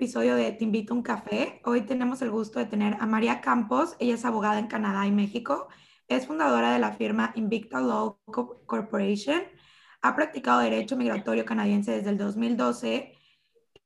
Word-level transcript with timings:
episodio 0.00 0.34
de 0.34 0.50
Te 0.52 0.64
invito 0.64 0.94
a 0.94 0.96
un 0.96 1.02
café. 1.02 1.60
Hoy 1.62 1.82
tenemos 1.82 2.22
el 2.22 2.30
gusto 2.30 2.58
de 2.58 2.64
tener 2.64 2.96
a 3.00 3.04
María 3.04 3.42
Campos. 3.42 3.96
Ella 3.98 4.14
es 4.14 4.24
abogada 4.24 4.58
en 4.58 4.66
Canadá 4.66 5.06
y 5.06 5.10
México. 5.10 5.68
Es 6.08 6.26
fundadora 6.26 6.72
de 6.72 6.78
la 6.78 6.92
firma 6.92 7.32
Invicta 7.34 7.82
Law 7.82 8.18
Corporation. 8.64 9.42
Ha 10.00 10.16
practicado 10.16 10.60
derecho 10.60 10.96
migratorio 10.96 11.44
canadiense 11.44 11.92
desde 11.92 12.08
el 12.08 12.16
2012 12.16 13.14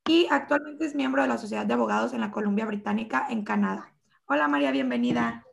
y 0.07 0.27
actualmente 0.31 0.85
es 0.85 0.95
miembro 0.95 1.21
de 1.21 1.27
la 1.27 1.37
Sociedad 1.37 1.65
de 1.65 1.73
Abogados 1.73 2.13
en 2.13 2.21
la 2.21 2.31
Columbia 2.31 2.65
Británica 2.65 3.27
en 3.29 3.43
Canadá. 3.43 3.93
Hola 4.25 4.47
María, 4.47 4.71
bienvenida. 4.71 5.45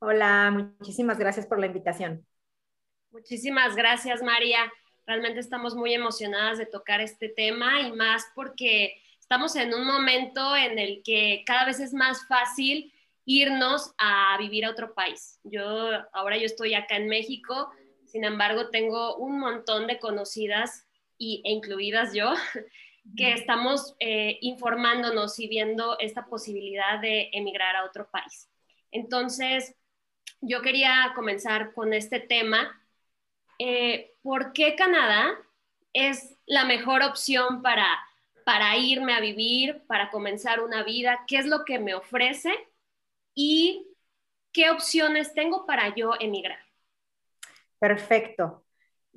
Hola, 0.00 0.50
muchísimas 0.50 1.16
gracias 1.16 1.46
por 1.46 1.60
la 1.60 1.66
invitación. 1.66 2.26
Muchísimas 3.12 3.76
gracias 3.76 4.20
María. 4.20 4.68
Realmente 5.06 5.38
estamos 5.38 5.76
muy 5.76 5.94
emocionadas 5.94 6.58
de 6.58 6.66
tocar 6.66 7.00
este 7.00 7.28
tema 7.28 7.82
y 7.82 7.92
más 7.92 8.26
porque 8.34 8.96
estamos 9.22 9.54
en 9.56 9.72
un 9.72 9.86
momento 9.86 10.56
en 10.56 10.78
el 10.78 11.02
que 11.02 11.44
cada 11.46 11.64
vez 11.64 11.80
es 11.80 11.94
más 11.94 12.26
fácil 12.26 12.92
irnos 13.24 13.94
a 13.96 14.36
vivir 14.36 14.66
a 14.66 14.70
otro 14.70 14.92
país. 14.92 15.40
Yo 15.44 15.90
ahora 16.12 16.36
yo 16.36 16.44
estoy 16.44 16.74
acá 16.74 16.96
en 16.96 17.08
México, 17.08 17.70
sin 18.04 18.24
embargo 18.24 18.68
tengo 18.68 19.16
un 19.16 19.38
montón 19.38 19.86
de 19.86 19.98
conocidas 20.00 20.86
y, 21.16 21.40
e 21.44 21.52
incluidas 21.52 22.12
yo 22.12 22.34
que 23.16 23.32
estamos 23.32 23.94
eh, 24.00 24.38
informándonos 24.42 25.38
y 25.38 25.48
viendo 25.48 25.98
esta 25.98 26.26
posibilidad 26.26 27.00
de 27.00 27.30
emigrar 27.32 27.76
a 27.76 27.84
otro 27.84 28.10
país. 28.10 28.50
Entonces, 28.90 29.74
yo 30.40 30.60
quería 30.60 31.12
comenzar 31.14 31.72
con 31.72 31.94
este 31.94 32.20
tema 32.20 32.78
eh, 33.58 34.14
¿por 34.22 34.52
qué 34.52 34.74
Canadá 34.74 35.38
es 35.92 36.36
la 36.46 36.64
mejor 36.64 37.02
opción 37.02 37.62
para, 37.62 37.86
para 38.44 38.76
irme 38.76 39.14
a 39.14 39.20
vivir, 39.20 39.82
para 39.86 40.10
comenzar 40.10 40.60
una 40.60 40.82
vida? 40.82 41.20
¿Qué 41.26 41.38
es 41.38 41.46
lo 41.46 41.64
que 41.64 41.78
me 41.78 41.94
ofrece? 41.94 42.52
¿Y 43.34 43.88
qué 44.52 44.70
opciones 44.70 45.34
tengo 45.34 45.66
para 45.66 45.94
yo 45.94 46.12
emigrar? 46.20 46.58
Perfecto. 47.78 48.64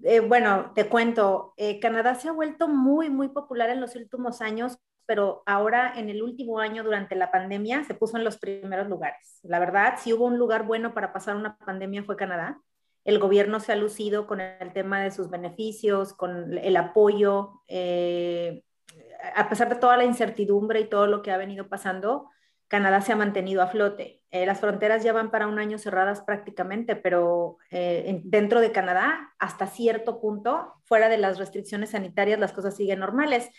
Eh, 0.03 0.19
bueno, 0.19 0.71
te 0.73 0.87
cuento, 0.87 1.53
eh, 1.57 1.79
Canadá 1.79 2.15
se 2.15 2.29
ha 2.29 2.31
vuelto 2.31 2.67
muy, 2.67 3.09
muy 3.09 3.29
popular 3.29 3.69
en 3.69 3.81
los 3.81 3.95
últimos 3.95 4.41
años, 4.41 4.77
pero 5.05 5.43
ahora 5.45 5.93
en 5.95 6.09
el 6.09 6.23
último 6.23 6.59
año 6.59 6.83
durante 6.83 7.15
la 7.15 7.31
pandemia 7.31 7.83
se 7.83 7.93
puso 7.93 8.17
en 8.17 8.23
los 8.23 8.37
primeros 8.37 8.87
lugares. 8.87 9.39
La 9.43 9.59
verdad, 9.59 9.95
si 9.97 10.11
hubo 10.13 10.25
un 10.25 10.37
lugar 10.37 10.65
bueno 10.65 10.93
para 10.93 11.13
pasar 11.13 11.35
una 11.35 11.57
pandemia 11.57 12.03
fue 12.03 12.15
Canadá 12.17 12.59
el 13.05 13.19
gobierno 13.19 13.59
se 13.59 13.71
ha 13.71 13.75
lucido 13.75 14.25
con 14.25 14.41
el 14.41 14.73
tema 14.73 15.01
de 15.01 15.11
sus 15.11 15.29
beneficios, 15.29 16.13
con 16.13 16.57
el 16.57 16.75
apoyo, 16.75 17.61
eh, 17.67 18.63
a 19.35 19.49
pesar 19.49 19.69
de 19.69 19.75
toda 19.75 19.97
la 19.97 20.03
incertidumbre 20.03 20.79
y 20.81 20.89
todo 20.89 21.07
lo 21.07 21.21
que 21.21 21.31
ha 21.31 21.37
venido 21.37 21.67
pasando, 21.67 22.29
Canadá 22.67 23.01
se 23.01 23.13
ha 23.13 23.15
mantenido 23.15 23.61
a 23.61 23.67
flote. 23.67 24.21
Eh, 24.31 24.45
las 24.45 24.59
fronteras 24.59 25.03
ya 25.03 25.13
van 25.13 25.31
para 25.31 25.47
un 25.47 25.59
año 25.59 25.77
cerradas 25.77 26.21
prácticamente, 26.21 26.95
pero 26.95 27.57
eh, 27.69 28.21
dentro 28.23 28.59
de 28.59 28.71
Canadá, 28.71 29.33
hasta 29.39 29.67
cierto 29.67 30.19
punto, 30.19 30.73
fuera 30.83 31.07
de 31.07 31.17
las 31.17 31.37
restricciones 31.37 31.91
sanitarias, 31.91 32.39
las 32.39 32.53
cosas 32.53 32.75
siguen 32.75 32.99
normales. 32.99 33.49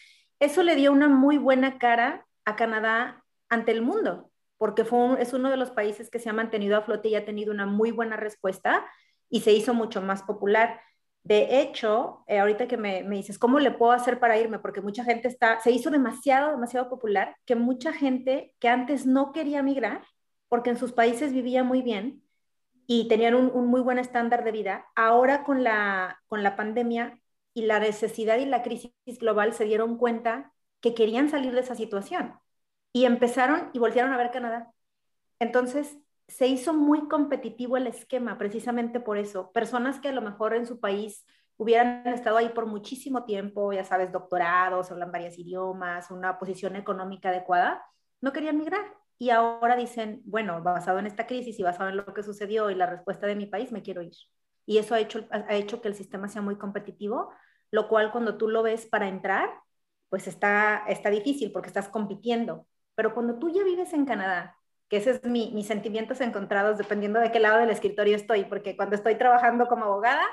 Eso 0.41 0.63
le 0.63 0.75
dio 0.75 0.93
una 0.93 1.09
muy 1.09 1.39
buena 1.39 1.79
cara 1.79 2.27
a 2.45 2.57
Canadá 2.57 3.25
ante 3.49 3.73
el 3.73 3.81
mundo, 3.81 4.31
porque 4.59 4.85
fue 4.85 5.23
es 5.23 5.33
uno 5.33 5.51
de 5.51 5.57
los 5.57 5.71
países 5.71 6.11
que 6.11 6.19
se 6.19 6.29
ha 6.29 6.33
mantenido 6.33 6.77
a 6.77 6.83
flote 6.83 7.09
y 7.09 7.15
ha 7.15 7.25
tenido 7.25 7.53
una 7.53 7.67
muy 7.67 7.93
buena 7.93 8.17
respuesta 8.17 8.85
y 9.31 9.41
se 9.41 9.53
hizo 9.53 9.73
mucho 9.73 10.03
más 10.03 10.23
popular. 10.23 10.81
De 11.27 11.61
hecho, 11.61 12.23
eh, 12.29 12.39
ahorita 12.39 12.69
que 12.69 12.77
me, 12.77 13.03
me, 13.03 13.17
dices, 13.17 13.37
¿cómo 13.37 13.59
le 13.59 13.73
puedo 13.73 13.91
hacer 13.91 14.21
para 14.21 14.39
irme? 14.39 14.61
Porque 14.61 14.81
mucha 14.81 15.03
gente 15.03 15.27
está, 15.27 15.59
se 15.59 15.73
hizo 15.73 15.91
demasiado, 15.91 16.53
demasiado 16.53 16.89
popular, 16.89 17.35
que 17.45 17.57
mucha 17.57 17.93
gente 17.93 18.55
que 18.61 18.69
antes 18.69 19.07
no 19.07 19.33
quería 19.33 19.61
migrar, 19.65 20.05
porque 20.49 20.71
en 20.71 20.77
sus 20.77 20.93
países 20.93 21.33
vivía 21.33 21.65
muy 21.65 21.83
bien 21.83 22.23
y 22.87 23.09
tenían 23.09 23.35
un, 23.35 23.67
muy 23.67 23.81
buen 23.81 23.99
estándar 23.99 24.45
de 24.45 24.53
vida, 24.53 24.87
ahora 24.95 25.43
con 25.43 25.65
la, 25.65 26.23
con 26.29 26.45
la 26.45 26.55
pandemia 26.55 27.21
y 27.55 27.63
la 27.63 27.81
necesidad 27.81 28.39
y 28.39 28.47
la 28.47 28.63
crisis 28.63 28.93
global 29.19 29.53
se 29.53 29.65
dieron 29.65 29.99
cuenta 29.99 30.53
que 30.81 30.95
querían 30.95 31.29
salir 31.29 31.53
de 31.55 31.61
esa 31.63 31.75
situación 31.75 32.39
y 32.93 33.05
empezaron 33.05 33.71
y 33.73 33.81
voltearon 33.81 34.13
a 34.13 34.17
ver 34.17 34.31
Canadá. 34.31 34.73
Entonces, 35.41 35.99
se 36.29 36.47
hizo 36.47 36.75
muy 36.75 37.09
competitivo 37.09 37.77
el 37.77 37.87
esquema 37.87 38.39
precisamente 38.39 39.01
por 39.01 39.19
eso. 39.19 39.53
Personas 39.53 40.01
que 40.01 40.09
a 40.09 40.13
lo 40.13 40.23
mejor 40.23 40.55
en 40.55 40.67
su 40.67 40.81
país 40.81 41.25
hubieran 41.57 42.07
estado 42.09 42.37
ahí 42.37 42.51
por 42.51 42.67
muchísimo 42.67 43.25
tiempo, 43.25 43.73
ya 43.73 43.85
sabes, 43.85 44.13
doctorados, 44.13 44.91
hablan 44.91 45.13
varios 45.13 45.39
idiomas, 45.39 46.11
una 46.11 46.39
posición 46.39 46.77
económica 46.77 47.31
adecuada, 47.31 47.83
no 48.21 48.33
querían 48.33 48.59
migrar. 48.59 48.85
Y 49.19 49.31
ahora 49.31 49.77
dicen, 49.77 50.21
bueno, 50.27 50.63
basado 50.63 50.99
en 50.99 51.07
esta 51.07 51.27
crisis 51.27 51.59
y 51.59 51.63
basado 51.63 51.89
en 51.89 51.97
lo 51.97 52.13
que 52.13 52.23
sucedió 52.23 52.71
y 52.71 52.75
la 52.75 52.87
respuesta 52.87 53.27
de 53.27 53.37
mi 53.37 53.47
país, 53.47 53.73
me 53.73 53.83
quiero 53.83 54.03
ir. 54.03 54.13
Y 54.67 54.79
eso 54.79 54.95
ha 54.95 55.01
hecho, 55.01 55.27
ha 55.31 55.55
hecho 55.55 55.81
que 55.81 55.89
el 55.89 55.95
sistema 55.95 56.29
sea 56.29 56.43
muy 56.43 56.57
competitivo, 56.59 57.33
lo 57.71 57.89
cual 57.89 58.13
cuando 58.13 58.37
tú 58.37 58.49
lo 58.49 58.63
ves 58.63 58.85
para 58.87 59.09
entrar, 59.09 59.49
pues 60.11 60.27
está, 60.29 60.85
está 60.89 61.09
difícil 61.11 61.53
porque 61.53 61.69
estás 61.69 61.89
compitiendo. 61.89 62.67
Pero 62.95 63.15
cuando 63.15 63.39
tú 63.39 63.51
ya 63.51 63.65
vives 63.65 63.93
en 63.93 64.05
Canadá, 64.07 64.57
que 64.89 64.99
ese 64.99 65.11
es 65.13 65.25
mi, 65.25 65.51
mis 65.53 65.67
sentimientos 65.67 66.21
encontrados 66.21 66.79
dependiendo 66.79 67.21
de 67.21 67.33
qué 67.33 67.41
lado 67.41 67.59
del 67.59 67.71
escritorio 67.71 68.17
estoy, 68.17 68.45
porque 68.45 68.77
cuando 68.77 68.97
estoy 68.97 69.17
trabajando 69.17 69.67
como 69.67 69.85
abogada, 69.85 70.25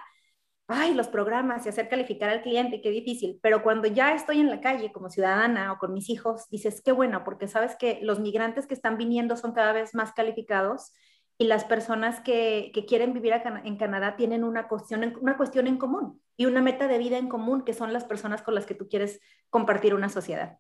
ay, 0.68 0.94
los 0.94 1.08
programas 1.08 1.66
y 1.66 1.70
hacer 1.70 1.90
calificar 1.90 2.30
al 2.30 2.42
cliente, 2.42 2.82
qué 2.82 2.90
difícil, 2.90 3.40
pero 3.42 3.64
cuando 3.64 3.88
ya 3.88 4.14
estoy 4.16 4.40
en 4.40 4.50
la 4.50 4.62
calle 4.62 4.92
como 4.92 5.10
ciudadana 5.10 5.74
o 5.74 5.78
con 5.78 5.94
mis 5.94 6.10
hijos, 6.10 6.50
dices, 6.50 6.82
qué 6.84 6.92
bueno, 6.92 7.24
porque 7.24 7.48
sabes 7.48 7.76
que 7.76 8.00
los 8.02 8.20
migrantes 8.20 8.68
que 8.68 8.74
están 8.74 8.98
viniendo 8.98 9.36
son 9.36 9.54
cada 9.54 9.74
vez 9.74 9.94
más 9.94 10.14
calificados 10.14 10.94
y 11.38 11.46
las 11.46 11.66
personas 11.66 12.22
que, 12.22 12.72
que 12.74 12.86
quieren 12.86 13.14
vivir 13.14 13.34
en 13.64 13.78
Canadá 13.78 14.16
tienen 14.16 14.44
una 14.44 14.68
cuestión, 14.68 15.16
una 15.20 15.36
cuestión 15.36 15.68
en 15.68 15.78
común 15.78 16.22
y 16.38 16.46
una 16.46 16.62
meta 16.62 16.88
de 16.88 16.98
vida 17.00 17.18
en 17.18 17.28
común, 17.28 17.64
que 17.64 17.74
son 17.74 17.92
las 17.92 18.06
personas 18.06 18.42
con 18.42 18.56
las 18.56 18.66
que 18.66 18.76
tú 18.76 18.88
quieres 18.88 19.20
compartir 19.50 19.94
una 19.96 20.10
sociedad. 20.10 20.60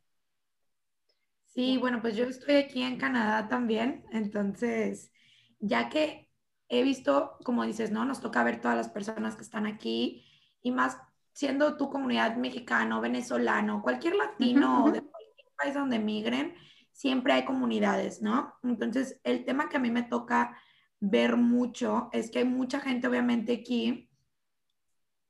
Sí, 1.53 1.77
bueno, 1.77 2.01
pues 2.01 2.15
yo 2.15 2.25
estoy 2.25 2.55
aquí 2.55 2.81
en 2.81 2.97
Canadá 2.97 3.47
también, 3.47 4.05
entonces, 4.11 5.11
ya 5.59 5.87
que 5.87 6.31
he 6.67 6.81
visto, 6.81 7.37
como 7.43 7.63
dices, 7.63 7.91
¿no? 7.91 8.05
Nos 8.05 8.21
toca 8.21 8.43
ver 8.43 8.59
todas 8.59 8.75
las 8.75 8.89
personas 8.89 9.35
que 9.35 9.43
están 9.43 9.67
aquí 9.67 10.25
y 10.63 10.71
más 10.71 10.97
siendo 11.31 11.77
tu 11.77 11.91
comunidad 11.91 12.37
mexicano, 12.37 13.01
venezolano, 13.01 13.83
cualquier 13.83 14.15
latino 14.15 14.85
de 14.91 15.01
cualquier 15.01 15.47
país 15.55 15.75
donde 15.75 15.99
migren, 15.99 16.55
siempre 16.91 17.33
hay 17.33 17.45
comunidades, 17.45 18.23
¿no? 18.23 18.55
Entonces, 18.63 19.19
el 19.23 19.45
tema 19.45 19.69
que 19.69 19.77
a 19.77 19.79
mí 19.79 19.91
me 19.91 20.03
toca 20.03 20.57
ver 20.99 21.37
mucho 21.37 22.09
es 22.13 22.31
que 22.31 22.39
hay 22.39 22.45
mucha 22.45 22.79
gente, 22.79 23.07
obviamente, 23.07 23.53
aquí 23.61 24.09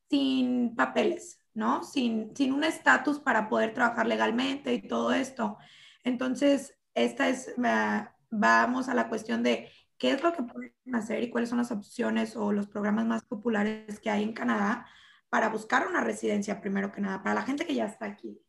sin 0.10 0.74
papeles, 0.76 1.42
¿no? 1.54 1.84
Sin, 1.84 2.34
sin 2.34 2.54
un 2.54 2.64
estatus 2.64 3.20
para 3.20 3.50
poder 3.50 3.74
trabajar 3.74 4.08
legalmente 4.08 4.74
y 4.74 4.88
todo 4.88 5.12
esto. 5.12 5.58
Entonces, 6.04 6.78
esta 6.94 7.30
es, 7.30 7.54
vamos 8.30 8.90
a 8.90 8.94
la 8.94 9.10
cuestión 9.10 9.44
de 9.44 9.70
qué 9.98 10.12
es 10.12 10.24
lo 10.24 10.34
que 10.34 10.44
pueden 10.44 10.74
hacer 10.94 11.24
y 11.24 11.30
cuáles 11.30 11.50
son 11.50 11.60
las 11.60 11.72
opciones 11.72 12.36
o 12.36 12.52
los 12.52 12.68
programas 12.68 13.06
más 13.06 13.24
populares 13.24 14.00
que 14.00 14.10
hay 14.10 14.24
en 14.24 14.34
Canadá 14.34 14.86
para 15.30 15.50
buscar 15.50 15.88
una 15.88 16.02
residencia, 16.02 16.62
primero 16.62 16.92
que 16.92 17.02
nada, 17.02 17.24
para 17.24 17.36
la 17.36 17.44
gente 17.44 17.66
que 17.66 17.76
ya 17.76 17.86
está 17.86 18.06
aquí. 18.06 18.40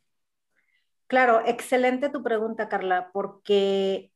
Claro, 1.06 1.42
excelente 1.46 2.08
tu 2.08 2.22
pregunta, 2.22 2.68
Carla, 2.68 3.10
porque 3.12 4.10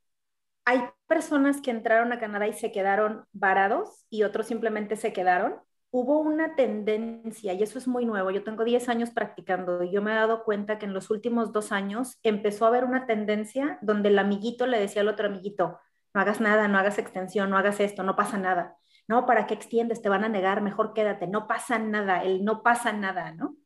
hay 0.65 0.83
personas 1.07 1.61
que 1.61 1.71
entraron 1.71 2.13
a 2.13 2.19
Canadá 2.19 2.47
y 2.47 2.53
se 2.53 2.73
quedaron 2.73 3.27
varados 3.33 4.05
y 4.11 4.25
otros 4.25 4.47
simplemente 4.47 4.97
se 4.97 5.13
quedaron 5.13 5.55
hubo 5.91 6.19
una 6.19 6.55
tendencia, 6.55 7.55
y 7.55 7.63
eso 7.63 7.79
es 7.79 7.89
muy 7.89 8.05
nuevo, 8.05 8.31
yo 8.31 8.45
tengo 8.45 8.65
10 8.65 8.89
años 8.89 9.11
practicando 9.11 9.83
y 9.83 9.91
yo 9.91 10.03
me 10.03 10.13
he 10.13 10.15
dado 10.15 10.45
cuenta 10.45 10.79
que 10.79 10.87
en 10.87 10.95
los 10.95 11.11
últimos 11.11 11.53
dos 11.53 11.73
años 11.73 12.19
empezó 12.23 12.65
a 12.65 12.69
haber 12.69 12.85
una 12.85 13.07
tendencia 13.07 13.79
donde 13.81 14.11
el 14.11 14.19
amiguito 14.19 14.67
le 14.67 14.79
decía 14.79 15.03
al 15.03 15.09
otro 15.09 15.27
amiguito, 15.29 15.79
no 16.15 16.21
hagas 16.21 16.41
nada, 16.41 16.69
no 16.69 16.79
hagas 16.79 16.99
extensión, 16.99 17.51
no 17.51 17.59
hagas 17.59 17.81
esto, 17.81 18.03
no 18.03 18.17
pasa 18.17 18.39
nada. 18.39 18.77
No, 19.07 19.25
¿para 19.25 19.47
qué 19.47 19.55
extiendes? 19.55 20.03
Te 20.03 20.11
van 20.11 20.25
a 20.25 20.29
negar, 20.29 20.61
mejor 20.61 20.93
quédate, 20.93 21.27
no 21.27 21.47
pasa 21.47 21.79
nada, 21.79 22.23
el 22.23 22.45
no 22.45 22.63
pasa 22.63 22.93
nada, 22.93 23.33
¿no? 23.33 23.57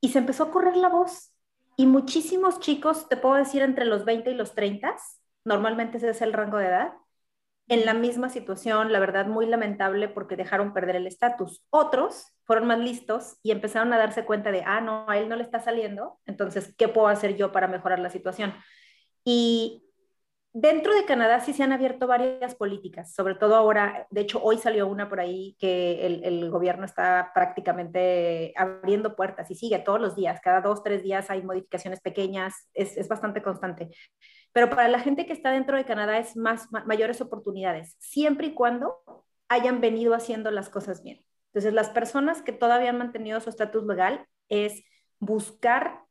Y 0.00 0.10
se 0.10 0.18
empezó 0.18 0.44
a 0.44 0.50
correr 0.52 0.76
la 0.76 0.88
voz. 0.88 1.32
Y 1.76 1.86
muchísimos 1.86 2.60
chicos, 2.60 3.08
te 3.08 3.16
puedo 3.16 3.34
decir 3.34 3.62
entre 3.62 3.84
los 3.84 4.04
20 4.04 4.30
y 4.30 4.34
los 4.34 4.54
30, 4.54 4.94
normalmente 5.44 5.96
ese 5.96 6.10
es 6.10 6.22
el 6.22 6.32
rango 6.32 6.58
de 6.58 6.66
edad, 6.66 6.92
en 7.68 7.86
la 7.86 7.94
misma 7.94 8.28
situación, 8.28 8.92
la 8.92 9.00
verdad, 9.00 9.26
muy 9.26 9.46
lamentable 9.46 10.08
porque 10.08 10.36
dejaron 10.36 10.74
perder 10.74 10.96
el 10.96 11.06
estatus. 11.06 11.64
Otros 11.70 12.34
fueron 12.44 12.66
más 12.66 12.78
listos 12.78 13.38
y 13.42 13.52
empezaron 13.52 13.92
a 13.92 13.98
darse 13.98 14.24
cuenta 14.24 14.52
de, 14.52 14.62
ah, 14.66 14.80
no, 14.80 15.08
a 15.08 15.18
él 15.18 15.28
no 15.28 15.36
le 15.36 15.42
está 15.42 15.60
saliendo, 15.60 16.18
entonces, 16.26 16.74
¿qué 16.76 16.88
puedo 16.88 17.08
hacer 17.08 17.36
yo 17.36 17.52
para 17.52 17.68
mejorar 17.68 18.00
la 18.00 18.10
situación? 18.10 18.54
Y 19.24 19.84
dentro 20.52 20.94
de 20.94 21.06
Canadá 21.06 21.40
sí 21.40 21.54
se 21.54 21.62
han 21.62 21.72
abierto 21.72 22.06
varias 22.06 22.54
políticas, 22.54 23.14
sobre 23.14 23.34
todo 23.34 23.56
ahora, 23.56 24.06
de 24.10 24.20
hecho 24.20 24.40
hoy 24.42 24.58
salió 24.58 24.86
una 24.86 25.08
por 25.08 25.18
ahí 25.18 25.56
que 25.58 26.06
el, 26.06 26.50
gobierno 26.50 26.84
está 26.84 27.32
prácticamente 27.34 28.52
abriendo 28.56 29.16
puertas 29.16 29.50
y 29.50 29.54
sigue 29.56 29.78
todos 29.80 30.00
los 30.00 30.14
días, 30.14 30.40
cada 30.42 30.60
dos, 30.60 30.82
tres 30.82 31.02
días 31.02 31.30
hay 31.30 31.42
modificaciones 31.42 32.00
pequeñas, 32.00 32.68
es, 32.74 32.96
es 32.96 33.08
bastante 33.08 33.42
constante. 33.42 33.88
Pero 34.54 34.70
para 34.70 34.86
la 34.86 35.00
gente 35.00 35.26
que 35.26 35.32
está 35.32 35.50
dentro 35.50 35.76
de 35.76 35.84
Canadá 35.84 36.16
es 36.16 36.36
más, 36.36 36.70
mayores 36.70 37.20
oportunidades, 37.20 37.96
siempre 37.98 38.46
y 38.46 38.54
cuando 38.54 39.02
hayan 39.48 39.80
venido 39.80 40.14
haciendo 40.14 40.52
las 40.52 40.70
cosas 40.70 41.02
bien. 41.02 41.24
Entonces, 41.48 41.74
las 41.74 41.90
personas 41.90 42.40
que 42.40 42.52
todavía 42.52 42.90
han 42.90 42.98
mantenido 42.98 43.40
su 43.40 43.50
estatus 43.50 43.84
legal 43.84 44.26
es 44.48 44.84
buscar 45.18 46.04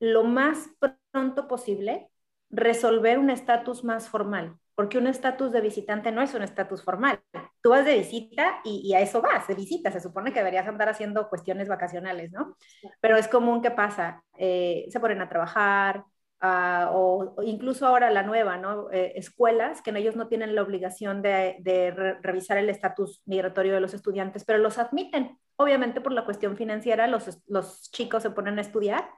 lo 0.00 0.24
más 0.24 0.68
pronto 1.12 1.46
posible 1.46 2.10
resolver 2.50 3.16
un 3.16 3.30
estatus 3.30 3.84
más 3.84 4.08
formal, 4.08 4.56
porque 4.74 4.98
un 4.98 5.06
estatus 5.06 5.52
de 5.52 5.60
visitante 5.60 6.10
no 6.10 6.20
es 6.20 6.34
un 6.34 6.42
estatus 6.42 6.82
formal. 6.82 7.20
Tú 7.62 7.70
vas 7.70 7.84
de 7.84 7.98
visita 7.98 8.60
y, 8.64 8.92
a 8.94 9.00
eso 9.00 9.22
vas, 9.22 9.46
de 9.46 9.54
visita. 9.54 9.92
Se 9.92 10.00
supone 10.00 10.32
que 10.32 10.40
deberías 10.40 10.66
andar 10.66 10.88
haciendo 10.88 11.28
cuestiones 11.28 11.68
vacacionales, 11.68 12.32
¿no? 12.32 12.56
Pero 13.00 13.16
es 13.16 13.28
común 13.28 13.62
que 13.62 13.70
pasa, 13.70 14.24
eh, 14.36 14.86
se 14.90 14.98
ponen 14.98 15.20
a 15.20 15.28
trabajar, 15.28 16.04
ah, 16.40 16.90
o, 16.92 17.42
incluso 17.42 17.86
ahora 17.86 18.10
la 18.10 18.22
nueva, 18.22 18.56
¿no? 18.56 18.90
Eh, 18.90 19.12
escuelas 19.16 19.82
que 19.82 19.90
ellos 19.96 20.16
no 20.16 20.28
tienen 20.28 20.54
la 20.54 20.62
obligación 20.62 21.22
de, 21.22 22.16
revisar 22.22 22.58
el 22.58 22.70
estatus 22.70 23.22
migratorio 23.26 23.74
de 23.74 23.80
los 23.80 23.94
estudiantes, 23.94 24.44
pero 24.44 24.58
los 24.58 24.78
admiten. 24.78 25.38
Obviamente 25.56 26.00
por 26.00 26.12
la 26.12 26.24
cuestión 26.24 26.56
financiera, 26.56 27.06
los, 27.06 27.42
los 27.46 27.90
chicos 27.90 28.22
se 28.22 28.30
ponen 28.30 28.58
a 28.58 28.62
estudiar 28.62 29.08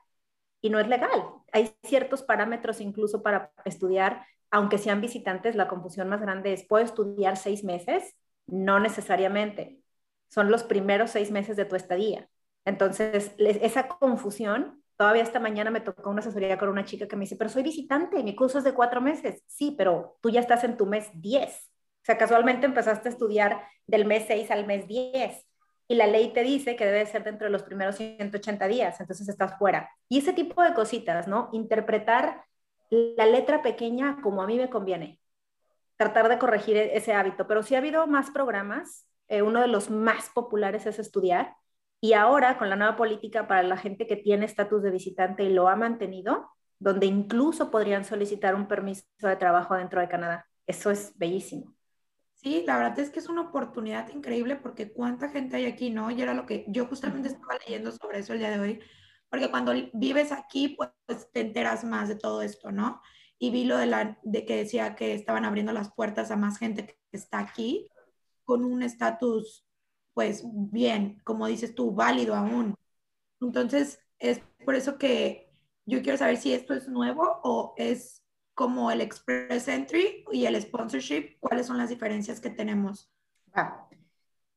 y 0.61 0.70
no 0.70 0.78
es 0.78 0.88
legal. 0.88 1.11
Hay 1.52 1.75
ciertos 1.82 2.22
parámetros 2.22 2.81
incluso 2.81 3.22
para 3.22 3.52
estudiar, 3.64 4.26
aunque 4.50 4.78
sean 4.78 5.00
visitantes, 5.00 5.56
la 5.56 5.69
confusión 5.69 6.08
más 6.08 6.20
grande 6.20 6.52
es, 6.52 6.64
¿puedo 6.64 6.84
estudiar 6.84 7.37
seis 7.37 7.64
meses? 7.64 8.14
No 8.46 8.81
necesariamente. 8.81 9.81
Son 10.28 10.50
los 10.50 10.62
primeros 10.64 11.11
seis 11.11 11.31
meses 11.31 11.56
de 11.56 11.64
tu 11.64 11.76
estadía. 11.76 12.28
Entonces, 12.64 13.34
esa 13.38 13.88
confusión, 13.88 14.80
todavía 15.00 15.23
esta 15.23 15.41
mañana 15.41 15.70
me 15.70 15.81
tocó 15.81 16.11
una 16.11 16.20
asesoría 16.20 16.58
con 16.58 16.69
una 16.69 16.85
chica 16.85 17.08
que 17.08 17.17
me 17.17 17.23
dice, 17.23 17.35
pero 17.35 17.49
soy 17.49 17.62
visitante, 17.62 18.23
mi 18.23 18.37
curso 18.37 18.58
es 18.58 18.64
de 18.64 18.75
cuatro 18.75 19.00
meses. 19.00 19.43
Sí, 19.47 19.75
pero 19.79 20.19
tú 20.20 20.29
ya 20.29 20.41
estás 20.41 20.62
en 20.62 20.76
tu 20.76 20.85
mes 20.85 21.08
diez. 21.14 21.70
O 22.02 22.05
sea, 22.05 22.19
casualmente 22.19 22.67
empezaste 22.67 23.08
a 23.08 23.12
estudiar 23.12 23.62
del 23.87 24.05
mes 24.05 24.25
seis 24.26 24.50
al 24.50 24.67
mes 24.67 24.87
diez 24.87 25.47
y 25.88 25.94
la 25.94 26.06
ley 26.06 26.35
te 26.35 26.43
dice 26.43 26.76
que 26.76 26.85
debe 26.85 27.06
ser 27.06 27.25
dentro 27.25 27.47
de 27.47 27.50
los 27.50 27.62
primeros 27.62 27.97
180 27.97 28.69
días, 28.69 29.00
entonces 29.00 29.26
estás 29.26 29.56
fuera. 29.56 29.88
Y 30.11 30.19
ese 30.19 30.35
tipo 30.35 30.62
de 30.62 30.75
cositas, 30.75 31.26
¿no? 31.26 31.49
Interpretar 31.55 32.44
la 32.91 33.25
letra 33.25 33.62
pequeña 33.62 34.20
como 34.20 34.43
a 34.43 34.46
mí 34.46 34.58
me 34.58 34.69
conviene. 34.69 35.19
Tratar 35.96 36.29
de 36.29 36.38
corregir 36.38 36.76
e-, 36.76 36.94
ese 36.94 37.14
hábito. 37.14 37.46
Pero 37.46 37.62
sí 37.62 37.75
ha 37.75 37.79
habido 37.79 38.06
más 38.06 38.31
programas. 38.31 39.06
Eh, 39.29 39.41
uno 39.41 39.62
de 39.62 39.69
los 39.69 39.88
más 39.88 40.29
populares 40.29 40.85
es 40.85 40.99
estudiar. 40.99 41.56
Y 42.00 42.14
ahora, 42.14 42.58
con 42.58 42.70
la 42.70 42.76
nueva 42.76 42.97
política 42.97 43.47
para 43.47 43.62
la 43.62 43.76
gente 43.76 44.06
que 44.06 44.17
tiene 44.17 44.47
estatus 44.47 44.82
de 44.82 44.91
visitante 44.91 45.44
y 45.44 45.52
lo 45.52 45.69
ha 45.69 45.76
mantenido, 45.76 46.50
donde 46.79 47.06
incluso 47.06 47.70
podrían 47.70 48.05
solicitar 48.05 48.55
un 48.55 48.67
permiso 48.67 49.05
de 49.20 49.37
trabajo 49.37 49.75
dentro 49.75 50.00
de 50.00 50.08
Canadá. 50.08 50.47
Eso 50.67 50.91
es 50.91 51.12
bellísimo. 51.19 51.75
Sí, 52.35 52.64
la 52.67 52.79
verdad 52.79 52.99
es 52.99 53.11
que 53.11 53.19
es 53.19 53.29
una 53.29 53.43
oportunidad 53.43 54.08
increíble 54.08 54.56
porque 54.56 54.91
cuánta 54.91 55.29
gente 55.29 55.56
hay 55.56 55.67
aquí, 55.67 55.91
¿no? 55.91 56.11
Y 56.11 56.23
era 56.23 56.32
lo 56.32 56.47
que 56.47 56.64
yo 56.69 56.87
justamente 56.87 57.29
estaba 57.29 57.58
leyendo 57.67 57.93
sobre 57.93 58.20
eso 58.20 58.32
el 58.32 58.38
día 58.38 58.50
de 58.50 58.61
hoy, 58.61 58.81
porque 59.29 59.50
cuando 59.50 59.75
vives 59.93 60.32
aquí, 60.32 60.76
pues 60.79 61.31
te 61.32 61.41
enteras 61.41 61.85
más 61.85 62.08
de 62.08 62.17
todo 62.17 62.41
esto, 62.41 62.73
¿no? 62.73 63.03
Y 63.38 63.50
vi 63.50 63.64
lo 63.64 63.76
de, 63.76 63.87
la, 63.87 64.19
de 64.23 64.46
que 64.46 64.56
decía 64.56 64.94
que 64.94 65.12
estaban 65.12 65.44
abriendo 65.44 65.73
las 65.73 65.93
puertas 65.93 66.31
a 66.31 66.37
más 66.37 66.58
gente 66.58 66.87
que 66.87 66.96
está 67.12 67.41
aquí 67.41 67.91
con 68.44 68.64
un 68.64 68.82
estatus, 68.82 69.67
pues 70.15 70.43
bien, 70.45 71.21
como 71.25 71.47
dices 71.47 71.75
tú, 71.75 71.93
válido 71.93 72.35
aún. 72.35 72.75
Entonces, 73.41 74.01
es 74.19 74.41
por 74.65 74.75
eso 74.75 74.99
que 74.99 75.51
yo 75.87 76.03
quiero 76.03 76.19
saber 76.19 76.37
si 76.37 76.53
esto 76.53 76.75
es 76.75 76.89
nuevo 76.89 77.41
o 77.43 77.75
es 77.77 78.23
como 78.55 78.91
el 78.91 79.01
Express 79.01 79.69
Entry 79.69 80.25
y 80.33 80.45
el 80.45 80.61
Sponsorship, 80.61 81.39
¿cuáles 81.41 81.67
son 81.67 81.79
las 81.79 81.89
diferencias 81.89 82.41
que 82.41 82.51
tenemos? 82.51 83.11
Ah, 83.53 83.89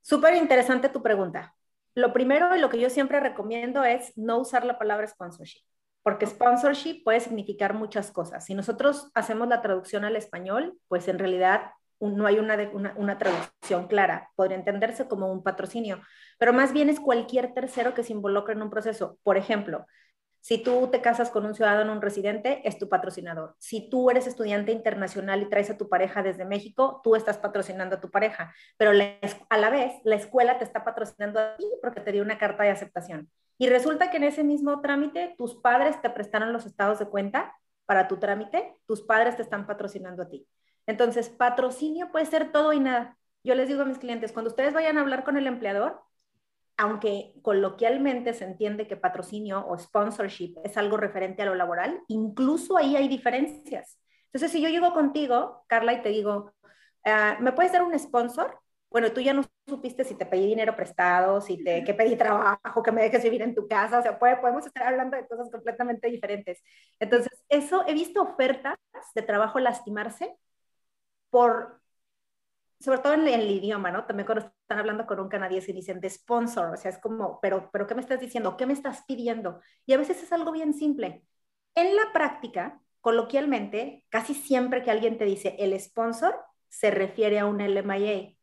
Súper 0.04 0.36
interesante 0.36 0.90
tu 0.90 1.02
pregunta. 1.02 1.56
Lo 1.96 2.12
primero 2.12 2.54
y 2.56 2.60
lo 2.60 2.70
que 2.70 2.80
yo 2.80 2.90
siempre 2.90 3.22
recomiendo 3.22 3.86
es 3.86 4.12
no 4.18 4.40
usar 4.40 4.66
la 4.66 4.78
palabra 4.78 5.08
sponsorship, 5.08 5.64
porque 6.02 6.28
sponsorship 6.28 7.04
puede 7.06 7.22
significar 7.22 7.74
muchas 7.74 8.12
cosas. 8.12 8.46
Si 8.46 8.54
nosotros 8.54 9.10
hacemos 9.14 9.48
la 9.48 9.62
traducción 9.62 10.04
al 10.04 10.18
español, 10.18 10.78
pues 10.90 11.08
en 11.08 11.20
realidad 11.20 11.72
no 12.00 12.25
hay 12.25 12.40
una, 12.40 12.57
una, 12.95 13.18
traducción 13.18 13.88
clara. 13.88 14.30
Podría 14.36 14.57
entenderse 14.57 15.07
como 15.07 15.31
un 15.31 15.44
patrocinio, 15.44 16.01
pero 16.38 16.54
más 16.54 16.74
bien 16.74 16.90
es 16.90 17.00
cualquier 17.00 17.54
tercero 17.54 17.94
que 17.94 18.04
se 18.04 18.13
involucre 18.13 18.54
en 18.54 18.62
un 18.62 18.69
proceso. 18.69 19.18
Por 19.24 19.38
ejemplo, 19.38 19.86
si 20.44 20.57
tú 20.57 20.90
te 20.92 21.00
casas 21.00 21.30
con 21.30 21.45
un 21.45 21.56
ciudadano, 21.56 21.94
un 21.94 22.01
residente, 22.01 22.62
es 22.68 22.78
tu 22.78 22.90
patrocinador. 22.90 23.56
Si 23.60 23.90
tú 23.90 24.10
eres 24.10 24.28
estudiante 24.28 24.74
internacional 24.74 25.42
y 25.42 25.50
traes 25.50 25.69
a 25.69 25.78
tu 25.78 25.88
pareja 25.88 26.22
desde 26.22 26.44
México, 26.44 27.00
tú 27.01 27.16
estás 27.16 27.38
patrocinando 27.38 27.96
a 27.96 28.01
tu 28.01 28.12
pareja, 28.12 28.54
pero 28.75 28.92
a 28.92 29.57
la 29.57 29.69
vez 29.69 29.94
la 30.04 30.16
escuela 30.16 30.57
te 30.57 30.66
está 30.66 30.84
patrocinando 30.84 31.39
a 31.39 31.56
ti 31.56 31.66
porque 31.81 32.01
te 32.01 32.12
dio 32.12 32.22
una 32.22 32.38
carta 32.38 32.63
de 32.63 32.72
aceptación. 32.72 33.30
Y 33.57 33.69
resulta 33.69 34.12
que 34.12 34.18
en 34.18 34.24
ese 34.24 34.44
mismo 34.44 34.81
trámite 34.81 35.34
tus 35.38 35.56
padres 35.56 36.01
te 36.01 36.10
prestaron 36.10 36.51
los 36.51 36.66
estados 36.66 37.00
de 37.00 37.06
cuenta 37.06 37.56
para 37.86 38.10
tu 38.10 38.18
trámite, 38.18 38.75
tus 38.86 39.01
padres 39.01 39.38
te 39.38 39.44
están 39.44 39.66
patrocinando 39.66 40.24
a 40.24 40.28
ti. 40.28 40.46
Entonces, 40.88 41.30
patrocinio 41.30 42.12
puede 42.12 42.26
ser 42.26 42.52
todo 42.52 42.74
y 42.74 42.80
nada. 42.80 43.18
Yo 43.44 43.56
les 43.56 43.68
digo 43.68 43.82
a 43.82 43.86
mis 43.86 44.00
clientes, 44.00 44.32
cuando 44.32 44.50
ustedes 44.50 44.74
vayan 44.74 44.98
a 44.98 45.02
hablar 45.02 45.24
con 45.24 45.38
el 45.38 45.48
empleador, 45.48 46.02
aunque 46.78 47.34
coloquialmente 47.42 48.34
se 48.34 48.46
entiende 48.46 48.88
que 48.88 48.98
patrocinio 48.98 49.66
o 49.68 49.78
sponsorship 49.78 50.56
es 50.64 50.78
algo 50.78 50.98
referente 50.98 51.42
a 51.44 51.46
lo 51.46 51.56
laboral, 51.56 52.02
incluso 52.08 52.78
ahí 52.78 52.96
hay 52.96 53.08
diferencias. 53.08 54.00
Entonces, 54.28 54.52
si 54.52 54.62
yo 54.62 54.70
llego 54.70 54.94
contigo, 54.94 55.64
Carla, 55.68 55.94
y 55.94 56.02
te 56.02 56.10
digo, 56.10 56.54
ah, 57.06 57.38
¿me 57.40 57.52
puedes 57.52 57.72
dar 57.72 57.84
un 57.84 57.98
sponsor? 57.98 58.60
Bueno, 58.90 59.12
tú 59.12 59.22
ya 59.22 59.34
no 59.34 59.44
supiste 59.68 60.04
si 60.04 60.16
te 60.16 60.26
pedí 60.26 60.48
dinero 60.48 60.76
prestado, 60.76 61.42
si 61.42 61.64
te 61.64 61.84
que 61.84 61.94
pedí 61.94 62.16
trabajo, 62.16 62.84
que 62.84 62.92
me 62.92 63.02
dejes 63.02 63.24
vivir 63.24 63.42
en 63.42 63.56
tu 63.56 63.68
casa, 63.68 64.00
o 64.00 64.02
sea, 64.02 64.20
podemos 64.20 64.66
estar 64.66 64.84
hablando 64.84 65.18
de 65.18 65.28
cosas 65.28 65.50
completamente 65.52 66.10
diferentes. 66.10 66.62
Entonces, 67.00 67.44
eso, 67.50 67.84
he 67.88 67.94
visto 67.94 68.22
ofertas 68.22 68.78
de 69.16 69.22
trabajo 69.22 69.60
lastimarse 69.60 70.36
por 71.34 71.82
sobre 72.80 73.00
todo 73.00 73.13
en, 73.13 73.28
el 73.28 73.50
idioma, 73.50 73.92
¿no? 73.92 74.06
También 74.06 74.25
cuando 74.28 74.46
están 74.46 74.78
hablando 74.78 75.08
con 75.08 75.20
un 75.20 75.30
canadiense 75.30 75.72
y 75.72 75.74
dicen 75.74 76.00
de 76.02 76.10
sponsor, 76.10 76.74
o 76.74 76.78
sea, 76.78 76.92
es 76.92 77.00
como, 77.00 77.40
pero, 77.42 77.70
pero 77.72 77.88
¿qué 77.88 77.96
me 77.96 78.02
estás 78.02 78.20
diciendo? 78.20 78.58
¿Qué 78.58 78.66
me 78.66 78.74
estás 78.74 79.04
pidiendo? 79.08 79.62
Y 79.86 79.94
a 79.94 79.98
veces 79.98 80.22
es 80.22 80.34
algo 80.34 80.52
bien 80.52 80.74
simple. 80.74 81.24
En 81.75 81.96
la 81.96 82.12
práctica, 82.13 82.82
coloquialmente, 83.00 84.06
casi 84.10 84.34
siempre 84.34 84.84
que 84.84 84.92
alguien 84.92 85.18
te 85.18 85.24
dice 85.25 85.56
el 85.60 85.80
sponsor, 85.80 86.36
se 86.68 86.92
refiere 86.92 87.40
a 87.40 87.46
un 87.46 87.62
LMIA, 87.62 88.36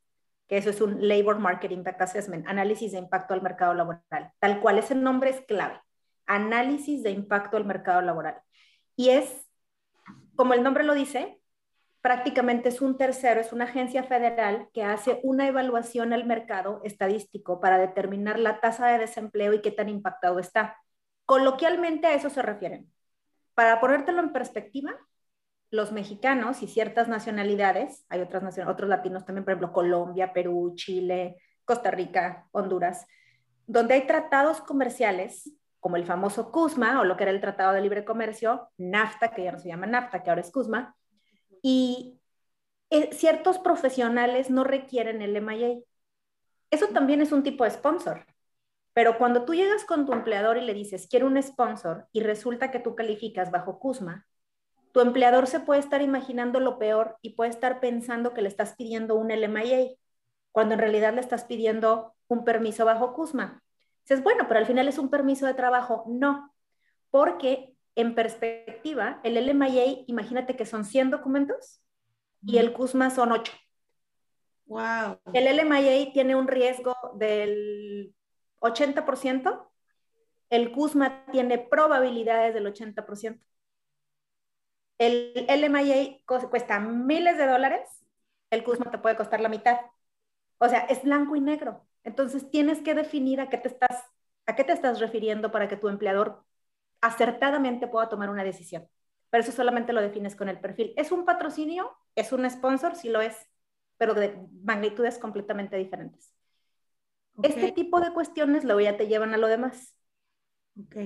que 0.49 0.57
eso 0.57 0.71
es 0.71 0.81
un 0.81 1.07
Labor 1.07 1.39
Market 1.39 1.71
Impact 1.71 2.01
Assessment, 2.01 2.49
análisis 2.49 2.93
de 2.93 2.99
impacto 2.99 3.35
al 3.35 3.43
mercado 3.43 3.75
laboral. 3.75 4.33
Tal 4.39 4.61
cual, 4.61 4.79
ese 4.79 4.95
nombre 4.95 5.31
es 5.31 5.43
clave, 5.43 5.79
análisis 6.27 7.03
de 7.03 7.11
impacto 7.11 7.59
al 7.59 7.67
mercado 7.67 8.01
laboral. 8.01 8.41
Y 8.97 9.11
es, 9.11 9.47
como 10.35 10.55
el 10.55 10.63
nombre 10.63 10.83
lo 10.83 10.95
dice, 10.95 11.40
prácticamente 12.01 12.69
es 12.71 12.81
un 12.81 12.97
tercero, 12.97 13.41
es 13.41 13.53
una 13.53 13.65
agencia 13.65 14.03
federal 14.03 14.69
que 14.73 14.85
hace 14.85 15.21
una 15.23 15.47
evaluación 15.47 16.13
al 16.13 16.25
mercado 16.25 16.81
estadístico 16.85 17.61
para 17.61 17.79
determinar 17.79 18.39
la 18.39 18.61
tasa 18.61 18.89
de 18.89 18.99
desempleo 18.99 19.53
y 19.53 19.61
qué 19.61 19.71
tan 19.71 19.89
impactado 19.89 20.39
está. 20.39 20.79
Coloquialmente 21.27 22.07
a 22.07 22.15
eso 22.15 22.31
se 22.31 22.43
refieren. 22.43 22.91
Para 23.55 23.81
ponértelo 23.81 24.21
en 24.21 24.33
perspectiva, 24.33 24.97
los 25.71 25.93
mexicanos 25.93 26.63
y 26.63 26.67
ciertas 26.67 27.09
nacionalidades, 27.09 28.05
hay 28.09 28.21
otras 28.21 28.43
naciones, 28.43 28.73
otros 28.73 28.89
latinos 28.89 29.25
también, 29.25 29.45
por 29.45 29.53
ejemplo, 29.53 29.73
Colombia, 29.73 30.33
Perú, 30.33 30.73
Chile, 30.75 31.37
Costa 31.65 31.91
Rica, 31.91 32.49
Honduras, 32.53 33.07
donde 33.67 33.95
hay 33.95 34.07
tratados 34.07 34.61
comerciales 34.63 35.53
como 35.79 35.97
el 35.97 36.05
famoso 36.05 36.51
CUSMA 36.51 37.01
o 37.01 37.05
lo 37.05 37.17
que 37.17 37.25
era 37.25 37.31
el 37.31 37.41
Tratado 37.41 37.73
de 37.73 37.81
Libre 37.81 38.05
Comercio, 38.05 38.69
NAFTA, 38.79 39.33
que 39.33 39.45
ya 39.45 39.53
no 39.53 39.59
se 39.59 39.69
llama 39.69 39.87
NAFTA, 39.87 40.23
que 40.23 40.31
ahora 40.31 40.43
es 40.43 40.51
CUSMA, 40.51 40.97
y 41.63 42.21
eh, 42.91 43.11
ciertos 43.13 43.59
profesionales 43.59 44.51
no 44.51 44.65
requieren 44.65 45.23
el 45.23 45.37
MIA. 45.37 45.81
Eso 46.71 46.89
también 46.89 47.21
es 47.21 47.33
un 47.33 47.43
tipo 47.43 47.65
de 47.65 47.71
sponsor. 47.71 48.27
Pero 48.93 49.19
cuando 49.19 49.45
tú 49.45 49.55
llegas 49.55 49.85
con 49.85 50.07
tu 50.07 50.13
empleador 50.13 50.59
y 50.59 50.63
le 50.63 50.75
dices, 50.75 51.07
quiero 51.09 51.27
un 51.27 51.41
sponsor, 51.43 52.09
y 52.13 52.23
resulta 52.23 52.71
que 52.71 52.81
tú 52.81 52.95
calificas 52.97 53.51
bajo 53.51 53.79
CUSMA, 53.79 54.27
tu 54.93 55.01
empleador 55.01 55.47
se 55.47 55.61
puede 55.61 55.81
estar 55.81 56.03
imaginando 56.03 56.61
lo 56.61 56.79
peor 56.79 57.17
y 57.23 57.35
puede 57.35 57.51
estar 57.51 57.81
pensando 57.81 58.35
que 58.35 58.43
le 58.43 58.49
estás 58.49 58.75
pidiendo 58.77 59.15
un 59.15 59.31
LMIA, 59.31 59.91
cuando 60.53 60.75
en 60.75 60.81
realidad 60.81 61.15
le 61.15 61.21
estás 61.21 61.45
pidiendo 61.45 62.15
un 62.29 62.45
permiso 62.45 62.85
bajo 62.85 63.15
CUSMA. 63.15 63.63
Dices, 64.03 64.23
bueno, 64.25 64.47
pero 64.49 64.59
al 64.61 64.67
final 64.67 64.89
es 64.89 64.99
un 64.99 65.11
permiso 65.11 65.47
de 65.47 65.55
trabajo. 65.55 66.05
No, 66.09 66.53
porque 67.11 67.77
en 68.01 68.15
perspectiva, 68.15 69.21
el 69.25 69.35
LMIA, 69.35 70.05
imagínate 70.07 70.57
que 70.57 70.67
son 70.67 70.85
100 70.85 71.11
documentos 71.11 71.83
y 72.43 72.59
el 72.59 72.73
CUSMA 72.73 73.11
son 73.11 73.33
8. 73.33 73.53
Wow. 74.67 75.19
El 75.33 75.57
LMIA 75.57 76.13
tiene 76.13 76.37
un 76.37 76.47
riesgo 76.47 76.95
del 77.15 78.15
80%, 78.61 79.69
el 80.51 80.73
CUSMA 80.73 81.27
tiene 81.33 81.59
probabilidades 81.59 82.55
del 82.55 82.67
80%. 82.67 83.41
El 84.99 85.47
LMIA 85.49 86.21
cuesta 86.27 86.79
miles 86.79 87.39
de 87.39 87.47
dólares, 87.47 88.05
el 88.51 88.65
CUSMA 88.65 88.91
te 88.91 88.99
puede 88.99 89.17
costar 89.17 89.41
la 89.41 89.49
mitad. 89.49 89.81
O 90.59 90.69
sea, 90.69 90.81
es 90.81 91.03
blanco 91.03 91.37
y 91.37 91.41
negro. 91.41 91.87
Entonces 92.05 92.51
tienes 92.51 92.81
que 92.83 92.95
definir 92.95 93.41
a 93.41 93.49
qué 93.49 93.59
te 93.59 93.69
estás, 93.69 94.05
a 94.47 94.57
qué 94.57 94.65
te 94.65 94.73
estás 94.73 95.01
refiriendo 95.01 95.51
para 95.51 95.69
que 95.69 95.77
tu 95.77 95.89
empleador 95.89 96.45
acertadamente 97.01 97.89
pueda 97.89 98.09
tomar 98.09 98.31
una 98.31 98.45
decisión. 98.45 98.87
Pero 99.31 99.43
eso 99.43 99.53
solamente 99.53 99.93
lo 99.93 100.01
defines 100.01 100.35
con 100.35 100.49
el 100.49 100.61
perfil. 100.61 100.93
¿Es 100.97 101.13
un 101.13 101.25
patrocinio? 101.25 101.97
¿Es 102.15 102.33
un 102.33 102.49
sponsor? 102.51 102.97
Sí 102.97 103.09
lo 103.09 103.21
es, 103.21 103.37
pero 103.97 104.15
de 104.15 104.37
magnitudes 104.65 105.19
completamente 105.19 105.77
diferentes. 105.77 106.35
Este 107.43 107.73
tipo 107.73 108.01
de 108.01 108.13
cuestiones 108.13 108.65
luego 108.65 108.81
ya 108.81 108.97
te 108.97 109.07
llevan 109.07 109.33
a 109.33 109.39
lo 109.39 109.47
demás. 109.47 109.95
Ok. 110.79 110.97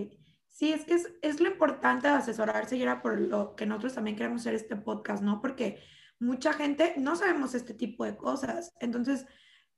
Sí, 0.49 0.73
es 0.73 0.85
que 0.85 0.95
es, 0.95 1.13
es 1.21 1.41
lo 1.41 1.49
importante 1.49 2.09
de 2.09 2.15
asesorarse 2.15 2.77
y 2.77 2.83
era 2.83 3.03
por 3.03 3.21
lo 3.21 3.57
que 3.57 3.67
nosotros 3.67 3.95
también 3.95 4.17
queremos 4.17 4.43
hacer 4.43 4.55
este 4.55 4.77
podcast, 4.77 5.23
¿no? 5.23 5.41
Porque 5.41 5.83
mucha 6.19 6.53
gente 6.53 6.95
no 6.97 7.17
sabemos 7.17 7.55
este 7.55 7.75
tipo 7.75 8.05
de 8.05 8.17
cosas. 8.17 8.73
Entonces, 8.81 9.27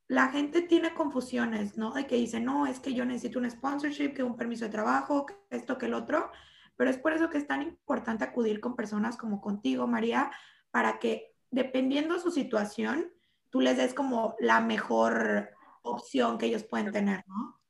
la 0.08 0.28
gente 0.28 0.62
tiene 0.62 0.94
confusiones, 0.94 1.76
¿no? 1.76 1.92
De 1.92 2.06
que 2.06 2.16
dice, 2.16 2.38
no, 2.40 2.66
es 2.66 2.78
que 2.78 2.94
yo 2.94 3.04
necesito 3.04 3.38
un 3.38 3.50
sponsorship, 3.50 4.14
que 4.14 4.22
un 4.22 4.36
permiso 4.36 4.64
de 4.64 4.70
trabajo, 4.70 5.26
que 5.26 5.34
esto, 5.50 5.78
que 5.78 5.86
el 5.86 5.94
otro. 5.94 6.30
Pero 6.76 6.90
es 6.90 6.98
por 6.98 7.12
eso 7.12 7.30
que 7.30 7.38
es 7.38 7.46
tan 7.46 7.62
importante 7.62 8.24
acudir 8.24 8.60
con 8.60 8.76
personas 8.76 9.16
como 9.16 9.40
contigo, 9.40 9.86
María, 9.86 10.30
para 10.70 10.98
que 10.98 11.34
dependiendo 11.50 12.20
su 12.20 12.30
situación, 12.30 13.10
tú 13.50 13.60
les 13.60 13.76
des 13.76 13.94
como 13.94 14.36
la 14.38 14.60
mejor 14.60 15.50
opción 15.82 16.38
que 16.38 16.46
ellos 16.46 16.64
pueden 16.64 16.92
tener, 16.92 17.24
¿no? 17.26 17.60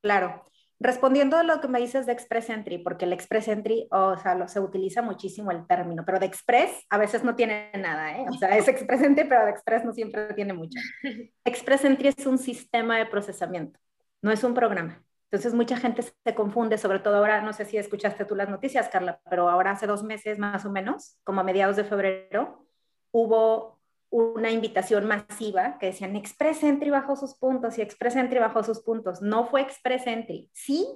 Claro. 0.00 0.44
Respondiendo 0.82 1.36
a 1.36 1.44
lo 1.44 1.60
que 1.60 1.68
me 1.68 1.78
dices 1.78 2.06
de 2.06 2.12
Express 2.12 2.50
Entry, 2.50 2.78
porque 2.78 3.04
el 3.04 3.12
Express 3.12 3.46
Entry, 3.46 3.86
o 3.92 4.16
sea, 4.16 4.34
lo, 4.34 4.48
se 4.48 4.58
utiliza 4.58 5.00
muchísimo 5.00 5.52
el 5.52 5.64
término, 5.64 6.04
pero 6.04 6.18
de 6.18 6.26
Express 6.26 6.84
a 6.90 6.98
veces 6.98 7.22
no 7.22 7.36
tiene 7.36 7.70
nada, 7.78 8.18
¿eh? 8.18 8.26
O 8.28 8.32
sea, 8.32 8.56
es 8.56 8.66
Express 8.66 9.00
Entry, 9.02 9.28
pero 9.28 9.44
de 9.44 9.52
Express 9.52 9.84
no 9.84 9.92
siempre 9.92 10.34
tiene 10.34 10.54
mucho. 10.54 10.80
Express 11.44 11.84
Entry 11.84 12.08
es 12.08 12.26
un 12.26 12.36
sistema 12.36 12.98
de 12.98 13.06
procesamiento, 13.06 13.78
no 14.22 14.32
es 14.32 14.42
un 14.42 14.54
programa. 14.54 15.04
Entonces 15.30 15.54
mucha 15.54 15.76
gente 15.76 16.02
se 16.02 16.34
confunde, 16.34 16.76
sobre 16.78 16.98
todo 16.98 17.18
ahora, 17.18 17.42
no 17.42 17.52
sé 17.52 17.64
si 17.64 17.76
escuchaste 17.76 18.24
tú 18.24 18.34
las 18.34 18.48
noticias, 18.48 18.88
Carla, 18.88 19.20
pero 19.30 19.48
ahora 19.48 19.70
hace 19.70 19.86
dos 19.86 20.02
meses 20.02 20.40
más 20.40 20.64
o 20.64 20.70
menos, 20.70 21.16
como 21.22 21.42
a 21.42 21.44
mediados 21.44 21.76
de 21.76 21.84
febrero, 21.84 22.66
hubo 23.12 23.78
una 24.12 24.50
invitación 24.50 25.06
masiva 25.06 25.78
que 25.78 25.86
decían 25.86 26.16
Express 26.16 26.62
Entry 26.62 26.90
bajo 26.90 27.16
sus 27.16 27.34
puntos 27.34 27.78
y 27.78 27.82
Express 27.82 28.14
Entry 28.16 28.38
bajo 28.38 28.62
sus 28.62 28.80
puntos. 28.80 29.22
No 29.22 29.46
fue 29.46 29.62
Express 29.62 30.06
Entry, 30.06 30.50
sí 30.52 30.86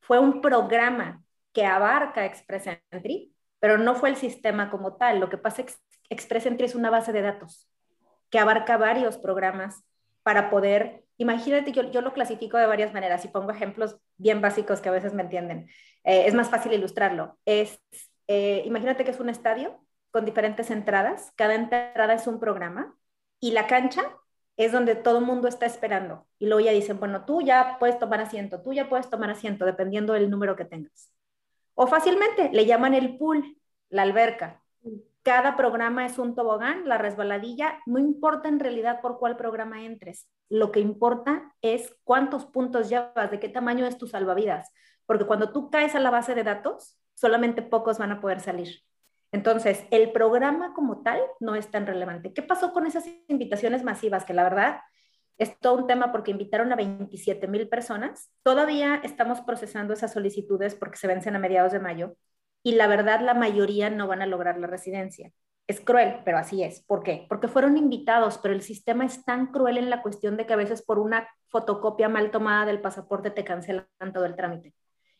fue 0.00 0.18
un 0.18 0.42
programa 0.42 1.24
que 1.54 1.64
abarca 1.64 2.26
Express 2.26 2.78
Entry, 2.90 3.34
pero 3.60 3.78
no 3.78 3.94
fue 3.94 4.10
el 4.10 4.16
sistema 4.16 4.70
como 4.70 4.96
tal. 4.96 5.20
Lo 5.20 5.30
que 5.30 5.38
pasa 5.38 5.62
es 5.62 5.72
que 5.72 5.74
Express 6.10 6.44
Entry 6.44 6.66
es 6.66 6.74
una 6.74 6.90
base 6.90 7.12
de 7.14 7.22
datos 7.22 7.66
que 8.28 8.38
abarca 8.38 8.76
varios 8.76 9.16
programas 9.16 9.82
para 10.22 10.50
poder, 10.50 11.04
imagínate, 11.16 11.72
yo, 11.72 11.90
yo 11.90 12.02
lo 12.02 12.12
clasifico 12.12 12.58
de 12.58 12.66
varias 12.66 12.92
maneras 12.92 13.24
y 13.24 13.28
pongo 13.28 13.52
ejemplos 13.52 13.96
bien 14.18 14.42
básicos 14.42 14.82
que 14.82 14.90
a 14.90 14.92
veces 14.92 15.14
me 15.14 15.22
entienden. 15.22 15.68
Eh, 16.04 16.26
es 16.26 16.34
más 16.34 16.50
fácil 16.50 16.74
ilustrarlo. 16.74 17.38
Es, 17.46 17.80
eh, 18.26 18.62
imagínate 18.66 19.02
que 19.04 19.12
es 19.12 19.20
un 19.20 19.30
estadio 19.30 19.80
con 20.10 20.24
diferentes 20.24 20.70
entradas. 20.70 21.32
Cada 21.36 21.54
entrada 21.54 22.14
es 22.14 22.26
un 22.26 22.40
programa 22.40 22.96
y 23.40 23.52
la 23.52 23.66
cancha 23.66 24.02
es 24.56 24.72
donde 24.72 24.94
todo 24.94 25.18
el 25.18 25.24
mundo 25.24 25.48
está 25.48 25.66
esperando. 25.66 26.26
Y 26.38 26.46
luego 26.46 26.60
ya 26.60 26.72
dicen, 26.72 26.98
bueno, 26.98 27.24
tú 27.24 27.42
ya 27.42 27.76
puedes 27.78 27.98
tomar 27.98 28.20
asiento, 28.20 28.62
tú 28.62 28.72
ya 28.72 28.88
puedes 28.88 29.10
tomar 29.10 29.30
asiento, 29.30 29.64
dependiendo 29.64 30.14
del 30.14 30.30
número 30.30 30.56
que 30.56 30.64
tengas. 30.64 31.12
O 31.74 31.86
fácilmente 31.86 32.50
le 32.52 32.64
llaman 32.64 32.94
el 32.94 33.18
pool, 33.18 33.58
la 33.90 34.02
alberca. 34.02 34.62
Cada 35.22 35.56
programa 35.56 36.06
es 36.06 36.18
un 36.18 36.34
tobogán, 36.34 36.88
la 36.88 36.98
resbaladilla, 36.98 37.80
no 37.84 37.98
importa 37.98 38.48
en 38.48 38.60
realidad 38.60 39.00
por 39.02 39.18
cuál 39.18 39.36
programa 39.36 39.84
entres. 39.84 40.28
Lo 40.48 40.70
que 40.70 40.80
importa 40.80 41.52
es 41.60 41.94
cuántos 42.04 42.46
puntos 42.46 42.88
llevas, 42.88 43.30
de 43.30 43.40
qué 43.40 43.48
tamaño 43.48 43.84
es 43.86 43.98
tu 43.98 44.06
salvavidas. 44.06 44.72
Porque 45.04 45.26
cuando 45.26 45.52
tú 45.52 45.68
caes 45.68 45.94
a 45.94 46.00
la 46.00 46.10
base 46.10 46.34
de 46.34 46.44
datos, 46.44 46.96
solamente 47.14 47.60
pocos 47.60 47.98
van 47.98 48.12
a 48.12 48.20
poder 48.20 48.40
salir. 48.40 48.85
Entonces, 49.32 49.84
el 49.90 50.12
programa 50.12 50.72
como 50.74 51.02
tal 51.02 51.20
no 51.40 51.54
es 51.54 51.70
tan 51.70 51.86
relevante. 51.86 52.32
¿Qué 52.32 52.42
pasó 52.42 52.72
con 52.72 52.86
esas 52.86 53.04
invitaciones 53.28 53.82
masivas? 53.82 54.24
Que 54.24 54.34
la 54.34 54.44
verdad 54.44 54.80
es 55.38 55.58
todo 55.58 55.74
un 55.74 55.86
tema 55.86 56.12
porque 56.12 56.30
invitaron 56.30 56.72
a 56.72 56.76
27 56.76 57.46
mil 57.48 57.68
personas. 57.68 58.32
Todavía 58.42 59.00
estamos 59.04 59.40
procesando 59.42 59.92
esas 59.92 60.12
solicitudes 60.12 60.74
porque 60.74 60.96
se 60.96 61.06
vencen 61.06 61.36
a 61.36 61.38
mediados 61.38 61.72
de 61.72 61.80
mayo 61.80 62.16
y 62.62 62.72
la 62.72 62.86
verdad 62.86 63.20
la 63.20 63.34
mayoría 63.34 63.90
no 63.90 64.06
van 64.06 64.22
a 64.22 64.26
lograr 64.26 64.58
la 64.58 64.66
residencia. 64.66 65.32
Es 65.66 65.80
cruel, 65.80 66.20
pero 66.24 66.38
así 66.38 66.62
es. 66.62 66.82
¿Por 66.82 67.02
qué? 67.02 67.26
Porque 67.28 67.48
fueron 67.48 67.76
invitados, 67.76 68.38
pero 68.38 68.54
el 68.54 68.62
sistema 68.62 69.04
es 69.04 69.24
tan 69.24 69.48
cruel 69.48 69.78
en 69.78 69.90
la 69.90 70.00
cuestión 70.00 70.36
de 70.36 70.46
que 70.46 70.52
a 70.52 70.56
veces 70.56 70.82
por 70.82 70.98
una 70.98 71.28
fotocopia 71.48 72.08
mal 72.08 72.30
tomada 72.30 72.64
del 72.66 72.80
pasaporte 72.80 73.30
te 73.30 73.44
cancelan 73.44 73.86
todo 74.14 74.24
el 74.24 74.36
trámite. 74.36 74.74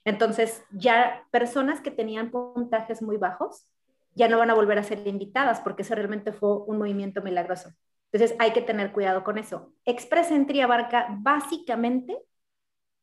Entonces, 0.05 0.65
ya 0.71 1.27
personas 1.33 1.81
que 1.81 1.91
tenían 1.91 2.31
puntajes 2.31 3.03
muy 3.03 3.17
bajos 3.17 3.69
ya 4.17 4.29
no 4.29 4.39
van 4.39 4.51
a 4.51 4.55
volver 4.55 4.79
a 4.79 4.83
ser 4.83 5.07
invitadas 5.07 5.61
porque 5.61 5.83
eso 5.83 5.95
realmente 5.95 6.33
fue 6.33 6.57
un 6.65 6.79
movimiento 6.79 7.23
milagroso. 7.23 7.71
Entonces 8.11 8.37
hay 8.41 8.53
que 8.53 8.63
tener 8.63 8.93
cuidado 8.93 9.23
con 9.23 9.37
eso. 9.37 9.73
Express 9.85 10.31
Entry 10.31 10.63
abarca 10.63 11.07
básicamente 11.21 12.19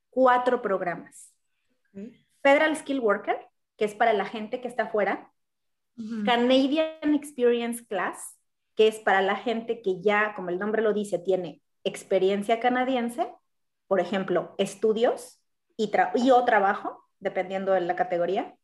cuatro 0.10 0.62
programas. 0.62 1.32
Federal 2.42 2.76
Skill 2.76 3.00
Worker, 3.00 3.38
que 3.78 3.86
es 3.86 3.94
para 3.94 4.12
la 4.14 4.26
gente 4.26 4.60
que 4.60 4.68
está 4.68 4.84
afuera. 4.84 5.32
Canadian 6.26 7.14
Experience 7.14 7.86
Class, 7.86 8.36
que 8.76 8.88
es 8.88 8.98
para 8.98 9.22
la 9.22 9.36
gente 9.36 9.84
que 9.84 10.02
ya, 10.02 10.34
como 10.36 10.50
el 10.50 10.58
nombre 10.58 10.82
lo 10.82 10.94
dice, 10.94 11.20
tiene 11.20 11.62
experiencia 11.84 12.60
canadiense, 12.60 13.32
por 13.88 14.00
ejemplo, 14.00 14.56
estudios 14.58 15.40
y, 15.78 15.92
y 16.16 16.32
o 16.32 16.44
trabajo, 16.44 17.08
dependiendo 17.20 17.74
de 17.74 17.82
la 17.82 17.96
categoría. 17.96 18.56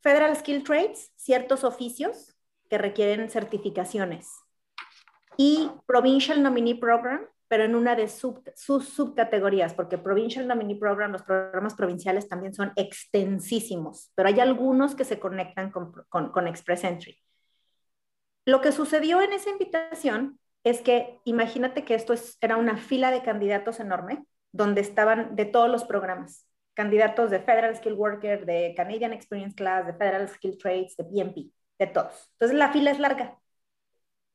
Federal 0.00 0.36
Skill 0.36 0.62
Trades, 0.62 1.12
ciertos 1.16 1.64
oficios 1.64 2.36
que 2.68 2.78
requieren 2.78 3.30
certificaciones. 3.30 4.28
Y 5.36 5.70
Provincial 5.86 6.42
Nominee 6.42 6.76
Program, 6.76 7.20
pero 7.48 7.64
en 7.64 7.74
una 7.74 7.96
de 7.96 8.08
sus 8.08 8.88
subcategorías, 8.88 9.74
porque 9.74 9.96
Provincial 9.96 10.46
Nominee 10.46 10.78
Program, 10.78 11.12
los 11.12 11.22
programas 11.22 11.74
provinciales 11.74 12.28
también 12.28 12.52
son 12.52 12.72
extensísimos, 12.76 14.12
pero 14.14 14.28
hay 14.28 14.40
algunos 14.40 14.94
que 14.94 15.04
se 15.04 15.18
conectan 15.18 15.70
con, 15.70 15.92
con 16.08 16.46
Express 16.46 16.84
Entry. 16.84 17.18
Lo 18.44 18.60
que 18.60 18.72
sucedió 18.72 19.20
en 19.20 19.32
esa 19.32 19.50
invitación 19.50 20.38
es 20.64 20.80
que 20.80 21.20
imagínate 21.24 21.84
que 21.84 21.94
esto 21.94 22.12
es, 22.12 22.36
era 22.40 22.56
una 22.56 22.76
fila 22.76 23.10
de 23.10 23.22
candidatos 23.22 23.80
enorme, 23.80 24.26
donde 24.52 24.80
estaban 24.80 25.36
de 25.36 25.44
todos 25.44 25.70
los 25.70 25.84
programas 25.84 26.47
candidatos 26.78 27.30
de 27.30 27.40
Federal 27.40 27.74
Skill 27.74 27.94
Worker, 27.94 28.46
de 28.46 28.72
Canadian 28.76 29.12
Experience 29.12 29.56
Class, 29.56 29.84
de 29.84 29.94
Federal 29.94 30.28
Skill 30.28 30.56
Trades, 30.58 30.96
de 30.96 31.02
PMP, 31.02 31.52
de 31.76 31.86
todos. 31.88 32.30
Entonces 32.34 32.56
la 32.56 32.72
fila 32.72 32.92
es 32.92 33.00
larga. 33.00 33.36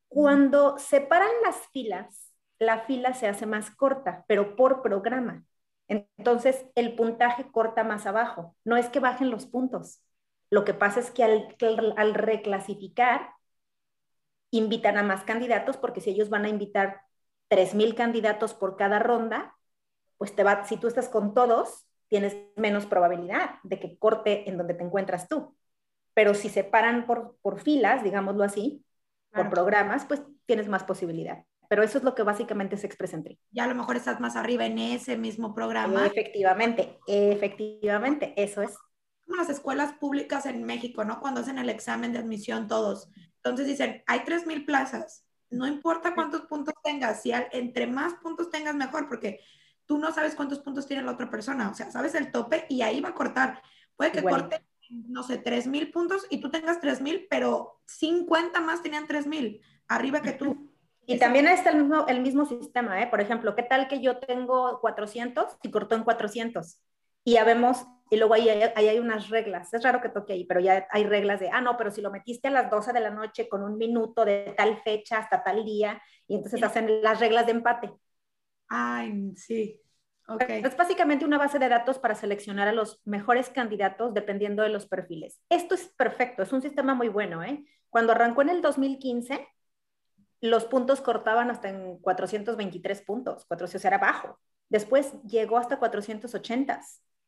Cuando 0.10 0.78
separan 0.78 1.32
las 1.46 1.56
filas, 1.72 2.34
la 2.60 2.82
fila 2.82 3.14
se 3.14 3.30
hace 3.30 3.46
más 3.46 3.72
corta, 3.72 4.26
pero 4.28 4.58
por 4.58 4.82
programa. 4.82 5.46
Entonces 5.88 6.66
el 6.76 6.96
puntaje 6.98 7.50
corta 7.50 7.86
más 7.86 8.06
abajo. 8.06 8.58
No 8.66 8.76
es 8.76 8.90
que 8.90 9.00
bajen 9.00 9.32
los 9.32 9.46
puntos. 9.46 10.02
Lo 10.50 10.66
que 10.66 10.74
pasa 10.74 11.00
es 11.00 11.12
que 11.12 11.24
al, 11.24 11.94
al 11.96 12.14
reclasificar, 12.14 13.30
invitan 14.52 14.98
a 14.98 15.04
más 15.04 15.24
candidatos, 15.24 15.78
porque 15.78 16.02
si 16.02 16.10
ellos 16.10 16.30
van 16.30 16.44
a 16.44 16.50
invitar 16.50 17.04
3.000 17.48 17.96
candidatos 17.96 18.54
por 18.54 18.76
cada 18.76 19.00
ronda, 19.00 19.56
pues 20.18 20.36
te 20.36 20.44
va, 20.44 20.66
si 20.66 20.76
tú 20.76 20.88
estás 20.88 21.08
con 21.08 21.34
todos, 21.34 21.88
tienes 22.14 22.38
menos 22.56 22.86
probabilidad 22.86 23.56
de 23.64 23.80
que 23.80 23.98
corte 23.98 24.48
en 24.48 24.56
donde 24.56 24.76
te 24.76 24.84
encuentras 24.84 25.28
tú. 25.28 25.58
Pero 26.14 26.36
si 26.36 26.48
se 26.48 26.64
paran 26.64 27.08
por, 27.08 27.38
por 27.42 27.60
filas, 27.60 28.04
digámoslo 28.04 28.44
así, 28.44 28.86
por 29.34 29.50
programas, 29.50 30.06
pues 30.06 30.22
tienes 30.46 30.68
más 30.68 30.84
posibilidad. 30.84 31.44
Pero 31.70 31.82
eso 31.82 31.98
es 31.98 32.04
lo 32.04 32.14
que 32.14 32.22
básicamente 32.22 32.78
se 32.78 32.86
expresa 32.86 33.16
entre. 33.16 33.40
Ya 33.50 33.64
a 33.64 33.68
lo 33.68 33.74
mejor 33.74 33.96
estás 33.96 34.20
más 34.20 34.36
arriba 34.36 34.64
en 34.68 34.78
ese 34.78 35.18
mismo 35.18 35.56
programa. 35.56 36.06
Efectivamente, 36.06 37.00
efectivamente, 37.08 38.36
eso 38.38 38.62
es. 38.62 38.78
Como 39.26 39.38
las 39.38 39.50
escuelas 39.50 39.94
públicas 39.94 40.46
en 40.46 40.66
México, 40.66 41.04
¿no? 41.04 41.20
Cuando 41.20 41.42
hacen 41.42 41.58
el 41.58 41.72
examen 41.72 42.14
de 42.14 42.20
admisión 42.20 42.68
todos. 42.68 43.10
Entonces 43.38 43.66
dicen, 43.66 44.04
hay 44.06 44.20
3.000 44.20 44.68
plazas. 44.68 45.26
No 45.50 45.66
importa 45.66 46.14
cuántos 46.14 46.42
puntos 46.42 46.76
tengas, 46.84 47.24
si 47.24 47.32
entre 47.32 47.88
más 47.88 48.14
puntos 48.22 48.52
tengas 48.52 48.76
mejor, 48.76 49.10
porque 49.10 49.40
tú 49.86 49.98
no 49.98 50.12
sabes 50.12 50.36
cuántos 50.36 50.60
puntos 50.60 50.88
tiene 50.88 51.04
la 51.04 51.12
otra 51.12 51.30
persona, 51.30 51.70
o 51.70 51.74
sea, 51.74 51.92
sabes 51.92 52.16
el 52.16 52.32
tope 52.32 52.66
y 52.70 52.82
ahí 52.82 53.02
va 53.02 53.10
a 53.10 53.16
cortar. 53.16 53.62
Puede 53.96 54.12
que 54.12 54.24
corte 54.24 54.66
no 54.90 55.24
sé, 55.24 55.38
3 55.38 55.68
mil 55.68 55.92
puntos 55.92 56.26
y 56.30 56.40
tú 56.40 56.50
tengas 56.50 56.80
3 56.80 57.02
mil, 57.02 57.28
pero 57.30 57.80
50 57.88 58.60
más 58.62 58.82
tenían 58.82 59.08
3 59.08 59.28
mil 59.28 59.62
arriba 59.88 60.22
que 60.22 60.34
tú. 60.34 60.70
Y 61.06 61.20
también 61.20 61.48
está 61.48 61.72
el 61.72 61.80
mismo, 61.80 62.06
el 62.08 62.22
mismo 62.22 62.46
sistema, 62.46 63.02
¿eh? 63.02 63.08
Por 63.08 63.20
ejemplo, 63.20 63.56
¿qué 63.56 63.64
tal 63.64 63.88
que 63.88 64.00
yo 64.00 64.20
tengo 64.20 64.80
400 64.80 65.58
y 65.62 65.72
cortó 65.72 65.96
en 65.96 66.04
400? 66.04 66.82
Y 67.26 67.34
ya 67.34 67.44
vemos, 67.44 67.86
y 68.10 68.16
luego 68.16 68.34
ahí, 68.34 68.48
ahí, 68.50 68.88
hay 68.88 69.00
unas 69.00 69.30
reglas. 69.30 69.74
Es 69.74 69.84
raro 69.84 70.02
que 70.02 70.10
toque 70.10 70.34
ahí, 70.34 70.46
pero 70.46 70.62
ya 70.62 70.88
hay 70.92 71.04
reglas 71.06 71.42
de, 71.42 71.50
ah, 71.50 71.60
no, 71.60 71.76
pero 71.76 71.92
si 71.92 72.02
lo 72.02 72.10
metiste 72.10 72.48
a 72.48 72.52
las 72.52 72.70
12 72.70 72.94
de 72.94 73.00
la 73.02 73.10
noche 73.10 73.50
con 73.50 73.64
un 73.64 73.78
minuto 73.78 74.24
de 74.24 74.54
tal 74.56 74.82
fecha 74.82 75.18
hasta 75.18 75.44
tal 75.44 75.66
día, 75.66 76.02
y 76.28 76.36
entonces 76.36 76.64
hacen 76.64 77.02
las 77.02 77.20
reglas 77.20 77.46
de 77.48 77.52
empate. 77.52 77.92
Ay, 78.68 79.36
sí. 79.36 79.80
Okay. 80.28 80.62
Es 80.64 80.78
básicamente 80.78 81.26
una 81.26 81.38
base 81.38 81.60
de 81.60 81.68
datos 81.68 82.00
para 82.00 82.16
seleccionar 82.16 82.68
a 82.68 82.72
los 82.72 83.02
mejores 83.06 83.50
candidatos 83.50 84.14
dependiendo 84.14 84.64
de 84.64 84.70
los 84.70 84.86
perfiles. 84.86 85.42
Esto 85.50 85.76
es 85.76 85.88
perfecto, 85.98 86.44
es 86.44 86.54
un 86.54 86.62
sistema 86.62 86.94
muy 86.94 87.10
bueno. 87.10 87.44
¿eh? 87.44 87.66
Cuando 87.90 88.14
arrancó 88.14 88.42
en 88.42 88.50
el 88.50 88.62
2015, 88.62 89.48
los 90.40 90.66
puntos 90.66 91.02
cortaban 91.02 91.52
hasta 91.52 91.70
en 91.70 91.98
423 92.00 93.02
puntos, 93.02 93.46
400 93.46 93.86
era 93.86 93.98
bajo. 93.98 94.40
Después 94.70 95.14
llegó 95.24 95.58
hasta 95.58 95.78
480. 95.78 96.82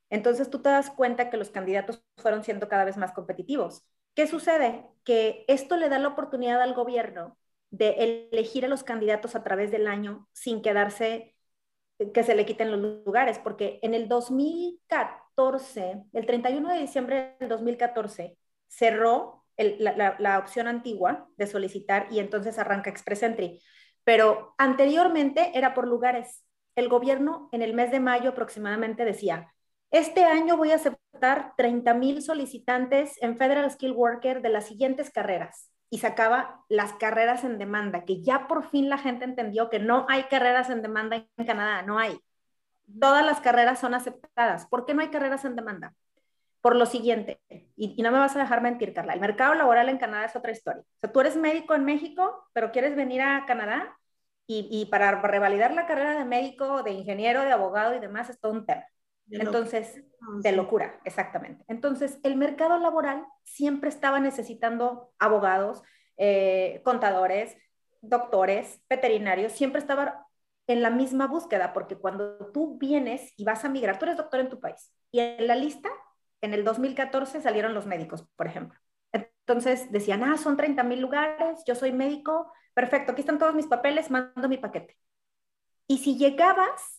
Entonces 0.10 0.50
tú 0.50 0.62
te 0.62 0.70
das 0.70 0.90
cuenta 0.90 1.30
que 1.30 1.38
los 1.38 1.50
candidatos 1.50 2.04
fueron 2.18 2.44
siendo 2.44 2.70
cada 2.70 2.86
vez 2.86 2.98
más 2.98 3.12
competitivos. 3.12 3.86
¿Qué 4.14 4.28
sucede? 4.28 4.86
Que 5.04 5.44
esto 5.48 5.76
le 5.76 5.90
da 5.90 6.00
la 6.00 6.08
oportunidad 6.10 6.62
al 6.62 6.74
gobierno 6.74 7.38
de 7.72 8.30
elegir 8.32 8.66
a 8.66 8.70
los 8.70 8.84
candidatos 8.84 9.36
a 9.36 9.44
través 9.44 9.72
del 9.72 9.88
año 9.88 10.28
sin 10.34 10.62
quedarse, 10.62 11.36
que 12.14 12.24
se 12.24 12.36
le 12.36 12.46
quiten 12.46 12.72
los 12.72 12.80
lugares, 13.06 13.40
porque 13.40 13.80
en 13.82 13.94
el 13.94 14.08
2014, 14.08 16.04
el 16.14 16.26
31 16.26 16.74
de 16.74 16.80
diciembre 16.80 17.36
del 17.40 17.50
2014, 17.50 18.38
cerró 18.68 19.46
la, 19.58 20.40
opción 20.40 20.68
antigua 20.68 21.28
de 21.38 21.48
solicitar 21.48 22.08
y 22.12 22.20
entonces 22.20 22.58
arranca 22.60 22.90
Express 22.90 23.24
Entry. 23.24 23.62
Pero 24.04 24.54
anteriormente 24.58 25.52
era 25.54 25.74
por 25.74 25.88
lugares. 25.88 26.44
El 26.76 26.90
gobierno 26.90 27.50
en 27.52 27.62
el 27.62 27.74
mes 27.74 27.92
de 27.92 28.00
mayo 28.00 28.32
aproximadamente 28.32 29.06
decía, 29.06 29.54
este 29.92 30.26
año 30.26 30.58
voy 30.58 30.72
a 30.72 30.76
aceptar 30.76 31.54
30 31.58 31.94
mil 31.94 32.22
solicitantes 32.22 33.22
en 33.22 33.38
Federal 33.38 33.70
Skill 33.72 33.94
Worker 33.94 34.42
de 34.42 34.50
las 34.50 34.68
siguientes 34.68 35.10
carreras. 35.10 35.72
Y 35.90 36.00
sacaba 36.00 36.64
las 36.68 36.94
carreras 36.94 37.44
en 37.44 37.58
demanda, 37.58 38.06
que 38.06 38.22
ya 38.22 38.48
por 38.48 38.70
fin 38.70 38.90
la 38.90 38.98
gente 38.98 39.26
entendió 39.26 39.70
que 39.70 39.80
no 39.80 40.06
hay 40.10 40.24
carreras 40.24 40.70
en 40.70 40.82
demanda 40.82 41.16
en 41.38 41.46
Canadá, 41.46 41.84
no 41.84 42.00
hay. 42.00 42.20
Todas 43.00 43.26
las 43.26 43.42
carreras 43.42 43.80
son 43.80 43.94
aceptadas. 43.94 44.66
¿Por 44.68 44.86
qué 44.86 44.94
no 44.94 45.02
hay 45.02 45.10
carreras 45.10 45.46
en 45.46 45.56
demanda? 45.56 45.94
por 46.66 46.76
lo 46.76 46.88
siguiente, 46.88 47.40
y, 47.76 48.02
no 48.02 48.12
me 48.12 48.18
vas 48.18 48.36
a 48.36 48.40
dejar 48.40 48.60
mentir, 48.60 48.92
Carla, 48.92 49.14
el 49.14 49.20
mercado 49.20 49.54
laboral 49.54 49.88
en 49.88 50.00
Canadá 50.00 50.26
es 50.26 50.36
otra 50.36 50.52
historia. 50.52 50.82
O 50.82 51.00
sea, 51.00 51.12
tú 51.12 51.22
eres 51.22 51.38
médico 51.38 51.76
en 51.76 51.86
México, 51.86 52.50
pero 52.54 52.72
quieres 52.72 52.96
venir 52.96 53.22
a 53.22 53.46
Canadá 53.46 53.96
y, 54.48 54.88
para 54.90 55.22
revalidar 55.22 55.76
la 55.76 55.86
carrera 55.86 56.18
de 56.18 56.26
médico, 56.26 56.82
de 56.82 56.94
ingeniero, 56.94 57.44
de 57.44 57.52
abogado 57.52 57.94
y 57.94 58.00
demás 58.00 58.32
es 58.32 58.40
todo 58.40 58.52
un 58.52 58.66
tema. 58.66 58.84
Entonces, 59.30 60.04
de 60.42 60.52
locura, 60.52 61.00
exactamente. 61.04 61.66
Entonces, 61.68 62.20
el 62.24 62.36
mercado 62.36 62.80
laboral 62.80 63.26
siempre 63.44 63.90
estaba 63.90 64.20
necesitando 64.20 65.12
abogados, 65.20 65.82
eh, 66.18 66.82
contadores, 66.84 67.58
doctores, 68.02 68.82
veterinarios, 68.90 69.54
siempre 69.54 69.80
estaba 69.80 70.28
en 70.68 70.82
la 70.82 70.90
misma 70.90 71.28
búsqueda, 71.28 71.74
porque 71.74 71.96
cuando 71.96 72.52
tú 72.52 72.78
vienes 72.78 73.34
y 73.38 73.44
vas 73.44 73.66
a 73.66 73.70
migrar, 73.70 74.00
tú 74.00 74.06
eres 74.06 74.18
doctor 74.18 74.40
en 74.40 74.50
tu 74.50 74.60
país, 74.60 74.92
y 75.12 75.20
en 75.20 75.48
la 75.48 75.56
lista 75.56 75.90
en 76.42 76.54
el 76.54 76.64
2014 76.64 77.42
salieron 77.42 77.74
los 77.74 77.86
médicos, 77.86 78.28
por 78.36 78.48
ejemplo. 78.48 78.80
Entonces 79.12 79.92
decían, 79.92 80.24
ah, 80.24 80.38
son 80.38 80.58
30 80.58 80.84
mil 80.84 81.00
lugares, 81.02 81.64
yo 81.66 81.76
soy 81.76 81.92
médico, 81.92 82.52
perfecto, 82.74 83.12
aquí 83.12 83.22
están 83.22 83.40
todos 83.40 83.56
mis 83.56 83.68
papeles, 83.68 84.12
mando 84.12 84.50
mi 84.50 84.58
paquete. 84.58 84.98
Y 85.88 86.00
si 86.00 86.18
llegabas 86.18 86.95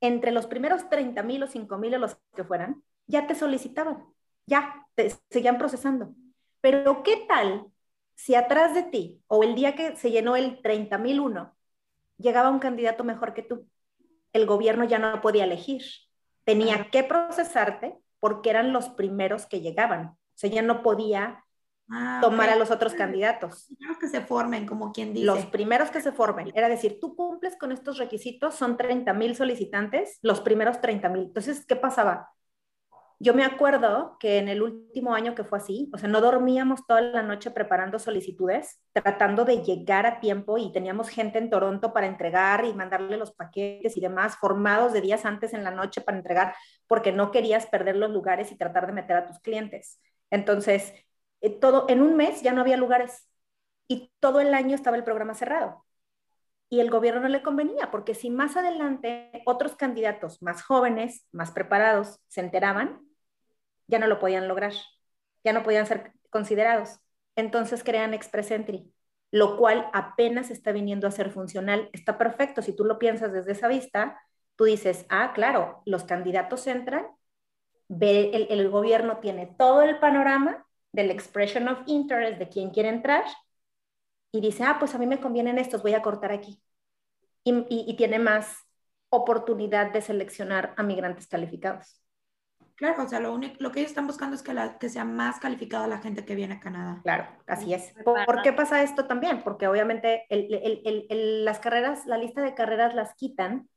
entre 0.00 0.32
los 0.32 0.46
primeros 0.46 0.88
30 0.88 1.22
mil 1.22 1.42
o 1.42 1.46
5 1.46 1.78
mil 1.78 1.94
o 1.94 1.98
los 1.98 2.18
que 2.34 2.44
fueran, 2.44 2.82
ya 3.06 3.26
te 3.26 3.34
solicitaban, 3.34 4.04
ya 4.46 4.86
te 4.94 5.12
seguían 5.30 5.58
procesando. 5.58 6.14
Pero 6.60 7.02
¿qué 7.02 7.24
tal 7.28 7.66
si 8.14 8.34
atrás 8.34 8.74
de 8.74 8.82
ti 8.82 9.22
o 9.26 9.42
el 9.42 9.54
día 9.54 9.74
que 9.74 9.96
se 9.96 10.10
llenó 10.10 10.36
el 10.36 10.60
30 10.62 10.98
mil 10.98 11.20
uno, 11.20 11.56
llegaba 12.18 12.50
un 12.50 12.58
candidato 12.58 13.04
mejor 13.04 13.34
que 13.34 13.42
tú? 13.42 13.68
El 14.32 14.46
gobierno 14.46 14.84
ya 14.84 14.98
no 14.98 15.20
podía 15.20 15.44
elegir, 15.44 15.82
tenía 16.44 16.90
que 16.90 17.04
procesarte 17.04 17.96
porque 18.20 18.50
eran 18.50 18.72
los 18.72 18.88
primeros 18.90 19.46
que 19.46 19.60
llegaban. 19.60 20.08
O 20.08 20.18
sea, 20.34 20.50
ya 20.50 20.62
no 20.62 20.82
podía 20.82 21.45
ah, 21.90 22.18
tomar 22.20 22.50
a 22.50 22.56
los 22.56 22.70
otros 22.70 22.94
candidatos. 22.94 23.66
Los 23.68 23.76
primeros 23.78 23.98
que 23.98 24.08
se 24.08 24.20
formen, 24.20 24.66
como 24.66 24.92
quien 24.92 25.14
dice. 25.14 25.26
Los 25.26 25.46
primeros 25.46 25.90
que 25.90 26.00
se 26.00 26.12
formen. 26.12 26.52
Era 26.54 26.68
decir, 26.68 26.98
tú 27.00 27.16
cumples 27.16 27.56
con 27.56 27.72
estos 27.72 27.98
requisitos, 27.98 28.54
son 28.54 28.76
30 28.76 29.12
mil 29.14 29.34
solicitantes, 29.36 30.18
los 30.22 30.40
primeros 30.40 30.80
30 30.80 31.08
mil. 31.08 31.22
Entonces, 31.24 31.64
¿qué 31.66 31.76
pasaba? 31.76 32.30
Yo 33.18 33.32
me 33.32 33.44
acuerdo 33.44 34.18
que 34.20 34.36
en 34.36 34.48
el 34.48 34.60
último 34.60 35.14
año 35.14 35.34
que 35.34 35.42
fue 35.42 35.56
así, 35.56 35.90
o 35.94 35.96
sea, 35.96 36.06
no 36.06 36.20
dormíamos 36.20 36.86
toda 36.86 37.00
la 37.00 37.22
noche 37.22 37.50
preparando 37.50 37.98
solicitudes, 37.98 38.78
tratando 38.92 39.46
de 39.46 39.62
llegar 39.62 40.04
a 40.04 40.20
tiempo 40.20 40.58
y 40.58 40.70
teníamos 40.70 41.08
gente 41.08 41.38
en 41.38 41.48
Toronto 41.48 41.94
para 41.94 42.08
entregar 42.08 42.66
y 42.66 42.74
mandarle 42.74 43.16
los 43.16 43.32
paquetes 43.32 43.96
y 43.96 44.00
demás, 44.00 44.36
formados 44.36 44.92
de 44.92 45.00
días 45.00 45.24
antes 45.24 45.54
en 45.54 45.64
la 45.64 45.70
noche 45.70 46.02
para 46.02 46.18
entregar, 46.18 46.54
porque 46.86 47.10
no 47.10 47.30
querías 47.30 47.64
perder 47.66 47.96
los 47.96 48.10
lugares 48.10 48.52
y 48.52 48.58
tratar 48.58 48.86
de 48.86 48.92
meter 48.92 49.16
a 49.16 49.26
tus 49.26 49.38
clientes. 49.38 49.98
Entonces, 50.30 50.92
eh, 51.46 51.50
todo, 51.50 51.86
en 51.88 52.02
un 52.02 52.16
mes 52.16 52.42
ya 52.42 52.52
no 52.52 52.60
había 52.60 52.76
lugares 52.76 53.28
y 53.88 54.12
todo 54.20 54.40
el 54.40 54.52
año 54.54 54.74
estaba 54.74 54.96
el 54.96 55.04
programa 55.04 55.34
cerrado. 55.34 55.84
Y 56.68 56.80
el 56.80 56.90
gobierno 56.90 57.20
no 57.20 57.28
le 57.28 57.42
convenía, 57.42 57.92
porque 57.92 58.14
si 58.14 58.30
más 58.30 58.56
adelante 58.56 59.30
otros 59.46 59.76
candidatos 59.76 60.42
más 60.42 60.64
jóvenes, 60.64 61.26
más 61.30 61.52
preparados, 61.52 62.18
se 62.26 62.40
enteraban, 62.40 63.00
ya 63.86 64.00
no 64.00 64.08
lo 64.08 64.18
podían 64.18 64.48
lograr, 64.48 64.72
ya 65.44 65.52
no 65.52 65.62
podían 65.62 65.86
ser 65.86 66.12
considerados. 66.30 66.98
Entonces 67.36 67.84
crean 67.84 68.14
Express 68.14 68.50
Entry, 68.50 68.92
lo 69.30 69.56
cual 69.56 69.88
apenas 69.92 70.50
está 70.50 70.72
viniendo 70.72 71.06
a 71.06 71.12
ser 71.12 71.30
funcional. 71.30 71.88
Está 71.92 72.18
perfecto, 72.18 72.62
si 72.62 72.74
tú 72.74 72.84
lo 72.84 72.98
piensas 72.98 73.32
desde 73.32 73.52
esa 73.52 73.68
vista, 73.68 74.20
tú 74.56 74.64
dices, 74.64 75.06
ah, 75.10 75.32
claro, 75.32 75.82
los 75.86 76.02
candidatos 76.02 76.66
entran, 76.66 77.06
ve, 77.86 78.30
el, 78.34 78.48
el 78.50 78.68
gobierno 78.68 79.18
tiene 79.18 79.46
todo 79.46 79.82
el 79.82 80.00
panorama 80.00 80.65
del 80.96 81.10
expression 81.10 81.68
of 81.68 81.78
interest 81.86 82.38
de 82.38 82.48
quién 82.48 82.70
quiere 82.70 82.88
entrar 82.88 83.24
y 84.32 84.40
dice, 84.40 84.64
ah, 84.64 84.76
pues 84.78 84.94
a 84.94 84.98
mí 84.98 85.06
me 85.06 85.20
convienen 85.20 85.58
estos, 85.58 85.82
voy 85.82 85.94
a 85.94 86.02
cortar 86.02 86.32
aquí. 86.32 86.60
Y, 87.44 87.52
y, 87.68 87.84
y 87.86 87.96
tiene 87.96 88.18
más 88.18 88.56
oportunidad 89.10 89.92
de 89.92 90.00
seleccionar 90.00 90.74
a 90.76 90.82
migrantes 90.82 91.28
calificados. 91.28 92.02
Claro, 92.74 93.04
o 93.04 93.08
sea, 93.08 93.20
lo, 93.20 93.32
único, 93.32 93.56
lo 93.58 93.72
que 93.72 93.80
ellos 93.80 93.90
están 93.90 94.06
buscando 94.06 94.36
es 94.36 94.42
que, 94.42 94.52
la, 94.52 94.78
que 94.78 94.88
sea 94.88 95.04
más 95.04 95.38
calificada 95.38 95.86
la 95.86 95.98
gente 95.98 96.24
que 96.24 96.34
viene 96.34 96.54
a 96.54 96.60
Canadá. 96.60 97.00
Claro, 97.02 97.26
así 97.46 97.72
es. 97.72 97.94
¿Por, 98.04 98.42
qué 98.42 98.52
pasa 98.52 98.82
esto 98.82 99.06
también? 99.06 99.42
Porque 99.42 99.66
obviamente 99.66 100.26
el, 100.28 100.52
el, 100.52 101.06
el, 101.08 101.44
las 101.44 101.58
carreras, 101.58 102.04
la 102.06 102.18
lista 102.18 102.42
de 102.42 102.54
carreras 102.54 102.94
las 102.94 103.14
quitan 103.14 103.68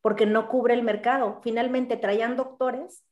porque 0.00 0.26
no 0.26 0.48
cubre 0.48 0.74
el 0.74 0.82
mercado. 0.82 1.40
Finalmente 1.42 1.96
traían 1.96 2.36
doctores, 2.36 3.04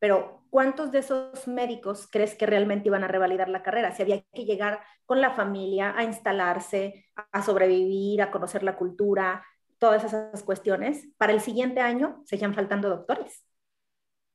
pero 0.00 0.43
¿cuántos 0.54 0.92
de 0.92 1.00
esos 1.00 1.48
médicos 1.48 2.06
crees 2.08 2.36
que 2.36 2.46
realmente 2.46 2.86
iban 2.86 3.02
a 3.02 3.08
revalidar 3.08 3.48
la 3.48 3.64
carrera? 3.64 3.90
Si 3.90 4.02
había 4.02 4.22
que 4.32 4.44
llegar 4.44 4.84
con 5.04 5.20
la 5.20 5.32
familia 5.32 5.92
a 5.96 6.04
instalarse, 6.04 7.10
a 7.32 7.42
sobrevivir, 7.42 8.22
a 8.22 8.30
conocer 8.30 8.62
la 8.62 8.76
cultura, 8.76 9.44
todas 9.78 10.04
esas 10.04 10.44
cuestiones, 10.44 11.08
para 11.18 11.32
el 11.32 11.40
siguiente 11.40 11.80
año 11.80 12.22
seguían 12.24 12.54
faltando 12.54 12.88
doctores. 12.88 13.44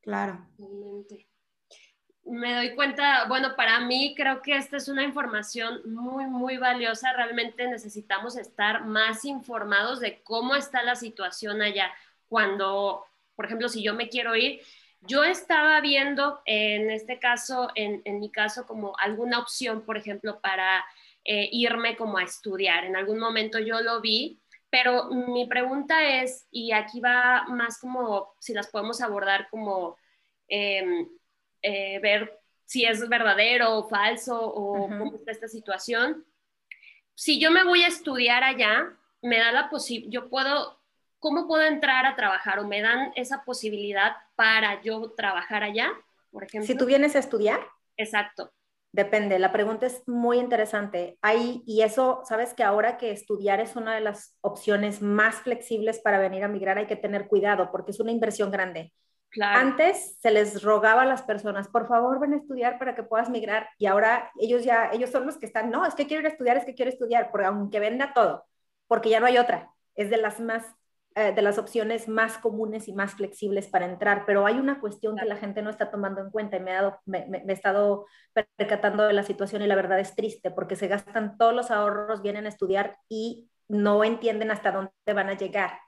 Claro. 0.02 0.46
Me 2.26 2.54
doy 2.54 2.76
cuenta, 2.76 3.26
bueno, 3.30 3.56
para 3.56 3.80
mí 3.80 4.14
creo 4.18 4.42
que 4.42 4.58
esta 4.58 4.76
es 4.76 4.90
una 4.90 5.06
información 5.06 5.80
muy, 5.86 6.26
muy 6.26 6.58
valiosa. 6.58 7.14
Realmente 7.14 7.66
necesitamos 7.70 8.36
estar 8.36 8.84
más 8.84 9.24
informados 9.24 10.02
de 10.02 10.22
cómo 10.24 10.56
está 10.56 10.84
la 10.84 10.98
situación 10.98 11.62
allá. 11.62 11.90
Cuando, 12.28 13.06
por 13.38 13.46
ejemplo, 13.46 13.70
si 13.70 13.82
yo 13.82 13.94
me 13.94 14.10
quiero 14.10 14.36
ir, 14.36 14.60
yo 15.02 15.24
estaba 15.24 15.80
viendo 15.82 16.42
en 16.46 16.92
este 16.92 17.20
caso, 17.20 17.70
en, 17.76 18.02
mi 18.20 18.32
caso, 18.32 18.66
como 18.66 18.98
alguna 18.98 19.40
opción, 19.40 19.84
por 19.86 19.98
ejemplo, 19.98 20.40
para 20.42 20.86
eh, 21.24 21.50
irme 21.52 21.96
como 21.96 22.18
a 22.18 22.24
estudiar. 22.24 22.86
En 22.86 22.96
algún 22.96 23.20
momento 23.20 23.60
yo 23.60 23.82
lo 23.82 24.02
vi 24.02 24.40
pero 24.70 25.10
mi 25.10 25.48
pregunta 25.48 26.22
es, 26.22 26.48
y 26.52 26.72
aquí 26.72 27.00
va 27.00 27.46
más 27.48 27.80
como 27.80 28.36
si 28.40 28.54
las 28.54 28.68
podemos 28.68 29.02
abordar 29.02 29.50
como 29.50 29.98
em, 30.48 31.08
eh, 31.62 32.00
ver 32.00 32.40
si 32.66 32.86
es 32.86 33.08
verdadero 33.10 33.78
o 33.78 33.90
falso 33.90 34.40
o 34.40 34.88
cómo 34.88 35.16
está 35.16 35.32
esta 35.32 35.48
situación. 35.48 36.26
Si 37.16 37.40
yo 37.40 37.50
me 37.52 37.64
voy 37.64 37.82
a 37.84 37.88
estudiar 37.88 38.44
allá, 38.44 38.94
me 39.22 39.40
da 39.40 39.52
la 39.52 39.70
posibilidad, 39.70 40.12
yo 40.12 40.30
puedo, 40.30 40.80
¿cómo 41.18 41.48
puedo 41.48 41.64
entrar 41.64 42.06
a 42.06 42.16
trabajar 42.16 42.60
o 42.60 42.68
me 42.68 42.82
dan 42.82 43.12
esa 43.16 43.44
posibilidad 43.44 44.16
para 44.40 44.82
yo 44.82 45.12
trabajar 45.18 45.64
allá? 45.64 45.92
por 46.32 46.44
ejemplo. 46.44 46.68
Si 46.68 46.78
tú 46.78 46.86
vienes 46.86 47.16
a 47.16 47.20
estudiar. 47.20 47.60
Exacto. 47.98 48.52
Depende, 48.92 49.38
la 49.38 49.52
pregunta 49.52 49.86
es 49.86 50.02
muy 50.08 50.40
interesante. 50.40 51.20
Hay, 51.22 51.62
y 51.68 51.82
eso, 51.82 52.22
sabes 52.24 52.56
que 52.56 52.64
ahora 52.64 52.98
que 52.98 53.12
estudiar 53.12 53.60
es 53.60 53.76
una 53.76 53.94
de 53.94 54.02
las 54.02 54.36
opciones 54.42 55.02
más 55.02 55.36
flexibles 55.36 56.00
para 56.00 56.18
venir 56.18 56.44
a 56.44 56.48
migrar, 56.48 56.80
hay 56.80 56.88
que 56.88 56.96
tener 56.96 57.28
cuidado 57.28 57.70
porque 57.72 57.92
es 57.92 58.00
una 58.00 58.12
inversión 58.12 58.50
grande. 58.50 58.92
Antes 59.42 60.18
se 60.20 60.32
les 60.32 60.64
rogaba 60.64 61.04
a 61.04 61.06
las 61.06 61.22
personas, 61.22 61.68
por 61.68 61.88
favor, 61.88 62.20
ven 62.20 62.34
a 62.34 62.38
estudiar 62.38 62.80
para 62.80 62.96
que 62.96 63.04
puedas 63.04 63.30
migrar. 63.30 63.70
Y 63.78 63.86
ahora 63.86 64.32
ellos 64.40 64.64
ya, 64.64 64.90
ellos 64.92 65.12
son 65.12 65.28
los 65.28 65.38
que 65.38 65.46
están, 65.46 65.70
no, 65.70 65.86
es 65.86 65.94
que 65.94 66.08
quiero 66.08 66.22
ir 66.22 66.28
a 66.28 66.32
estudiar, 66.32 66.58
es 66.58 66.66
que 66.66 66.74
quiero 66.74 66.90
estudiar, 66.90 67.30
porque 67.30 67.46
aunque 67.46 67.80
venda 67.80 68.12
todo, 68.16 68.46
porque 68.88 69.10
ya 69.10 69.20
no 69.20 69.28
hay 69.28 69.38
otra. 69.38 69.72
Es 69.94 70.10
de 70.10 70.18
las 70.18 70.40
más, 70.40 70.66
eh, 71.16 71.34
de 71.34 71.42
las 71.42 71.58
opciones 71.58 72.08
más 72.08 72.38
comunes 72.38 72.88
y 72.88 72.94
más 72.94 73.16
flexibles 73.16 73.68
para 73.68 73.86
entrar. 73.86 74.26
Pero 74.26 74.46
hay 74.46 74.56
una 74.56 74.80
cuestión 74.80 75.18
que 75.18 75.26
la 75.26 75.38
gente 75.38 75.62
no 75.62 75.70
está 75.70 75.92
tomando 75.92 76.22
en 76.22 76.30
cuenta 76.30 76.58
y 76.58 76.60
me, 76.60 76.72
dado, 76.72 77.00
me, 77.06 77.26
me, 77.26 77.40
he 77.48 77.52
estado 77.52 78.06
percatando 78.58 79.08
de 79.08 79.14
la 79.14 79.24
situación 79.24 79.62
y 79.62 79.68
la 79.68 79.76
verdad 79.76 80.00
es 80.00 80.16
triste 80.16 80.52
porque 80.52 80.76
se 80.76 80.88
gastan 80.88 81.38
todos 81.38 81.54
los 81.54 81.72
ahorros, 81.72 82.22
vienen 82.22 82.46
a 82.46 82.50
estudiar 82.50 82.98
y 83.10 83.50
no 83.68 84.04
entienden 84.04 84.52
hasta 84.52 84.72
dónde 84.72 84.92
van 85.14 85.30
a 85.30 85.38
llegar. 85.38 85.80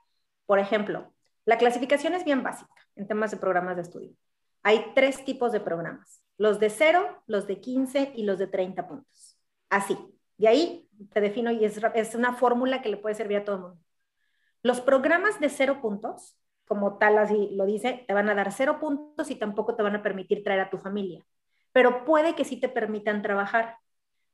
Por 0.46 0.58
ejemplo, 0.58 1.12
la 1.44 1.58
clasificación 1.58 2.14
es 2.14 2.24
bien 2.24 2.42
básica 2.42 2.74
en 2.96 3.06
temas 3.06 3.30
de 3.30 3.36
programas 3.36 3.76
de 3.76 3.82
estudio. 3.82 4.12
Hay 4.62 4.92
tres 4.94 5.24
tipos 5.24 5.52
de 5.52 5.60
programas, 5.60 6.22
los 6.36 6.60
de 6.60 6.70
0, 6.70 7.22
los 7.26 7.46
de 7.46 7.60
15 7.60 8.12
y 8.14 8.24
los 8.24 8.38
de 8.38 8.46
30 8.46 8.86
puntos. 8.86 9.38
Así, 9.70 9.98
de 10.38 10.48
ahí 10.48 10.88
te 11.12 11.20
defino 11.20 11.50
y 11.50 11.64
es, 11.64 11.80
es 11.94 12.14
una 12.14 12.34
fórmula 12.34 12.82
que 12.82 12.88
le 12.88 12.96
puede 12.96 13.14
servir 13.14 13.38
a 13.38 13.44
todo 13.44 13.56
el 13.56 13.62
mundo. 13.62 13.80
Los 14.62 14.80
programas 14.80 15.40
de 15.40 15.48
0 15.48 15.80
puntos, 15.80 16.38
como 16.66 16.98
tal 16.98 17.18
así 17.18 17.50
lo 17.52 17.66
dice, 17.66 18.04
te 18.06 18.14
van 18.14 18.28
a 18.28 18.34
dar 18.34 18.52
0 18.52 18.78
puntos 18.80 19.30
y 19.30 19.34
tampoco 19.34 19.74
te 19.74 19.82
van 19.82 19.96
a 19.96 20.02
permitir 20.02 20.44
traer 20.44 20.60
a 20.60 20.70
tu 20.70 20.78
familia, 20.78 21.24
pero 21.72 22.04
puede 22.04 22.34
que 22.34 22.44
sí 22.44 22.58
te 22.58 22.68
permitan 22.68 23.22
trabajar. 23.22 23.76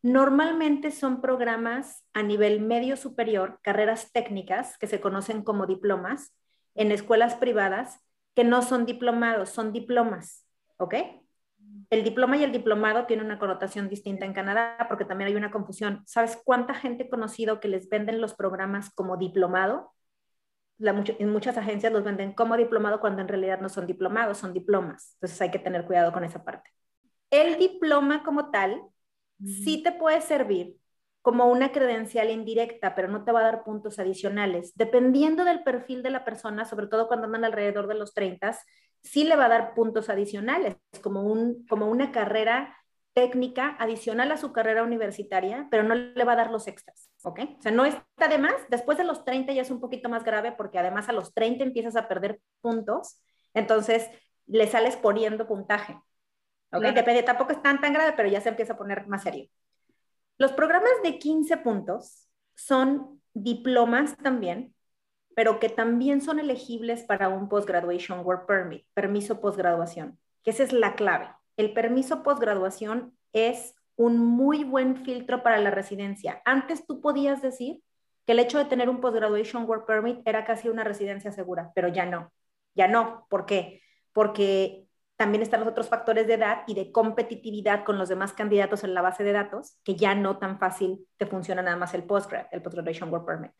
Normalmente 0.02 0.90
son 0.90 1.20
programas 1.20 2.04
a 2.12 2.22
nivel 2.22 2.60
medio 2.60 2.96
superior, 2.96 3.58
carreras 3.62 4.12
técnicas 4.12 4.78
que 4.78 4.86
se 4.86 5.00
conocen 5.00 5.42
como 5.42 5.66
diplomas 5.66 6.36
en 6.74 6.92
escuelas 6.92 7.34
privadas 7.34 7.98
que 8.34 8.44
no 8.44 8.62
son 8.62 8.86
diplomados, 8.86 9.48
son 9.50 9.72
diplomas, 9.72 10.46
¿ok? 10.76 10.94
El 11.90 12.04
diploma 12.04 12.36
y 12.36 12.44
el 12.44 12.52
diplomado 12.52 13.06
tienen 13.06 13.26
una 13.26 13.38
connotación 13.38 13.88
distinta 13.88 14.26
en 14.26 14.34
Canadá 14.34 14.76
porque 14.88 15.04
también 15.04 15.28
hay 15.28 15.36
una 15.36 15.50
confusión. 15.50 16.02
¿Sabes 16.06 16.40
cuánta 16.44 16.74
gente 16.74 17.08
conocido 17.08 17.60
que 17.60 17.68
les 17.68 17.88
venden 17.88 18.20
los 18.20 18.34
programas 18.34 18.90
como 18.94 19.16
diplomado? 19.16 19.92
En 20.80 21.28
muchas 21.30 21.56
agencias 21.56 21.92
los 21.92 22.04
venden 22.04 22.32
como 22.32 22.56
diplomado 22.56 23.00
cuando 23.00 23.22
en 23.22 23.28
realidad 23.28 23.60
no 23.60 23.68
son 23.68 23.86
diplomados, 23.86 24.38
son 24.38 24.52
diplomas. 24.52 25.12
Entonces 25.14 25.40
hay 25.40 25.50
que 25.50 25.58
tener 25.58 25.84
cuidado 25.84 26.12
con 26.12 26.24
esa 26.24 26.44
parte. 26.44 26.70
El 27.30 27.58
diploma 27.58 28.22
como 28.22 28.50
tal 28.50 28.80
sí 29.44 29.82
te 29.82 29.92
puede 29.92 30.20
servir 30.20 30.76
como 31.20 31.46
una 31.46 31.72
credencial 31.72 32.30
indirecta, 32.30 32.94
pero 32.94 33.08
no 33.08 33.24
te 33.24 33.32
va 33.32 33.40
a 33.40 33.44
dar 33.44 33.64
puntos 33.64 33.98
adicionales. 33.98 34.72
Dependiendo 34.76 35.44
del 35.44 35.62
perfil 35.62 36.02
de 36.02 36.10
la 36.10 36.24
persona, 36.24 36.64
sobre 36.64 36.86
todo 36.86 37.06
cuando 37.06 37.26
andan 37.26 37.44
alrededor 37.44 37.86
de 37.86 37.94
los 37.96 38.14
30, 38.14 38.56
sí 39.02 39.24
le 39.24 39.36
va 39.36 39.46
a 39.46 39.50
dar 39.50 39.74
puntos 39.74 40.08
adicionales, 40.08 40.76
como, 41.02 41.22
un, 41.22 41.66
como 41.66 41.86
una 41.86 42.12
carrera 42.12 42.77
técnica 43.18 43.74
adicional 43.80 44.30
a 44.30 44.36
su 44.36 44.52
carrera 44.52 44.84
universitaria, 44.84 45.66
pero 45.72 45.82
no 45.82 45.96
le 45.96 46.22
va 46.22 46.34
a 46.34 46.36
dar 46.36 46.52
los 46.52 46.68
extras, 46.68 47.10
¿ok? 47.24 47.40
O 47.58 47.62
sea, 47.62 47.72
no 47.72 47.84
está 47.84 48.28
de 48.28 48.38
más. 48.38 48.54
Después 48.70 48.96
de 48.96 49.02
los 49.02 49.24
30 49.24 49.52
ya 49.52 49.62
es 49.62 49.72
un 49.72 49.80
poquito 49.80 50.08
más 50.08 50.22
grave 50.22 50.52
porque 50.52 50.78
además 50.78 51.08
a 51.08 51.12
los 51.12 51.34
30 51.34 51.64
empiezas 51.64 51.96
a 51.96 52.06
perder 52.06 52.40
puntos, 52.60 53.20
entonces 53.54 54.08
le 54.46 54.68
sales 54.68 54.94
poniendo 54.94 55.48
puntaje, 55.48 55.98
¿ok? 56.70 56.84
Depende, 56.94 57.24
tampoco 57.24 57.50
es 57.50 57.60
tan, 57.60 57.80
tan 57.80 57.92
grave, 57.92 58.12
pero 58.16 58.28
ya 58.28 58.40
se 58.40 58.50
empieza 58.50 58.74
a 58.74 58.78
poner 58.78 59.08
más 59.08 59.24
serio. 59.24 59.50
Los 60.36 60.52
programas 60.52 60.92
de 61.02 61.18
15 61.18 61.56
puntos 61.56 62.28
son 62.54 63.20
diplomas 63.34 64.16
también, 64.18 64.76
pero 65.34 65.58
que 65.58 65.70
también 65.70 66.20
son 66.20 66.38
elegibles 66.38 67.02
para 67.02 67.28
un 67.30 67.48
Postgraduation 67.48 68.24
Work 68.24 68.46
Permit, 68.46 68.86
permiso 68.94 69.40
postgraduación, 69.40 70.20
que 70.44 70.50
esa 70.50 70.62
es 70.62 70.72
la 70.72 70.94
clave. 70.94 71.30
El 71.58 71.72
permiso 71.72 72.22
postgraduación 72.22 73.18
es 73.32 73.74
un 73.96 74.16
muy 74.16 74.62
buen 74.62 75.04
filtro 75.04 75.42
para 75.42 75.58
la 75.58 75.72
residencia. 75.72 76.40
Antes 76.44 76.86
tú 76.86 77.00
podías 77.00 77.42
decir 77.42 77.82
que 78.24 78.32
el 78.32 78.38
hecho 78.38 78.58
de 78.58 78.66
tener 78.66 78.88
un 78.88 79.00
Postgraduation 79.00 79.64
Work 79.64 79.84
Permit 79.84 80.20
era 80.24 80.44
casi 80.44 80.68
una 80.68 80.84
residencia 80.84 81.32
segura, 81.32 81.72
pero 81.74 81.88
ya 81.88 82.06
no. 82.06 82.32
Ya 82.74 82.86
no. 82.86 83.26
¿Por 83.28 83.44
qué? 83.44 83.82
Porque 84.12 84.86
también 85.16 85.42
están 85.42 85.58
los 85.58 85.68
otros 85.68 85.88
factores 85.88 86.28
de 86.28 86.34
edad 86.34 86.62
y 86.68 86.74
de 86.74 86.92
competitividad 86.92 87.84
con 87.84 87.98
los 87.98 88.08
demás 88.08 88.32
candidatos 88.32 88.84
en 88.84 88.94
la 88.94 89.02
base 89.02 89.24
de 89.24 89.32
datos, 89.32 89.80
que 89.82 89.96
ya 89.96 90.14
no 90.14 90.38
tan 90.38 90.60
fácil 90.60 91.08
te 91.16 91.26
funciona 91.26 91.60
nada 91.60 91.76
más 91.76 91.92
el 91.92 92.04
postgrad, 92.04 92.46
el 92.52 92.62
Postgraduation 92.62 93.10
Work 93.10 93.26
Permit. 93.26 93.52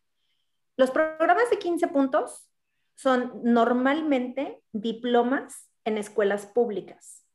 Los 0.77 0.93
programas 0.93 1.51
de 1.51 1.59
15 1.59 1.89
puntos 1.89 2.49
son 2.95 3.41
normalmente 3.43 4.63
diplomas 4.71 5.69
en 5.85 5.99
escuelas 5.99 6.47
públicas. 6.47 7.28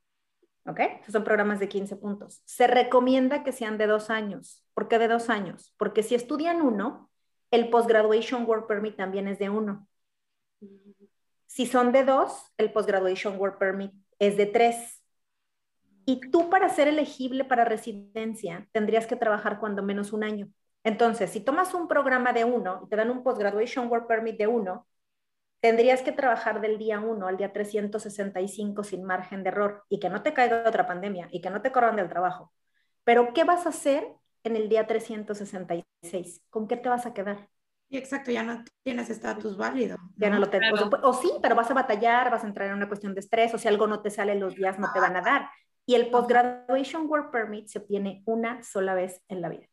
¿Ok? 0.66 0.80
son 1.10 1.24
programas 1.24 1.60
de 1.60 1.68
15 1.68 1.98
puntos. 1.98 2.42
Se 2.46 2.68
recomienda 2.68 3.44
que 3.44 3.52
sean 3.52 3.78
de 3.78 3.88
dos 3.88 4.10
años. 4.10 4.64
¿Por 4.74 4.88
qué 4.88 4.98
de 4.98 5.10
dos 5.10 5.30
años? 5.30 5.74
Porque 5.78 6.04
si 6.04 6.16
estudian 6.16 6.62
uno, 6.62 7.10
el 7.52 7.70
Postgraduation 7.70 8.46
Work 8.46 8.68
Permit 8.68 8.96
también 8.96 9.28
es 9.28 9.40
de 9.40 9.50
uno. 9.50 9.88
Si 11.48 11.66
son 11.68 11.92
de 11.92 12.04
dos, 12.04 12.52
el 12.58 12.72
Postgraduation 12.72 13.38
Work 13.38 13.60
Permit 13.60 13.94
es 14.20 14.38
de 14.38 14.46
tres. 14.46 15.04
Y 16.06 16.20
tú 16.32 16.50
para 16.50 16.70
ser 16.70 16.88
elegible 16.88 17.44
para 17.44 17.66
residencia 17.66 18.68
tendrías 18.72 19.06
que 19.06 19.16
trabajar 19.16 19.60
cuando 19.60 19.84
menos 19.84 20.14
un 20.14 20.24
año. 20.24 20.50
Entonces, 20.84 21.30
si 21.30 21.40
tomas 21.42 21.74
un 21.74 21.88
programa 21.88 22.34
de 22.34 22.44
uno 22.44 22.82
y 22.86 22.90
te 22.90 22.96
dan 22.96 23.10
un 23.10 23.24
Postgraduation 23.24 23.88
Work 23.90 24.08
Permit 24.08 24.38
de 24.38 24.48
uno, 24.48 24.88
tendrías 25.64 26.02
que 26.02 26.12
trabajar 26.12 26.60
del 26.60 26.78
día 26.78 27.00
uno 27.00 27.26
al 27.26 27.38
día 27.38 27.54
365 27.54 28.84
sin 28.84 29.06
margen 29.06 29.44
de 29.44 29.50
error 29.50 29.86
y 29.88 29.98
que 29.98 30.10
no 30.10 30.22
te 30.22 30.34
caiga 30.34 30.66
otra 30.68 30.86
pandemia 30.86 31.30
y 31.32 31.40
que 31.40 31.50
no 31.50 31.62
te 31.62 31.72
corran 31.72 31.96
del 31.96 32.10
trabajo. 32.10 32.52
Pero, 33.06 33.34
¿qué 33.34 33.46
vas 33.46 33.66
a 33.66 33.70
hacer 33.70 34.06
en 34.44 34.58
el 34.58 34.68
día 34.68 34.88
366? 34.88 36.42
¿Con 36.50 36.68
qué 36.68 36.76
te 36.76 36.90
vas 36.90 37.06
a 37.06 37.14
quedar? 37.14 37.48
exacto, 37.90 38.30
ya 38.32 38.44
no 38.44 38.62
tienes 38.82 39.10
estatus 39.10 39.56
válido. 39.56 39.96
Ya 40.18 40.30
no 40.30 40.40
lo 40.40 40.50
tengo. 40.50 40.66
O, 41.04 41.14
sí, 41.14 41.32
pero 41.42 41.56
vas 41.56 41.72
a 41.72 41.76
batallar, 41.76 42.30
vas 42.30 42.44
a 42.44 42.48
entrar 42.48 42.68
en 42.68 42.74
una 42.74 42.90
cuestión 42.90 43.14
de 43.14 43.22
estrés, 43.22 43.54
o 43.54 43.58
si 43.58 43.70
algo 43.70 43.88
no 43.88 44.02
te 44.02 44.10
sale 44.10 44.36
los 44.36 44.56
días, 44.56 44.80
no 44.80 44.92
te 44.92 45.00
van 45.00 45.16
a 45.16 45.22
dar. 45.22 45.50
Y 45.86 45.96
el 45.96 46.10
Postgraduation 46.10 47.08
Work 47.08 47.32
Permit 47.32 47.68
se 47.68 47.80
obtiene 47.80 48.22
una 48.26 48.64
sola 48.64 48.96
vez 48.96 49.22
en 49.30 49.40
la 49.40 49.48
vida. 49.48 49.68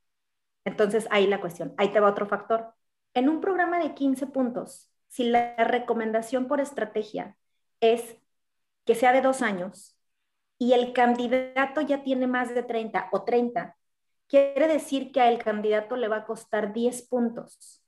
Entonces, 0.64 1.08
ahí 1.10 1.26
la 1.26 1.40
cuestión. 1.40 1.74
Ahí 1.78 1.88
te 1.88 1.98
va 1.98 2.10
otro 2.10 2.26
factor. 2.26 2.74
En 3.12 3.28
un 3.28 3.40
programa 3.40 3.80
de 3.80 3.92
15 3.92 4.28
puntos, 4.28 4.90
si 5.10 5.24
la 5.24 5.56
recomendación 5.56 6.46
por 6.46 6.60
estrategia 6.60 7.36
es 7.80 8.16
que 8.86 8.94
sea 8.94 9.12
de 9.12 9.20
dos 9.20 9.42
años 9.42 9.98
y 10.56 10.72
el 10.72 10.92
candidato 10.92 11.80
ya 11.80 12.02
tiene 12.04 12.26
más 12.26 12.54
de 12.54 12.62
30 12.62 13.08
o 13.12 13.24
30, 13.24 13.76
quiere 14.28 14.68
decir 14.68 15.10
que 15.12 15.20
al 15.20 15.38
candidato 15.38 15.96
le 15.96 16.08
va 16.08 16.18
a 16.18 16.26
costar 16.26 16.72
10 16.72 17.02
puntos 17.08 17.84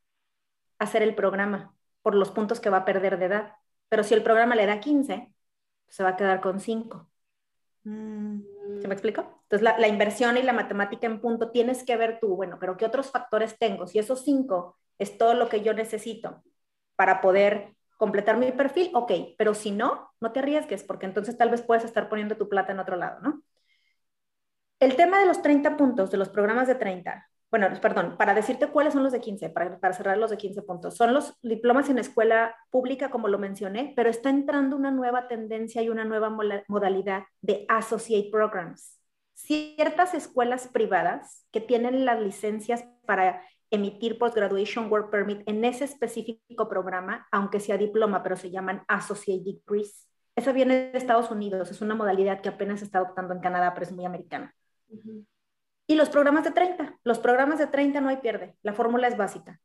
hacer 0.78 1.02
el 1.02 1.14
programa 1.14 1.74
por 2.02 2.14
los 2.16 2.32
puntos 2.32 2.58
que 2.58 2.70
va 2.70 2.78
a 2.78 2.84
perder 2.84 3.18
de 3.18 3.26
edad. 3.26 3.56
Pero 3.88 4.02
si 4.02 4.14
el 4.14 4.24
programa 4.24 4.56
le 4.56 4.66
da 4.66 4.80
15, 4.80 5.32
se 5.88 6.02
va 6.02 6.10
a 6.10 6.16
quedar 6.16 6.40
con 6.40 6.58
5. 6.58 7.08
Mm. 7.84 8.40
¿Se 8.80 8.88
me 8.88 8.94
explico? 8.94 9.42
Entonces, 9.44 9.62
la, 9.78 9.86
inversión 9.86 10.36
y 10.36 10.42
la 10.42 10.52
matemática 10.52 11.06
en 11.06 11.20
punto 11.20 11.50
tienes 11.50 11.84
que 11.84 11.96
ver 11.96 12.18
tú, 12.20 12.34
bueno, 12.34 12.56
pero 12.58 12.76
¿qué 12.76 12.84
otros 12.84 13.10
factores 13.10 13.58
tengo? 13.58 13.86
Si 13.86 13.98
esos 14.00 14.24
5 14.24 14.76
es 14.98 15.18
todo 15.18 15.34
lo 15.34 15.48
que 15.48 15.62
yo 15.62 15.72
necesito 15.74 16.42
para 16.96 17.20
poder 17.20 17.74
completar 17.96 18.36
mi 18.36 18.50
perfil, 18.52 18.90
ok, 18.94 19.12
pero 19.38 19.54
si 19.54 19.70
no, 19.70 20.10
no 20.20 20.32
te 20.32 20.40
arriesgues, 20.40 20.82
porque 20.82 21.06
entonces 21.06 21.36
tal 21.38 21.50
vez 21.50 21.62
puedes 21.62 21.84
estar 21.84 22.08
poniendo 22.08 22.36
tu 22.36 22.48
plata 22.48 22.72
en 22.72 22.80
otro 22.80 22.96
lado, 22.96 23.20
¿no? 23.20 23.42
El 24.80 24.96
tema 24.96 25.20
de 25.20 25.26
los 25.26 25.40
30 25.42 25.76
puntos, 25.76 26.10
de 26.10 26.18
los 26.18 26.28
programas 26.28 26.66
de 26.66 26.74
30, 26.74 27.28
bueno, 27.52 27.68
perdón, 27.82 28.16
para 28.16 28.32
decirte 28.32 28.68
cuáles 28.68 28.94
son 28.94 29.02
los 29.02 29.12
de 29.12 29.20
15, 29.20 29.50
para, 29.50 29.78
para, 29.78 29.92
cerrar 29.92 30.16
los 30.16 30.30
de 30.30 30.38
15 30.38 30.62
puntos. 30.62 30.96
Son 30.96 31.12
los 31.12 31.38
diplomas 31.42 31.90
en 31.90 31.98
escuela 31.98 32.56
pública, 32.70 33.10
como 33.10 33.28
lo 33.28 33.38
mencioné, 33.38 33.92
pero 33.94 34.08
está 34.08 34.30
entrando 34.30 34.74
una 34.74 34.90
nueva 34.90 35.28
tendencia 35.28 35.82
y 35.82 35.90
una 35.90 36.06
nueva 36.06 36.30
modalidad 36.66 37.24
de 37.42 37.66
associate 37.68 38.30
programs. 38.32 38.98
Ciertas 39.34 40.14
escuelas 40.14 40.68
privadas 40.68 41.46
que 41.52 41.60
tienen 41.60 42.06
las 42.06 42.20
licencias 42.20 42.86
para 43.04 43.42
emitir 43.72 44.18
Postgraduation 44.18 44.90
Work 44.90 45.10
Permit 45.10 45.42
en 45.46 45.64
ese 45.64 45.84
específico 45.84 46.68
programa, 46.68 47.26
aunque 47.32 47.58
sea 47.58 47.76
diploma, 47.78 48.22
pero 48.22 48.36
se 48.36 48.50
llaman 48.50 48.84
Associate 48.86 49.42
Degrees. 49.42 50.08
Eso 50.36 50.52
viene 50.52 50.92
de 50.92 50.98
Estados 50.98 51.30
Unidos, 51.30 51.70
es 51.70 51.80
una 51.80 51.94
modalidad 51.94 52.40
que 52.40 52.50
apenas 52.50 52.80
se 52.80 52.84
está 52.84 52.98
adoptando 52.98 53.34
en 53.34 53.40
Canadá, 53.40 53.74
pero 53.74 53.86
es 53.86 53.92
muy 53.92 54.04
americana. 54.04 54.54
Y 55.86 55.94
los 55.94 56.10
programas 56.10 56.44
de 56.44 56.52
30. 56.52 56.98
Los 57.02 57.18
programas 57.18 57.58
de 57.58 57.66
30 57.66 58.00
no 58.00 58.08
hay 58.08 58.18
pierde. 58.18 58.56
La 58.62 58.72
fórmula 58.72 59.08
es 59.08 59.16
básica. 59.16 59.60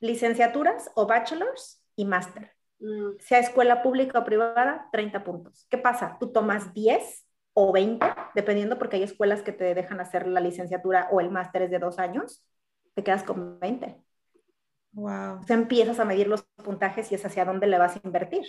Licenciaturas 0.00 0.90
o 0.94 1.06
bachelors 1.06 1.84
y 1.96 2.04
máster. 2.04 2.52
Mm. 2.78 3.18
Sea 3.18 3.40
escuela 3.40 3.82
pública 3.82 4.20
o 4.20 4.24
privada, 4.24 4.88
30 4.92 5.24
puntos. 5.24 5.66
¿Qué 5.68 5.78
pasa? 5.78 6.16
Tú 6.20 6.32
tomas 6.32 6.72
10 6.74 7.26
o 7.54 7.72
20, 7.72 8.06
dependiendo 8.34 8.78
porque 8.78 8.96
hay 8.96 9.02
escuelas 9.02 9.42
que 9.42 9.52
te 9.52 9.74
dejan 9.74 10.00
hacer 10.00 10.28
la 10.28 10.40
licenciatura 10.40 11.08
o 11.10 11.20
el 11.20 11.30
máster 11.30 11.62
es 11.62 11.70
de 11.70 11.80
dos 11.80 11.98
años, 11.98 12.44
te 12.98 13.04
quedas 13.04 13.22
con 13.22 13.60
20. 13.60 13.94
Wow. 14.90 15.38
O 15.38 15.42
sea, 15.44 15.54
empiezas 15.54 16.00
a 16.00 16.04
medir 16.04 16.26
los 16.26 16.42
puntajes 16.64 17.12
y 17.12 17.14
es 17.14 17.24
hacia 17.24 17.44
dónde 17.44 17.68
le 17.68 17.78
vas 17.78 17.94
a 17.94 18.00
invertir. 18.02 18.44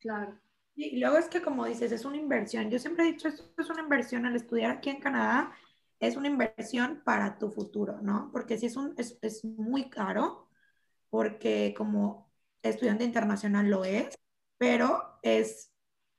Claro. 0.00 0.38
Y 0.74 1.00
luego 1.00 1.16
es 1.16 1.28
que 1.28 1.40
como 1.40 1.64
dices, 1.64 1.92
es 1.92 2.04
una 2.04 2.18
inversión. 2.18 2.68
Yo 2.68 2.78
siempre 2.78 3.04
he 3.04 3.12
dicho, 3.12 3.26
esto 3.26 3.50
es 3.56 3.70
una 3.70 3.80
inversión 3.80 4.26
al 4.26 4.36
estudiar 4.36 4.70
aquí 4.70 4.90
en 4.90 5.00
Canadá, 5.00 5.50
es 5.98 6.14
una 6.14 6.28
inversión 6.28 7.00
para 7.06 7.38
tu 7.38 7.50
futuro, 7.50 8.02
¿no? 8.02 8.28
Porque 8.32 8.58
si 8.58 8.66
es, 8.66 8.76
un, 8.76 8.92
es, 8.98 9.18
es 9.22 9.42
muy 9.46 9.88
caro, 9.88 10.50
porque 11.08 11.72
como 11.74 12.30
estudiante 12.60 13.04
internacional 13.04 13.70
lo 13.70 13.86
es, 13.86 14.18
pero 14.58 15.18
es, 15.22 15.72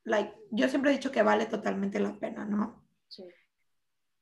like, 0.04 0.34
yo 0.50 0.68
siempre 0.68 0.90
he 0.90 0.96
dicho 0.96 1.12
que 1.12 1.22
vale 1.22 1.46
totalmente 1.46 2.00
la 2.00 2.18
pena, 2.18 2.44
¿no? 2.44 2.88
Sí. 3.08 3.24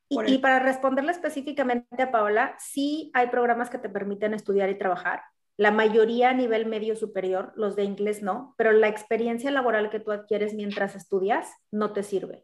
Y, 0.09 0.37
para 0.37 0.59
responderle 0.59 1.11
específicamente 1.11 2.03
a 2.03 2.11
Paola, 2.11 2.55
sí 2.59 3.11
hay 3.13 3.27
programas 3.27 3.69
que 3.69 3.79
te 3.79 3.89
permiten 3.89 4.33
estudiar 4.33 4.69
y 4.69 4.77
trabajar. 4.77 5.23
La 5.57 5.71
mayoría 5.71 6.29
a 6.29 6.33
nivel 6.33 6.65
medio 6.65 6.95
superior, 6.95 7.53
los 7.55 7.75
de 7.75 7.83
inglés 7.83 8.21
no, 8.21 8.53
pero 8.57 8.71
la 8.71 8.87
experiencia 8.87 9.49
laboral 9.51 9.89
que 9.89 9.99
tú 9.99 10.11
adquieres 10.11 10.53
mientras 10.53 10.95
estudias 10.95 11.49
no 11.71 11.93
te 11.93 12.03
sirve. 12.03 12.43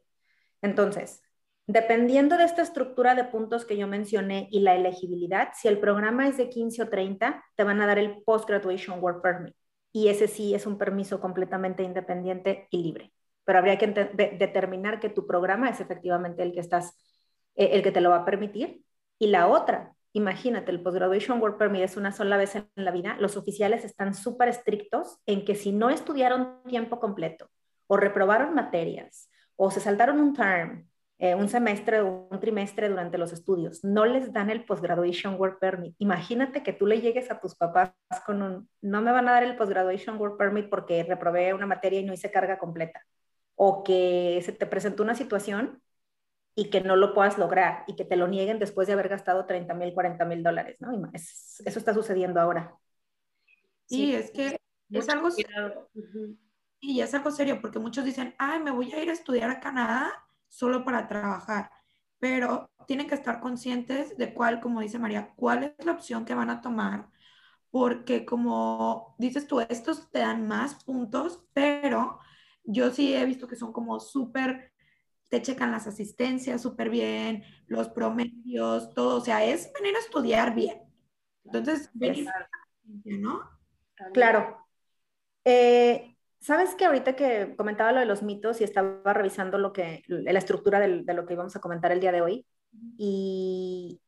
Entonces, 0.62 1.21
dependiendo 1.67 2.38
de 2.38 2.45
esta 2.45 2.62
estructura 2.62 3.15
de 3.15 3.26
puntos 3.26 3.65
que 3.65 3.78
yo 3.78 3.88
mencioné 3.88 4.47
y 4.50 4.62
la 4.62 4.76
elegibilidad, 4.76 5.50
si 5.54 5.67
el 5.67 5.80
programa 5.80 6.28
es 6.28 6.38
de 6.38 6.50
15 6.50 6.84
o 6.84 6.89
30, 6.89 7.43
te 7.56 7.63
van 7.63 7.82
a 7.82 7.88
dar 7.88 8.00
el 8.00 8.24
Post-Graduation 8.24 9.04
Work 9.04 9.21
Permit. 9.21 9.56
Y 9.91 10.08
ese 10.08 10.28
sí 10.28 10.56
es 10.56 10.65
un 10.65 10.78
permiso 10.78 11.19
completamente 11.19 11.84
independiente 11.84 12.67
y 12.71 12.82
libre. 12.82 13.13
Pero 13.43 13.60
habría 13.60 13.78
que 13.78 13.88
de- 13.88 14.36
determinar 14.38 15.00
que 15.00 15.10
tu 15.10 15.28
programa 15.28 15.69
es 15.69 15.82
efectivamente 15.82 16.43
el 16.43 16.54
que 16.54 16.62
estás 16.62 16.95
eh, 17.62 17.69
el 17.74 17.84
que 17.84 17.91
te 17.91 18.02
lo 18.02 18.10
va 18.10 18.17
a 18.17 18.26
permitir. 18.26 18.82
Y 19.19 19.28
la 19.28 19.47
otra, 19.47 19.93
imagínate, 20.13 20.71
el 20.71 20.82
Postgraduation 20.82 21.39
Work 21.39 21.60
Permit 21.60 21.84
es 21.84 21.95
una 21.95 22.12
sola 22.12 22.36
vez 22.36 22.56
en 22.56 22.65
la 22.76 22.89
vida. 22.89 23.17
Los 23.19 23.38
oficiales 23.38 23.86
están 23.86 24.15
súper 24.15 24.50
estrictos 24.50 25.19
en 25.28 25.45
que 25.45 25.54
si 25.54 25.71
no 25.71 25.91
estudiaron 25.91 26.63
tiempo 26.67 27.00
completo 27.00 27.52
o 27.86 27.97
reprobaron 27.97 28.56
materias 28.56 29.30
o 29.56 29.69
se 29.69 29.80
saltaron 29.80 30.19
un 30.19 30.34
term, 30.34 30.88
eh, 31.19 31.36
un 31.36 31.50
semestre 31.50 32.02
o 32.02 32.28
un 32.32 32.39
trimestre 32.39 32.89
durante 32.89 33.19
los 33.19 33.32
estudios, 33.32 33.84
no 33.84 34.06
les 34.06 34.34
dan 34.34 34.50
el 34.50 34.65
Postgraduation 34.65 35.36
Work 35.39 35.60
Permit. 35.60 35.93
Imagínate 36.00 36.63
que 36.63 36.74
tú 36.74 36.88
le 36.88 37.00
llegues 37.00 37.30
a 37.30 37.39
tus 37.39 37.54
papás 37.54 37.93
con 38.26 38.41
un, 38.41 38.69
no 38.82 39.04
me 39.04 39.12
van 39.12 39.28
a 39.30 39.34
dar 39.34 39.43
el 39.43 39.56
Postgraduation 39.56 40.17
Work 40.19 40.36
Permit 40.39 40.67
porque 40.67 41.04
reprobé 41.04 41.54
una 41.54 41.67
materia 41.67 42.00
y 42.00 42.06
no 42.06 42.13
hice 42.13 42.32
carga 42.32 42.58
completa. 42.58 43.06
O 43.54 43.84
que 43.84 44.41
se 44.43 44.52
te 44.52 44.65
presentó 44.65 45.04
una 45.04 45.13
situación 45.13 45.80
y 46.55 46.69
que 46.69 46.81
no 46.81 46.95
lo 46.95 47.13
puedas 47.13 47.37
lograr 47.37 47.83
y 47.87 47.95
que 47.95 48.05
te 48.05 48.15
lo 48.15 48.27
nieguen 48.27 48.59
después 48.59 48.87
de 48.87 48.93
haber 48.93 49.09
gastado 49.09 49.45
30 49.45 49.73
mil, 49.73 49.93
40 49.93 50.25
mil 50.25 50.43
dólares, 50.43 50.77
¿no? 50.79 50.93
Y 50.93 50.97
más, 50.97 51.61
eso 51.65 51.79
está 51.79 51.93
sucediendo 51.93 52.39
ahora. 52.41 52.75
Sí, 53.85 54.13
es 54.15 54.31
que 54.31 54.59
es 54.89 55.09
algo, 55.09 55.29
y 56.79 57.01
es 57.01 57.13
algo 57.13 57.31
serio, 57.31 57.61
porque 57.61 57.79
muchos 57.79 58.03
dicen, 58.05 58.35
ay, 58.37 58.59
me 58.59 58.71
voy 58.71 58.91
a 58.91 59.01
ir 59.01 59.09
a 59.09 59.13
estudiar 59.13 59.49
a 59.49 59.59
Canadá 59.59 60.11
solo 60.47 60.83
para 60.83 61.07
trabajar, 61.07 61.69
pero 62.19 62.71
tienen 62.87 63.07
que 63.07 63.15
estar 63.15 63.39
conscientes 63.39 64.17
de 64.17 64.33
cuál, 64.33 64.59
como 64.59 64.81
dice 64.81 64.99
María, 64.99 65.33
cuál 65.35 65.75
es 65.77 65.85
la 65.85 65.93
opción 65.93 66.25
que 66.25 66.33
van 66.33 66.49
a 66.49 66.61
tomar, 66.61 67.09
porque 67.69 68.25
como 68.25 69.15
dices 69.17 69.47
tú, 69.47 69.61
estos 69.61 70.11
te 70.11 70.19
dan 70.19 70.47
más 70.47 70.83
puntos, 70.83 71.45
pero 71.53 72.19
yo 72.63 72.91
sí 72.91 73.13
he 73.13 73.25
visto 73.25 73.47
que 73.47 73.55
son 73.55 73.71
como 73.71 73.99
súper, 73.99 74.73
te 75.32 75.41
checan 75.41 75.72
las 75.72 75.88
asistencias 75.88 76.62
súper 76.62 76.89
bien, 76.91 77.44
los 77.67 77.89
promedios, 77.89 78.94
todo, 78.94 79.17
o 79.17 79.22
sea, 79.22 79.44
es 79.46 79.72
venir 79.74 79.96
a 79.96 80.00
estudiar 80.00 80.54
bien. 80.54 80.82
Entonces, 81.46 81.89
venir, 81.94 82.28
¿no? 83.06 83.41
Claro. 84.13 84.67
Eh, 85.46 86.08
Sabes 86.44 86.74
que 86.74 86.86
ahorita 86.86 87.15
que 87.15 87.54
comentaba 87.56 87.91
lo 87.91 88.00
de 88.00 88.08
los 88.08 88.24
mitos 88.24 88.62
y 88.62 88.63
estaba 88.63 89.13
revisando 89.13 89.60
lo 89.60 89.74
que, 89.74 90.02
la 90.08 90.39
estructura 90.39 90.80
del- 90.80 91.06
de 91.06 91.13
lo 91.13 91.28
que 91.28 91.34
íbamos 91.34 91.56
a 91.56 91.62
comentar 91.62 91.91
el 91.91 92.00
día 92.00 92.12
de 92.12 92.22
hoy, 92.22 92.48
y 92.98 94.02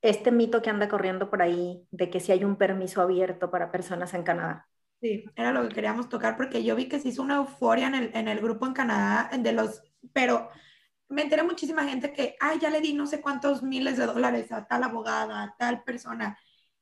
este 0.00 0.30
mito 0.30 0.62
que 0.62 0.70
anda 0.70 0.88
corriendo 0.88 1.28
por 1.30 1.42
ahí 1.42 1.82
de 1.90 2.08
que 2.08 2.20
si 2.20 2.30
hay 2.30 2.44
un 2.44 2.54
permiso 2.54 3.02
abierto 3.02 3.50
para 3.50 3.72
personas 3.72 4.14
en 4.14 4.22
Canadá. 4.22 4.68
Sí, 5.00 5.24
era 5.34 5.50
lo 5.52 5.62
que 5.68 5.74
queríamos 5.74 6.08
tocar 6.08 6.36
porque 6.36 6.62
yo 6.62 6.76
vi 6.76 6.88
que 6.88 7.00
se 7.00 7.08
hizo 7.08 7.22
una 7.22 7.36
euforia 7.36 7.88
en 7.88 7.94
el, 7.96 8.10
en 8.14 8.28
el 8.28 8.38
grupo 8.40 8.66
en 8.66 8.72
Canadá 8.72 9.28
de 9.36 9.52
los, 9.52 9.82
pero 10.12 10.48
me 11.10 11.22
enteré 11.22 11.42
muchísima 11.42 11.84
gente 11.84 12.12
que, 12.12 12.36
ay, 12.40 12.58
ya 12.60 12.70
le 12.70 12.80
di 12.80 12.94
no 12.94 13.06
sé 13.06 13.20
cuántos 13.20 13.62
miles 13.62 13.98
de 13.98 14.06
dólares 14.06 14.50
a 14.52 14.66
tal 14.66 14.84
abogada, 14.84 15.42
a 15.42 15.56
tal 15.58 15.82
persona. 15.82 16.38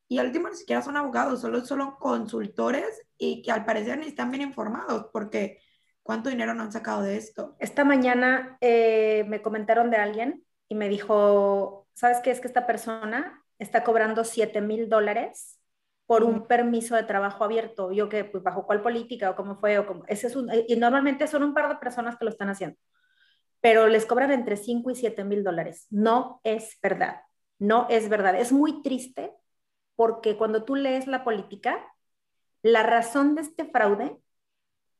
Y 0.06 0.18
al 0.18 0.26
último 0.26 0.48
ni 0.48 0.56
siquiera 0.56 0.82
son 0.82 0.96
abogados, 0.96 1.40
solo 1.40 1.64
son 1.64 1.96
consultores 1.98 3.06
y 3.18 3.42
que 3.42 3.50
al 3.50 3.64
parecer 3.64 3.98
ni 3.98 4.06
están 4.06 4.30
bien 4.30 4.42
informados 4.42 5.08
porque 5.12 5.60
cuánto 6.02 6.30
dinero 6.30 6.54
no 6.54 6.62
han 6.62 6.72
sacado 6.72 7.02
de 7.02 7.16
esto. 7.16 7.56
Esta 7.58 7.84
mañana 7.84 8.56
eh, 8.60 9.24
me 9.28 9.42
comentaron 9.42 9.90
de 9.90 9.96
alguien 9.96 10.44
y 10.68 10.74
me 10.74 10.88
dijo, 10.88 11.88
¿sabes 11.94 12.18
qué? 12.22 12.30
Es 12.30 12.40
que 12.40 12.46
esta 12.46 12.66
persona 12.66 13.44
está 13.58 13.82
cobrando 13.82 14.24
7 14.24 14.60
mil 14.60 14.88
dólares 14.88 15.58
por 16.06 16.24
un 16.24 16.46
permiso 16.46 16.96
de 16.96 17.02
trabajo 17.02 17.44
abierto. 17.44 17.92
Yo 17.92 18.08
que, 18.08 18.24
pues, 18.24 18.42
¿bajo 18.42 18.66
cuál 18.66 18.80
política 18.80 19.30
o 19.30 19.36
cómo 19.36 19.56
fue? 19.56 19.78
O 19.78 19.86
cómo, 19.86 20.04
ese 20.06 20.28
es 20.28 20.36
un, 20.36 20.50
y 20.66 20.76
normalmente 20.76 21.26
son 21.26 21.42
un 21.42 21.52
par 21.52 21.68
de 21.68 21.76
personas 21.76 22.16
que 22.16 22.24
lo 22.24 22.30
están 22.30 22.48
haciendo, 22.48 22.78
pero 23.60 23.88
les 23.88 24.06
cobran 24.06 24.30
entre 24.30 24.56
5 24.56 24.90
y 24.90 24.94
7 24.94 25.24
mil 25.24 25.44
dólares. 25.44 25.86
No 25.90 26.40
es 26.44 26.78
verdad, 26.82 27.22
no 27.58 27.86
es 27.88 28.08
verdad. 28.08 28.38
Es 28.38 28.52
muy 28.52 28.82
triste 28.82 29.32
porque 29.96 30.36
cuando 30.36 30.64
tú 30.64 30.76
lees 30.76 31.06
la 31.06 31.24
política, 31.24 31.84
la 32.62 32.82
razón 32.82 33.34
de 33.34 33.42
este 33.42 33.64
fraude 33.64 34.20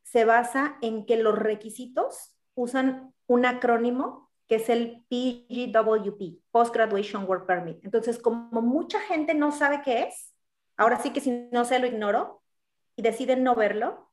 se 0.03 0.25
basa 0.25 0.77
en 0.81 1.07
que 1.07 1.17
los 1.17 1.39
requisitos 1.39 2.35
usan 2.55 3.15
un 3.27 3.47
acrónimo 3.47 4.29
que 4.49 4.57
es 4.57 4.71
el 4.71 5.05
PGWP, 5.11 6.41
Post 6.51 6.75
Graduation 6.75 7.25
Work 7.29 7.47
Permit. 7.47 7.85
Entonces, 7.85 8.19
como 8.19 8.63
mucha 8.63 8.99
gente 9.01 9.35
no 9.35 9.53
sabe 9.53 9.83
qué 9.85 10.05
es, 10.05 10.35
ahora 10.77 10.99
sí 11.01 11.11
que 11.11 11.21
si 11.21 11.49
no 11.53 11.67
se 11.67 11.79
lo 11.79 11.87
ignoro 11.87 12.43
y 12.97 13.03
deciden 13.03 13.45
no 13.45 13.55
verlo 13.55 14.08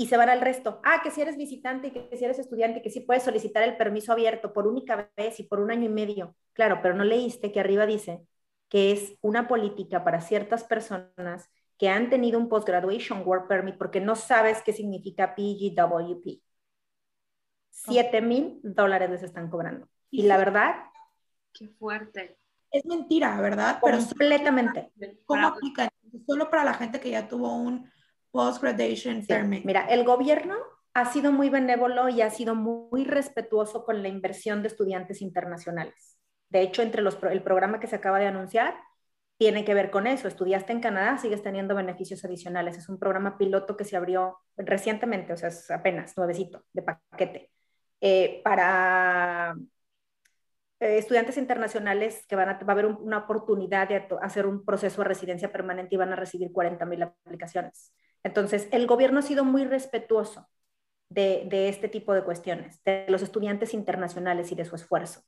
y 0.00 0.06
se 0.06 0.16
van 0.16 0.30
al 0.30 0.40
resto. 0.40 0.80
Ah, 0.82 1.00
que 1.02 1.10
si 1.10 1.20
eres 1.20 1.36
visitante 1.36 1.88
y 1.88 1.90
que 1.90 2.16
si 2.16 2.24
eres 2.24 2.38
estudiante, 2.38 2.80
que 2.80 2.88
sí 2.88 3.00
puedes 3.00 3.22
solicitar 3.22 3.62
el 3.64 3.76
permiso 3.76 4.12
abierto 4.12 4.50
por 4.54 4.66
única 4.66 5.10
vez 5.14 5.38
y 5.38 5.42
por 5.42 5.60
un 5.60 5.70
año 5.70 5.84
y 5.84 5.92
medio. 5.92 6.34
Claro, 6.54 6.78
pero 6.80 6.94
no 6.94 7.04
leíste 7.04 7.52
que 7.52 7.60
arriba 7.60 7.84
dice 7.84 8.26
que 8.70 8.92
es 8.92 9.18
una 9.20 9.46
política 9.46 10.02
para 10.02 10.22
ciertas 10.22 10.64
personas 10.64 11.50
que 11.76 11.90
han 11.90 12.08
tenido 12.08 12.38
un 12.38 12.48
Post-Graduation 12.48 13.24
Work 13.26 13.46
Permit 13.46 13.76
porque 13.76 14.00
no 14.00 14.16
sabes 14.16 14.62
qué 14.62 14.72
significa 14.72 15.34
PGWP. 15.34 16.40
7 17.68 18.22
mil 18.22 18.58
dólares 18.62 19.10
les 19.10 19.22
están 19.22 19.50
cobrando. 19.50 19.86
Y 20.10 20.22
la 20.22 20.38
verdad, 20.38 20.76
Qué 21.52 21.68
fuerte. 21.68 22.38
Es 22.72 22.86
mentira, 22.86 23.38
¿verdad? 23.38 23.80
Pero 23.84 23.98
completamente. 23.98 24.92
¿cómo 25.26 25.42
Para- 25.42 25.54
aplica? 25.54 25.88
Solo 26.26 26.48
para 26.48 26.64
la 26.64 26.72
gente 26.72 27.00
que 27.00 27.10
ya 27.10 27.28
tuvo 27.28 27.54
un 27.54 27.90
post-graduation 28.30 29.22
Sí. 29.22 29.62
Mira, 29.64 29.86
el 29.86 30.04
gobierno 30.04 30.56
ha 30.94 31.04
sido 31.12 31.32
muy 31.32 31.50
benévolo 31.50 32.08
y 32.08 32.22
ha 32.22 32.30
sido 32.30 32.54
muy 32.54 33.04
respetuoso 33.04 33.84
con 33.84 34.02
la 34.02 34.08
inversión 34.08 34.62
de 34.62 34.68
estudiantes 34.68 35.22
internacionales. 35.22 36.18
De 36.48 36.62
hecho, 36.62 36.82
entre 36.82 37.02
los, 37.02 37.18
el 37.22 37.42
programa 37.42 37.78
que 37.78 37.86
se 37.86 37.96
acaba 37.96 38.18
de 38.18 38.26
anunciar 38.26 38.74
tiene 39.38 39.64
que 39.64 39.72
ver 39.72 39.90
con 39.90 40.06
eso. 40.06 40.28
Estudiaste 40.28 40.72
en 40.72 40.80
Canadá, 40.80 41.16
sigues 41.16 41.42
teniendo 41.42 41.74
beneficios 41.74 42.24
adicionales. 42.24 42.76
Es 42.76 42.88
un 42.88 42.98
programa 42.98 43.38
piloto 43.38 43.76
que 43.76 43.84
se 43.84 43.96
abrió 43.96 44.38
recientemente, 44.56 45.32
o 45.32 45.36
sea, 45.36 45.48
es 45.48 45.70
apenas 45.70 46.16
nuevecito, 46.16 46.64
de 46.72 46.82
paquete, 46.82 47.50
eh, 48.00 48.42
para 48.44 49.54
eh, 50.80 50.98
estudiantes 50.98 51.36
internacionales 51.38 52.24
que 52.28 52.36
van 52.36 52.48
a, 52.50 52.54
va 52.58 52.64
a 52.68 52.72
haber 52.72 52.86
un- 52.86 52.98
una 53.02 53.18
oportunidad 53.18 53.88
de 53.88 54.06
hacer 54.22 54.46
un 54.46 54.64
proceso 54.64 55.02
de 55.02 55.08
residencia 55.08 55.52
permanente 55.52 55.94
y 55.94 55.98
van 55.98 56.12
a 56.12 56.16
recibir 56.16 56.52
40 56.52 56.86
mil 56.86 57.02
aplicaciones. 57.02 57.92
Entonces, 58.22 58.68
el 58.72 58.86
gobierno 58.86 59.18
ha 59.20 59.22
sido 59.22 59.44
muy 59.44 59.64
respetuoso 59.64 60.48
de, 61.10 61.46
de 61.50 61.68
este 61.68 61.88
tipo 61.88 62.14
de 62.14 62.24
cuestiones, 62.24 62.82
de 62.84 63.06
los 63.08 63.22
estudiantes 63.22 63.74
internacionales 63.74 64.52
y 64.52 64.54
de 64.56 64.64
su 64.64 64.76
esfuerzo. 64.76 65.22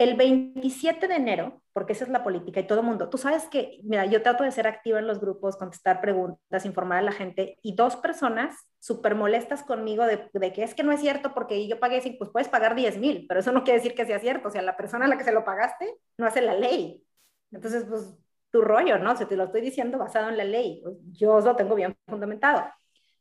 El 0.00 0.14
27 0.14 1.08
de 1.08 1.14
enero, 1.14 1.60
porque 1.74 1.92
esa 1.92 2.04
es 2.04 2.10
la 2.10 2.24
política 2.24 2.58
y 2.58 2.66
todo 2.66 2.80
el 2.80 2.86
mundo, 2.86 3.10
tú 3.10 3.18
sabes 3.18 3.44
que, 3.48 3.80
mira, 3.82 4.06
yo 4.06 4.22
trato 4.22 4.44
de 4.44 4.50
ser 4.50 4.66
activa 4.66 4.98
en 4.98 5.06
los 5.06 5.20
grupos, 5.20 5.58
contestar 5.58 6.00
preguntas, 6.00 6.64
informar 6.64 7.00
a 7.00 7.02
la 7.02 7.12
gente 7.12 7.58
y 7.60 7.74
dos 7.74 7.96
personas 7.96 8.56
súper 8.78 9.14
molestas 9.14 9.62
conmigo 9.62 10.06
de, 10.06 10.30
de, 10.32 10.52
que 10.54 10.62
es 10.62 10.74
que 10.74 10.84
no 10.84 10.92
es 10.92 11.00
cierto 11.00 11.34
porque 11.34 11.68
yo 11.68 11.78
pagué, 11.78 12.00
pues 12.18 12.30
puedes 12.30 12.48
pagar 12.48 12.74
10 12.74 12.96
mil, 12.96 13.26
pero 13.28 13.40
eso 13.40 13.52
no 13.52 13.62
quiere 13.62 13.78
decir 13.80 13.94
que 13.94 14.06
sea 14.06 14.18
cierto, 14.20 14.48
o 14.48 14.50
sea, 14.50 14.62
la 14.62 14.74
persona 14.74 15.04
a 15.04 15.08
la 15.08 15.18
que 15.18 15.24
se 15.24 15.32
lo 15.32 15.44
pagaste 15.44 15.94
no 16.16 16.24
hace 16.24 16.40
la 16.40 16.54
ley. 16.54 17.04
Entonces, 17.52 17.84
pues 17.86 18.16
tu 18.50 18.62
rollo, 18.62 18.96
¿no? 18.98 19.12
O 19.12 19.16
sea, 19.16 19.28
te 19.28 19.36
lo 19.36 19.44
estoy 19.44 19.60
diciendo 19.60 19.98
basado 19.98 20.30
en 20.30 20.38
la 20.38 20.44
ley, 20.44 20.80
pues, 20.82 20.96
yo 21.12 21.40
lo 21.40 21.56
tengo 21.56 21.74
bien 21.74 21.94
fundamentado. 22.06 22.64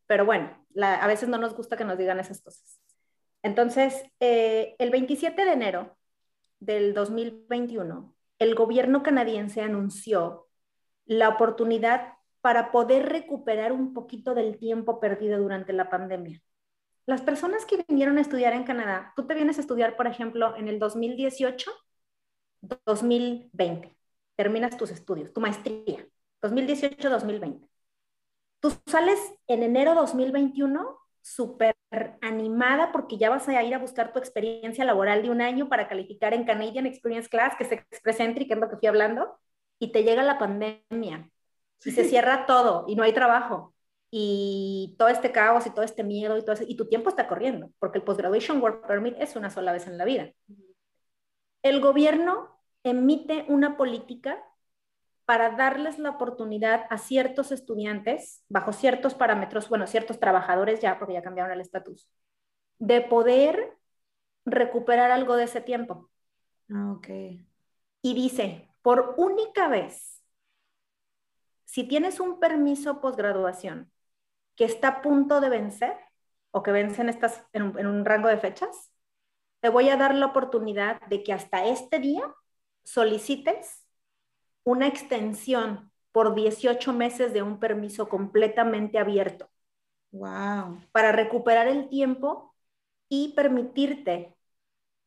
Pero 0.08 0.26
bueno, 0.26 0.65
a 0.82 1.08
veces 1.08 1.28
no 1.28 1.39
nos 1.39 1.54
gusta 1.54 1.76
que 1.76 1.84
nos 1.84 1.98
digan 1.98 2.22
esas 2.22 2.42
cosas. 2.42 2.80
Entonces, 3.44 4.02
eh, 4.22 4.76
el 4.80 4.92
27 4.92 5.44
de 5.44 5.52
enero 5.52 5.98
del 6.60 6.93
2021, 6.93 8.13
el 8.39 8.56
gobierno 8.56 9.04
canadiense 9.04 9.62
anunció 9.62 10.48
la 11.06 11.30
oportunidad 11.30 12.13
para 12.41 12.72
poder 12.72 13.10
recuperar 13.10 13.72
un 13.72 13.93
poquito 13.93 14.34
del 14.34 14.58
tiempo 14.58 15.00
perdido 15.00 15.39
durante 15.39 15.74
la 15.74 15.89
pandemia. 15.89 16.41
Las 17.06 17.22
personas 17.22 17.65
que 17.65 17.84
vinieron 17.88 18.17
a 18.17 18.22
estudiar 18.22 18.54
en 18.54 18.63
Canadá, 18.63 19.13
tú 19.15 19.26
te 19.26 19.34
vienes 19.34 19.58
a 19.58 19.62
estudiar, 19.62 19.95
por 19.98 20.08
ejemplo, 20.08 20.56
en 20.56 20.67
el 20.67 20.80
2018, 20.80 21.72
2020, 22.62 23.98
terminas 24.36 24.78
tus 24.78 24.91
estudios, 24.91 25.34
tu 25.34 25.41
maestría, 25.41 26.08
2018-2020. 26.41 27.67
Tú 28.60 28.74
sales 28.86 29.19
en 29.48 29.63
enero 29.63 29.95
2021 29.95 30.98
súper 31.22 31.76
animada 32.21 32.91
porque 32.91 33.17
ya 33.17 33.30
vas 33.30 33.47
a 33.47 33.63
ir 33.63 33.73
a 33.73 33.80
buscar 33.80 34.13
tu 34.13 34.19
experiencia 34.19 34.86
laboral 34.86 35.23
de 35.23 35.30
un 35.30 35.41
año 35.41 35.69
para 35.69 35.88
calificar 35.88 36.34
en 36.34 36.45
Canadian 36.45 36.86
Experience 36.86 37.30
Class, 37.30 37.56
que 37.58 37.63
es 37.63 37.71
Expresentric, 37.71 38.47
que 38.47 38.54
es 38.54 38.60
lo 38.60 38.69
que 38.69 38.78
fui 38.78 38.88
hablando, 38.88 39.38
y 39.80 39.91
te 39.91 40.04
llega 40.04 40.23
la 40.23 40.38
pandemia 40.38 41.30
y 41.84 41.91
se 41.91 42.04
cierra 42.06 42.45
todo 42.45 42.86
y 42.88 42.95
no 42.95 43.04
hay 43.04 43.13
trabajo. 43.13 43.73
Y 44.12 44.95
todo 44.97 45.08
este 45.10 45.32
caos 45.32 45.67
y 45.67 45.69
todo 45.69 45.84
este 45.84 46.04
miedo 46.04 46.38
y 46.38 46.43
todo 46.43 46.56
y 46.67 46.75
tu 46.75 46.88
tiempo 46.88 47.10
está 47.10 47.28
corriendo, 47.28 47.71
porque 47.80 47.99
el 47.99 48.04
Postgraduation 48.04 48.62
Work 48.62 48.88
Permit 48.88 49.15
es 49.19 49.36
una 49.36 49.49
sola 49.49 49.71
vez 49.71 49.88
en 49.88 49.97
la 49.97 50.06
vida. 50.06 50.32
El 51.62 51.80
gobierno 51.82 52.60
emite 52.84 53.45
una 53.49 53.78
política 53.78 54.43
para 55.30 55.52
darles 55.52 56.00
la 56.00 56.10
oportunidad 56.10 56.88
a 56.89 56.98
ciertos 56.98 57.52
estudiantes, 57.52 58.44
bajo 58.50 58.74
ciertos 58.74 59.13
parámetros, 59.13 59.70
bueno, 59.70 59.86
ciertos 59.86 60.20
trabajadores 60.20 60.80
ya, 60.82 60.98
porque 60.98 61.13
ya 61.13 61.22
cambiaron 61.22 61.52
el 61.52 61.62
estatus, 61.62 62.10
de 62.80 63.02
poder 63.02 63.78
recuperar 64.44 65.12
algo 65.12 65.36
de 65.36 65.44
ese 65.44 65.62
tiempo. 65.62 66.10
Ah, 66.72 66.94
ok. 66.94 67.08
Y 68.02 68.13
dice, 68.15 68.72
por 68.82 69.13
única 69.18 69.68
vez, 69.68 70.24
si 71.63 71.84
tienes 71.84 72.20
un 72.20 72.39
permiso 72.39 73.00
posgraduación 73.00 73.92
que 74.56 74.65
está 74.65 74.88
a 74.88 75.02
punto 75.04 75.42
de 75.42 75.50
vencer 75.50 75.96
o 76.50 76.63
que 76.63 76.72
vencen 76.72 77.08
estas 77.08 77.46
en 77.54 77.62
un, 77.62 77.78
en 77.78 77.86
un 77.86 78.04
rango 78.04 78.30
de 78.30 78.39
fechas, 78.39 78.92
te 79.60 79.70
voy 79.70 79.89
a 79.89 79.96
dar 79.96 80.15
la 80.15 80.26
oportunidad 80.26 81.00
de 81.02 81.22
que 81.22 81.34
hasta 81.34 81.68
este 81.68 82.00
día 82.00 82.24
solicites 82.84 83.86
una 84.69 84.88
extensión 84.88 85.91
por 86.12 86.36
18 86.36 86.93
meses 86.93 87.34
de 87.34 87.41
un 87.41 87.60
permiso 87.60 88.08
completamente 88.08 88.99
abierto. 88.99 89.49
Wow. 90.12 90.79
Para 90.91 91.12
recuperar 91.12 91.67
el 91.67 91.89
tiempo 91.89 92.53
y 93.08 93.34
permitirte 93.34 94.36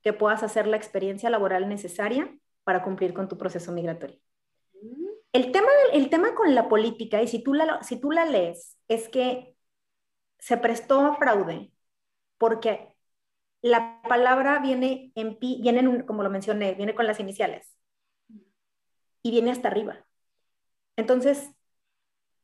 que 0.02 0.12
puedas 0.12 0.42
hacer 0.42 0.66
la 0.66 0.76
experiencia 0.76 1.30
laboral 1.30 1.68
necesaria 1.68 2.36
para 2.64 2.82
cumplir 2.82 3.14
con 3.14 3.28
tu 3.28 3.38
proceso 3.38 3.70
migratorio. 3.70 4.18
El 5.32 5.52
tema, 5.52 5.68
el 5.92 6.10
tema 6.10 6.34
con 6.34 6.54
la 6.54 6.68
política, 6.68 7.22
y 7.22 7.28
si 7.28 7.42
tú 7.42 7.54
la, 7.54 7.82
si 7.84 8.00
tú 8.00 8.10
la 8.10 8.24
lees, 8.24 8.76
es 8.88 9.08
que 9.08 9.56
se 10.38 10.56
prestó 10.56 11.00
a 11.00 11.16
fraude 11.16 11.70
porque 12.36 12.94
la 13.62 14.02
palabra 14.02 14.58
viene 14.58 15.12
en 15.14 15.38
pi, 15.38 15.60
viene 15.62 16.04
como 16.04 16.24
lo 16.24 16.30
mencioné, 16.30 16.74
viene 16.74 16.96
con 16.96 17.06
las 17.06 17.20
iniciales 17.20 17.72
y 19.22 19.30
viene 19.30 19.50
hasta 19.50 19.68
arriba. 19.68 20.04
Entonces, 20.96 21.50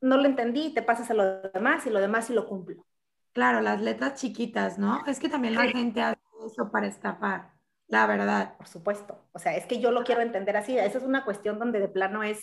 no 0.01 0.17
lo 0.17 0.27
entendí, 0.27 0.73
te 0.73 0.83
pasas 0.83 1.11
a 1.11 1.14
lo 1.14 1.43
demás 1.51 1.87
y 1.87 1.91
lo 1.91 2.01
demás 2.01 2.31
y 2.31 2.35
lo 2.35 2.47
cumplo. 2.47 2.87
Claro, 3.33 3.61
las 3.61 3.81
letras 3.81 4.21
chiquitas, 4.21 4.79
¿no? 4.79 5.05
Es 5.07 5.19
que 5.19 5.29
también 5.29 5.55
la 5.55 5.69
gente 5.69 6.03
hace 6.03 6.21
eso 6.47 6.71
para 6.71 6.87
estafar, 6.87 7.53
la 7.87 8.07
verdad. 8.07 8.57
Por 8.57 8.69
supuesto. 8.69 9.29
O 9.33 9.38
sea, 9.38 9.57
es 9.57 9.67
que 9.67 9.81
yo 9.81 9.91
lo 9.91 10.05
quiero 10.05 10.23
entender 10.23 10.57
así. 10.57 10.79
Esa 10.79 10.99
es 10.99 11.05
una 11.05 11.25
cuestión 11.25 11.59
donde 11.59 11.81
de 11.81 11.88
plano 11.88 12.23
es, 12.23 12.41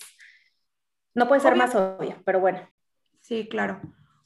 no 1.14 1.28
puede 1.28 1.42
ser 1.42 1.56
más 1.56 1.76
obvio, 1.76 2.22
pero 2.26 2.40
bueno. 2.40 2.60
Sí, 3.22 3.48
claro. 3.50 3.82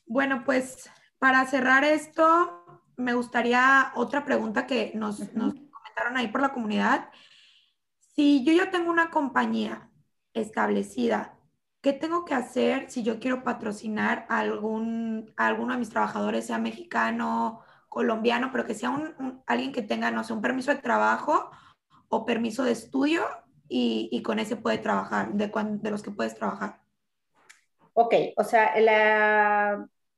Bueno, 0.06 0.44
pues 0.44 0.90
para 1.20 1.46
cerrar 1.46 1.84
esto, 1.84 2.84
me 2.98 3.14
gustaría 3.14 3.92
otra 3.96 4.26
pregunta 4.26 4.68
que 4.68 4.92
nos, 4.96 5.20
nos 5.34 5.54
comentaron 5.54 6.18
ahí 6.18 6.28
por 6.28 6.42
la 6.42 6.52
comunidad. 6.52 7.10
Si 8.16 8.44
yo 8.44 8.54
ya 8.54 8.70
tengo 8.70 8.92
una 8.92 9.10
compañía 9.10 9.89
establecida. 10.34 11.38
¿Qué 11.82 11.94
tengo 11.94 12.26
que 12.26 12.34
hacer 12.34 12.90
si 12.90 13.04
yo 13.04 13.20
quiero 13.20 13.44
patrocinar 13.44 14.26
a, 14.30 14.40
algún, 14.40 15.34
alguno 15.38 15.74
de 15.74 15.80
mis 15.80 15.90
trabajadores, 15.90 16.48
sea 16.48 16.58
mexicano, 16.58 17.62
colombiano, 17.88 18.50
pero 18.52 18.66
que 18.66 18.74
sea 18.74 18.90
un, 18.90 19.44
alguien 19.48 19.72
que 19.72 19.82
tenga, 19.82 20.12
no 20.12 20.24
sé, 20.24 20.34
un 20.34 20.42
permiso 20.42 20.72
de 20.72 20.82
trabajo 20.82 21.50
o 22.10 22.26
permiso 22.26 22.64
de 22.64 22.72
estudio 22.72 23.26
y, 23.68 24.10
y 24.12 24.22
con 24.24 24.40
ese 24.40 24.56
puede 24.56 24.78
trabajar, 24.80 25.34
de, 25.34 25.52
de 25.82 25.92
los 25.92 26.04
que 26.04 26.12
puedes 26.12 26.36
trabajar? 26.36 26.82
Ok, 27.94 28.14
o 28.38 28.44
sea, 28.44 28.74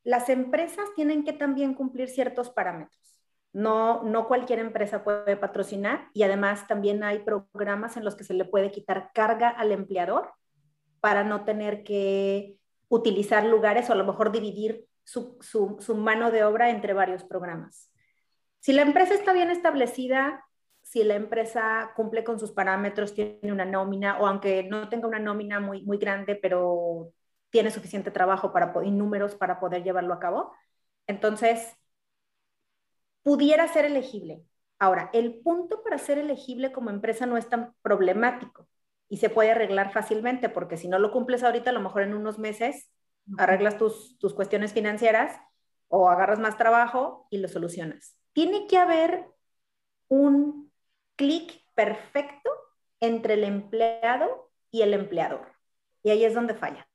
las 0.03 0.29
empresas 0.29 0.85
tienen 0.95 1.23
que 1.23 1.33
también 1.33 1.73
cumplir 1.73 2.09
ciertos 2.09 2.49
parámetros. 2.49 3.10
No, 3.53 4.03
no 4.03 4.27
cualquier 4.27 4.59
empresa 4.59 5.03
puede 5.03 5.35
patrocinar 5.35 6.07
y 6.13 6.23
además 6.23 6.67
también 6.67 7.03
hay 7.03 7.19
programas 7.19 7.97
en 7.97 8.05
los 8.05 8.15
que 8.15 8.23
se 8.23 8.33
le 8.33 8.45
puede 8.45 8.71
quitar 8.71 9.11
carga 9.13 9.49
al 9.49 9.71
empleador 9.73 10.31
para 11.01 11.23
no 11.23 11.43
tener 11.43 11.83
que 11.83 12.57
utilizar 12.87 13.45
lugares 13.45 13.89
o 13.89 13.93
a 13.93 13.95
lo 13.97 14.05
mejor 14.05 14.31
dividir 14.31 14.85
su, 15.03 15.95
mano 15.97 16.31
de 16.31 16.43
obra 16.43 16.69
entre 16.69 16.93
varios 16.93 17.23
programas. 17.23 17.91
Si 18.59 18.73
la 18.73 18.83
empresa 18.83 19.13
está 19.13 19.33
bien 19.33 19.49
establecida, 19.49 20.45
si 20.81 21.03
la 21.03 21.15
empresa 21.15 21.91
cumple 21.95 22.23
con 22.23 22.39
sus 22.39 22.51
parámetros, 22.51 23.13
tiene 23.13 23.51
una 23.51 23.65
nómina 23.65 24.19
o 24.19 24.27
aunque 24.27 24.63
no 24.63 24.89
tenga 24.89 25.07
una 25.07 25.19
nómina 25.19 25.59
muy, 25.59 25.81
muy 25.83 25.97
grande, 25.97 26.35
pero 26.35 27.11
tiene 27.49 27.71
suficiente 27.71 28.11
trabajo 28.11 28.53
para, 28.53 28.73
y 28.83 28.91
números 28.91 29.35
para 29.35 29.59
poder 29.59 29.83
llevarlo 29.83 30.13
a 30.13 30.19
cabo, 30.19 30.53
entonces 31.07 31.75
pudiera 33.23 33.67
ser 33.67 33.85
elegible. 33.85 34.43
Ahora, 34.79 35.09
el 35.13 35.39
punto 35.41 35.83
para 35.83 35.97
ser 35.97 36.17
elegible 36.17 36.71
como 36.71 36.89
empresa 36.89 37.25
no 37.25 37.37
es 37.37 37.47
tan 37.47 37.73
problemático 37.81 38.67
y 39.09 39.17
se 39.17 39.29
puede 39.29 39.51
arreglar 39.51 39.91
fácilmente, 39.91 40.49
porque 40.49 40.77
si 40.77 40.87
no 40.87 40.97
lo 40.97 41.11
cumples 41.11 41.43
ahorita, 41.43 41.69
a 41.69 41.73
lo 41.73 41.81
mejor 41.81 42.01
en 42.01 42.13
unos 42.13 42.39
meses 42.39 42.89
arreglas 43.37 43.77
tus, 43.77 44.17
tus 44.17 44.33
cuestiones 44.33 44.73
financieras 44.73 45.39
o 45.87 46.09
agarras 46.09 46.39
más 46.39 46.57
trabajo 46.57 47.27
y 47.29 47.37
lo 47.37 47.47
solucionas. 47.47 48.17
Tiene 48.33 48.65
que 48.67 48.77
haber 48.77 49.25
un 50.07 50.71
clic 51.15 51.61
perfecto 51.75 52.49
entre 52.99 53.35
el 53.35 53.43
empleado 53.43 54.49
y 54.71 54.81
el 54.81 54.93
empleador. 54.93 55.47
Y 56.03 56.09
ahí 56.09 56.23
es 56.23 56.33
donde 56.33 56.55
falla. 56.55 56.87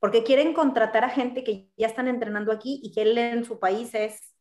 Porque 0.00 0.24
quieren 0.24 0.52
contratar 0.52 1.04
a 1.04 1.08
gente 1.08 1.44
que 1.44 1.70
ya 1.76 1.86
están 1.86 2.08
entrenando 2.08 2.50
aquí 2.50 2.80
y 2.82 2.92
que 2.92 3.02
él 3.02 3.16
en 3.16 3.44
su 3.44 3.60
país 3.60 3.94
es 3.94 4.31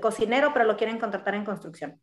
cocinero, 0.00 0.52
pero 0.52 0.64
lo 0.64 0.76
quieren 0.76 0.98
contratar 0.98 1.34
en 1.34 1.44
construcción. 1.44 2.00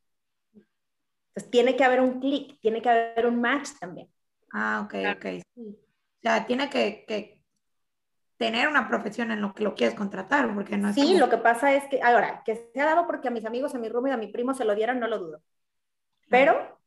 Entonces 0.54 1.50
tiene 1.50 1.76
que 1.76 1.84
haber 1.84 2.02
un 2.02 2.20
clic, 2.20 2.60
tiene 2.60 2.82
que 2.82 2.90
haber 2.90 3.26
un 3.26 3.40
match 3.40 3.70
también. 3.80 4.10
Ah, 4.54 4.82
ok, 4.86 4.96
ok. 5.16 5.26
O 5.58 6.22
sea, 6.22 6.46
tiene 6.46 6.70
que, 6.70 7.42
tener 8.38 8.68
una 8.68 8.88
profesión 8.88 9.32
en 9.32 9.42
lo 9.42 9.54
que 9.54 9.64
lo 9.64 9.76
quieres 9.76 9.96
contratar, 9.96 10.54
porque 10.54 10.78
no 10.78 10.90
es 10.90 10.96
Sí, 10.96 11.18
lo 11.18 11.30
que 11.30 11.38
pasa 11.38 11.74
es 11.74 11.86
que, 11.86 12.02
ahora, 12.02 12.42
que 12.44 12.70
se 12.74 12.82
ha 12.82 12.86
dado 12.86 13.08
porque 13.08 13.28
a 13.28 13.32
mis 13.32 13.46
amigos, 13.46 13.74
a 13.76 13.80
mi 13.80 13.88
roommate, 13.88 14.16
a 14.16 14.18
mi 14.18 14.28
primo 14.28 14.54
se 14.54 14.66
lo 14.66 14.76
dieron, 14.76 15.00
no 15.00 15.08
lo 15.08 15.20
dudo. 15.20 15.42
Pero 16.28 16.80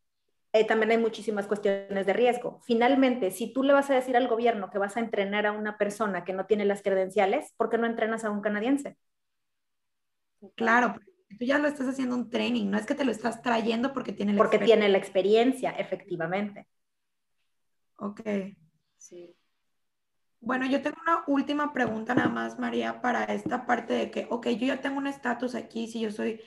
eh, 0.53 0.65
también 0.65 0.91
hay 0.93 0.99
muchísimas 0.99 1.47
cuestiones 1.47 2.07
de 2.07 2.13
riesgo. 2.13 2.61
Finalmente, 2.65 3.31
si 3.31 3.53
tú 3.53 3.63
le 3.63 3.73
vas 3.73 3.91
a 3.91 3.95
decir 3.95 4.17
al 4.17 4.29
gobierno 4.29 4.71
que 4.71 4.79
vas 4.79 4.97
a 4.97 5.01
entrenar 5.01 5.47
a 5.47 5.53
una 5.53 5.79
persona 5.79 6.25
que 6.25 6.33
no 6.33 6.47
tiene 6.47 6.65
las 6.65 6.83
credenciales, 6.83 7.53
¿por 7.57 7.71
qué 7.71 7.79
no 7.79 7.87
entrenas 7.87 8.25
a 8.25 8.31
un 8.31 8.41
canadiense? 8.41 8.97
Claro, 10.55 10.95
tú 11.39 11.45
ya 11.45 11.59
lo 11.59 11.69
estás 11.69 11.89
haciendo 11.89 12.17
un 12.17 12.31
training, 12.31 12.71
no 12.71 12.79
es 12.79 12.87
que 12.87 12.95
te 12.95 13.05
lo 13.05 13.13
estás 13.13 13.43
trayendo 13.43 13.93
porque 13.93 14.13
tiene 14.13 14.33
la 14.33 14.39
Porque 14.39 14.59
tiene 14.59 14.89
la 14.89 14.99
experiencia, 14.99 15.71
efectivamente. 15.71 16.67
Ok. 17.97 18.21
Sí. 18.99 19.37
Bueno, 20.41 20.67
yo 20.67 20.83
tengo 20.83 20.97
una 21.07 21.25
última 21.27 21.73
pregunta 21.73 22.15
nada 22.15 22.29
más, 22.29 22.59
María, 22.59 23.01
para 23.01 23.25
esta 23.25 23.65
parte 23.65 23.95
de 23.95 24.11
que, 24.11 24.27
ok, 24.29 24.49
yo 24.49 24.67
ya 24.67 24.81
tengo 24.81 24.99
un 24.99 25.07
estatus 25.07 25.55
aquí, 25.55 25.87
si 25.87 26.01
yo 26.01 26.11
soy 26.11 26.41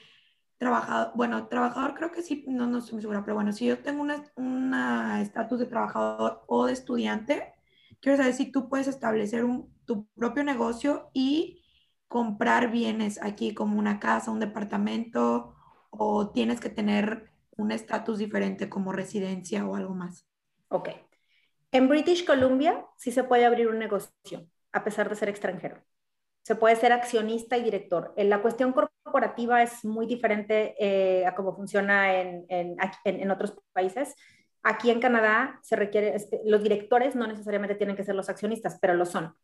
trabajador, 0.58 1.14
bueno, 1.16 1.48
trabajador 1.48 1.96
creo 1.96 2.12
que 2.12 2.22
sí, 2.22 2.46
no, 2.48 2.68
no 2.68 2.78
estoy 2.78 2.94
muy 2.94 3.02
segura, 3.02 3.24
pero 3.24 3.36
bueno, 3.36 3.52
si 3.54 3.66
yo 3.66 3.80
tengo 3.80 4.04
un 4.04 4.74
estatus 5.20 5.60
de 5.60 5.66
trabajador 5.66 6.44
o 6.48 6.68
de 6.68 6.74
estudiante, 6.74 7.54
quiero 8.00 8.18
saber 8.18 8.34
si 8.34 8.52
tú 8.52 8.70
puedes 8.70 8.88
establecer 8.88 9.44
un, 9.44 9.74
tu 9.86 10.06
propio 10.10 10.44
negocio 10.44 11.10
y 11.14 11.64
comprar 12.08 12.72
bienes 12.72 13.22
aquí 13.22 13.54
como 13.54 13.78
una 13.78 14.00
casa, 14.00 14.32
un 14.32 14.40
departamento 14.40 15.56
o 15.90 16.30
tienes 16.30 16.60
que 16.60 16.70
tener 16.70 17.32
un 17.58 17.72
estatus 17.72 18.20
diferente 18.20 18.70
como 18.70 18.94
residencia 18.94 19.66
o 19.66 19.76
algo 19.76 19.94
más? 19.94 20.26
Ok. 20.70 20.90
En 21.72 21.90
British 21.90 22.26
Columbia 22.26 22.86
sí 22.98 23.12
se 23.12 23.24
puede 23.24 23.46
abrir 23.46 23.68
un 23.68 23.80
negocio 23.80 24.48
a 24.72 24.84
pesar 24.84 25.10
de 25.10 25.16
ser 25.16 25.30
extranjero. 25.30 25.82
se 26.44 26.56
puede 26.56 26.78
ser 26.78 26.94
accionista 26.94 27.58
y 27.58 27.64
director. 27.64 28.14
La 28.16 28.42
cuestión 28.42 28.72
corporativa 28.72 29.62
es 29.64 29.84
muy 29.84 30.06
diferente 30.08 30.76
eh, 30.80 31.26
a 31.26 31.36
cómo 31.36 31.54
funciona 31.54 32.22
en, 32.22 32.46
en, 32.48 32.78
en, 33.04 33.32
otros 33.32 33.54
países. 33.74 34.16
Aquí 34.64 34.90
en 34.90 35.02
Canadá 35.02 35.60
se 35.62 35.76
requiere, 35.76 36.16
los 36.46 36.64
directores 36.64 37.16
no 37.16 37.28
necesariamente 37.28 37.76
tienen 37.76 37.98
que 37.98 38.06
ser 38.06 38.16
los 38.16 38.30
accionistas, 38.30 38.78
pero 38.80 38.94
lo 38.94 39.06
son. 39.06 39.36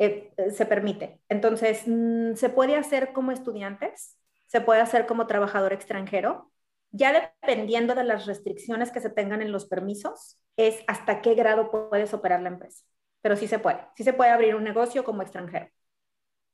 Eh, 0.00 0.32
se 0.52 0.64
permite. 0.64 1.20
Entonces, 1.28 1.82
mm, 1.86 2.34
se 2.34 2.48
puede 2.48 2.74
hacer 2.76 3.12
como 3.12 3.32
estudiantes, 3.32 4.16
se 4.46 4.62
puede 4.62 4.80
hacer 4.80 5.06
como 5.06 5.26
trabajador 5.26 5.74
extranjero, 5.74 6.50
ya 6.90 7.12
dependiendo 7.42 7.94
de 7.94 8.04
las 8.04 8.26
restricciones 8.26 8.90
que 8.92 9.00
se 9.00 9.10
tengan 9.10 9.42
en 9.42 9.52
los 9.52 9.66
permisos, 9.66 10.38
es 10.56 10.82
hasta 10.86 11.20
qué 11.20 11.34
grado 11.34 11.70
puedes 11.70 12.14
operar 12.14 12.40
la 12.40 12.48
empresa. 12.48 12.82
Pero 13.20 13.36
sí 13.36 13.46
se 13.46 13.58
puede, 13.58 13.80
sí 13.94 14.02
se 14.04 14.14
puede 14.14 14.30
abrir 14.30 14.54
un 14.54 14.64
negocio 14.64 15.04
como 15.04 15.22
extranjero. 15.22 15.68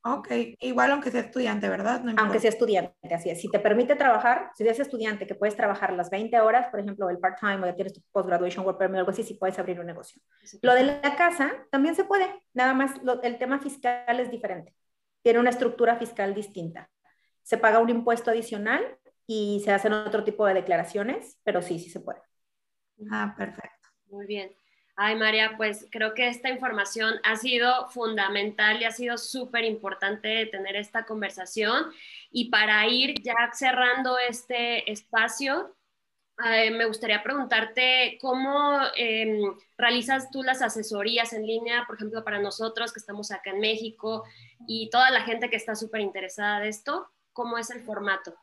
Ok, 0.09 0.29
igual 0.61 0.93
aunque 0.93 1.11
sea 1.11 1.23
estudiante, 1.23 1.69
¿verdad? 1.69 2.01
aunque 2.17 2.39
sea 2.39 2.51
estudiante, 2.51 3.13
así 3.13 3.29
es. 3.29 3.41
Si 3.41 3.51
te 3.51 3.59
permite 3.59 3.97
trabajar, 3.97 4.53
si 4.55 4.63
eres 4.63 4.79
estudiante 4.79 5.27
que 5.27 5.35
puedes 5.35 5.57
trabajar 5.57 5.93
las 5.95 6.11
20 6.11 6.39
horas, 6.39 6.69
por 6.69 6.79
ejemplo, 6.79 7.11
el 7.11 7.19
part-time 7.19 7.57
o 7.57 7.67
ya 7.67 7.75
tienes 7.75 7.93
tu 7.93 8.01
post-graduation 8.13 8.65
work 8.65 8.79
permit 8.79 8.99
o 8.99 9.01
algo 9.01 9.11
así, 9.11 9.25
sí 9.25 9.35
puedes 9.35 9.59
abrir 9.59 9.81
un 9.81 9.87
negocio. 9.87 10.23
Lo 10.63 10.75
de 10.75 10.85
la 10.85 11.17
casa 11.17 11.53
también 11.73 11.97
se 11.97 12.05
puede, 12.05 12.27
nada 12.55 12.73
más 12.73 12.93
el 13.25 13.37
tema 13.37 13.59
fiscal 13.59 14.21
es 14.21 14.31
diferente. 14.31 14.77
Tiene 15.23 15.41
una 15.41 15.51
estructura 15.51 15.97
fiscal 15.97 16.35
distinta. 16.35 16.89
Se 17.43 17.59
paga 17.59 17.81
un 17.81 17.91
impuesto 17.91 18.31
adicional 18.31 18.99
y 19.27 19.61
se 19.65 19.73
hacen 19.73 19.93
otro 19.93 20.23
tipo 20.23 20.47
de 20.47 20.55
declaraciones, 20.55 21.41
pero 21.43 21.63
sí, 21.63 21.81
sí 21.81 21.91
se 21.91 21.99
puede. 21.99 22.21
Ah, 23.11 23.35
perfecto. 23.37 23.89
Muy 24.09 24.27
bien. 24.27 24.55
Ay, 24.99 25.15
María, 25.17 25.57
pues 25.59 25.87
creo 25.91 26.15
que 26.15 26.27
esta 26.29 26.49
información 26.49 27.17
ha 27.23 27.37
sido 27.37 27.89
fundamental 27.91 28.81
y 28.81 28.87
ha 28.87 28.91
sido 28.91 29.19
súper 29.19 29.65
importante 29.65 30.47
tener 30.47 30.75
esta 30.77 31.05
conversación. 31.05 31.93
Y 32.31 32.49
para 32.51 32.87
ir 32.87 33.15
ya 33.23 33.35
cerrando 33.53 34.17
este 34.19 34.91
espacio, 34.91 35.77
eh, 36.47 36.71
me 36.71 36.87
gustaría 36.87 37.23
preguntarte 37.23 38.19
cómo 38.23 38.79
em, 38.97 39.55
realizas 39.77 40.31
tú 40.31 40.43
las 40.43 40.63
asesorías 40.63 41.33
en 41.35 41.47
línea, 41.47 41.85
por 41.87 41.97
ejemplo, 41.97 42.25
para 42.25 42.39
nosotros 42.41 42.93
que 42.93 43.01
estamos 43.01 43.31
acá 43.31 43.51
en 43.51 43.61
México 43.61 44.25
y 44.67 44.89
toda 44.91 45.11
la 45.11 45.23
gente 45.23 45.51
que 45.51 45.57
está 45.57 45.75
súper 45.75 46.01
interesada 46.01 46.61
de 46.61 46.69
esto, 46.69 47.11
¿cómo 47.35 47.59
es 47.59 47.71
el 47.71 47.83
formato? 47.83 48.35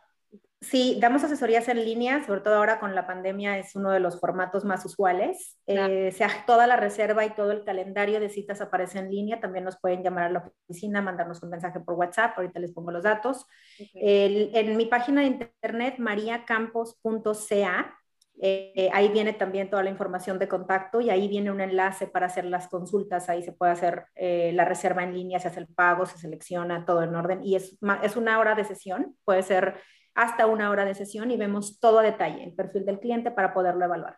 Sí, 0.63 0.97
damos 0.99 1.23
asesorías 1.23 1.67
en 1.67 1.83
línea, 1.83 2.23
sobre 2.25 2.41
todo 2.41 2.55
ahora 2.55 2.79
con 2.79 2.95
la 2.95 3.05
pandemia 3.05 3.57
es 3.57 3.75
uno 3.75 3.91
de 3.91 3.99
los 3.99 4.19
formatos 4.19 4.63
más 4.63 4.85
usuales. 4.85 5.57
Eh, 5.67 6.15
toda 6.47 6.67
la 6.67 6.77
reserva 6.77 7.25
y 7.25 7.35
todo 7.35 7.51
el 7.51 7.65
calendario 7.65 8.21
de 8.21 8.29
citas 8.29 8.61
aparece 8.61 8.99
en 8.99 9.11
línea. 9.11 9.41
También 9.41 9.65
nos 9.65 9.77
pueden 9.79 10.03
llamar 10.03 10.23
a 10.23 10.29
la 10.29 10.51
oficina, 10.67 11.01
mandarnos 11.01 11.43
un 11.43 11.49
mensaje 11.49 11.81
por 11.81 11.95
WhatsApp. 11.95 12.37
Ahorita 12.37 12.59
les 12.59 12.71
pongo 12.71 12.91
los 12.91 13.03
datos. 13.03 13.45
en 13.77 14.77
mi 14.77 14.85
página 14.85 15.21
de 15.21 15.27
internet, 15.27 15.95
mariacampos.ca, 15.97 17.99
eh, 18.41 18.89
ahí 18.93 19.09
viene 19.09 19.33
también 19.33 19.69
toda 19.69 19.83
la 19.83 19.89
información 19.89 20.39
de 20.39 20.47
contacto 20.47 21.01
y 21.01 21.09
ahí 21.09 21.27
viene 21.27 21.51
un 21.51 21.61
enlace 21.61 22.07
para 22.07 22.27
hacer 22.27 22.45
las 22.45 22.67
consultas. 22.67 23.29
Ahí 23.29 23.43
se 23.43 23.51
puede 23.51 23.73
hacer 23.73 24.05
eh, 24.15 24.51
la 24.53 24.65
reserva 24.65 25.03
en 25.03 25.13
línea, 25.13 25.39
se 25.39 25.49
hace 25.49 25.59
el 25.59 25.67
pago, 25.67 26.05
se 26.05 26.17
selecciona 26.17 26.85
todo 26.85 27.03
en 27.03 27.15
orden 27.15 27.43
y 27.43 27.55
es, 27.55 27.77
es 28.01 28.15
una 28.15 28.39
hora 28.39 28.55
de 28.55 28.63
sesión. 28.63 29.15
Puede 29.23 29.43
ser 29.43 29.75
hasta 30.15 30.47
una 30.47 30.69
hora 30.69 30.85
de 30.85 30.95
sesión 30.95 31.31
y 31.31 31.37
vemos 31.37 31.79
todo 31.79 31.99
a 31.99 32.03
detalle, 32.03 32.43
el 32.43 32.53
perfil 32.53 32.85
del 32.85 32.99
cliente 32.99 33.31
para 33.31 33.53
poderlo 33.53 33.85
evaluar. 33.85 34.17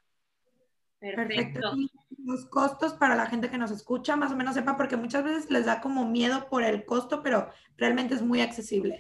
Perfecto. 1.00 1.74
Los 2.24 2.46
costos 2.48 2.94
para 2.94 3.16
la 3.16 3.28
gente 3.28 3.50
que 3.50 3.58
nos 3.58 3.72
escucha, 3.72 4.16
más 4.16 4.32
o 4.32 4.36
menos 4.36 4.56
sepa, 4.56 4.78
porque 4.78 4.98
muchas 4.98 5.24
veces 5.24 5.52
les 5.52 5.66
da 5.66 5.82
como 5.82 6.06
miedo 6.06 6.48
por 6.50 6.64
el 6.64 6.86
costo, 6.86 7.22
pero 7.22 7.50
realmente 7.78 8.16
es 8.16 8.22
muy 8.22 8.42
accesible. 8.42 9.00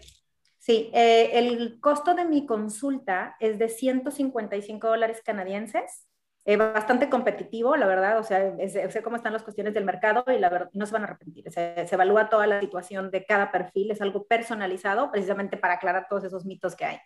Sí, 0.59 0.89
eh, 0.93 1.31
el 1.33 1.79
costo 1.79 2.13
de 2.13 2.25
mi 2.25 2.45
consulta 2.45 3.35
es 3.39 3.57
de 3.57 3.69
155 3.69 4.87
dólares 4.87 5.21
canadienses 5.23 6.07
eh, 6.47 6.57
bastante 6.57 7.09
competitivo, 7.09 7.75
la 7.75 7.87
verdad, 7.87 8.19
o 8.19 8.23
sea, 8.23 8.55
sé 8.67 9.01
cómo 9.01 9.15
están 9.15 9.33
las 9.33 9.41
cuestiones 9.41 9.73
del 9.73 9.83
mercado 9.83 10.23
y 10.27 10.37
la 10.37 10.49
verdad, 10.49 10.69
no 10.73 10.85
se 10.85 10.93
van 10.93 11.01
a 11.01 11.05
arrepentir. 11.05 11.51
Se, 11.51 11.87
se, 11.87 11.95
evalúa 11.95 12.29
toda 12.29 12.45
la 12.45 12.59
situación 12.59 13.09
de 13.09 13.25
cada 13.25 13.51
perfil, 13.51 13.89
es 13.89 13.99
algo 13.99 14.27
personalizado 14.27 15.11
precisamente 15.11 15.57
para 15.57 15.73
aclarar 15.73 16.05
todos 16.07 16.23
esos 16.23 16.45
mitos 16.45 16.75
que 16.75 16.85
hay. 16.85 16.97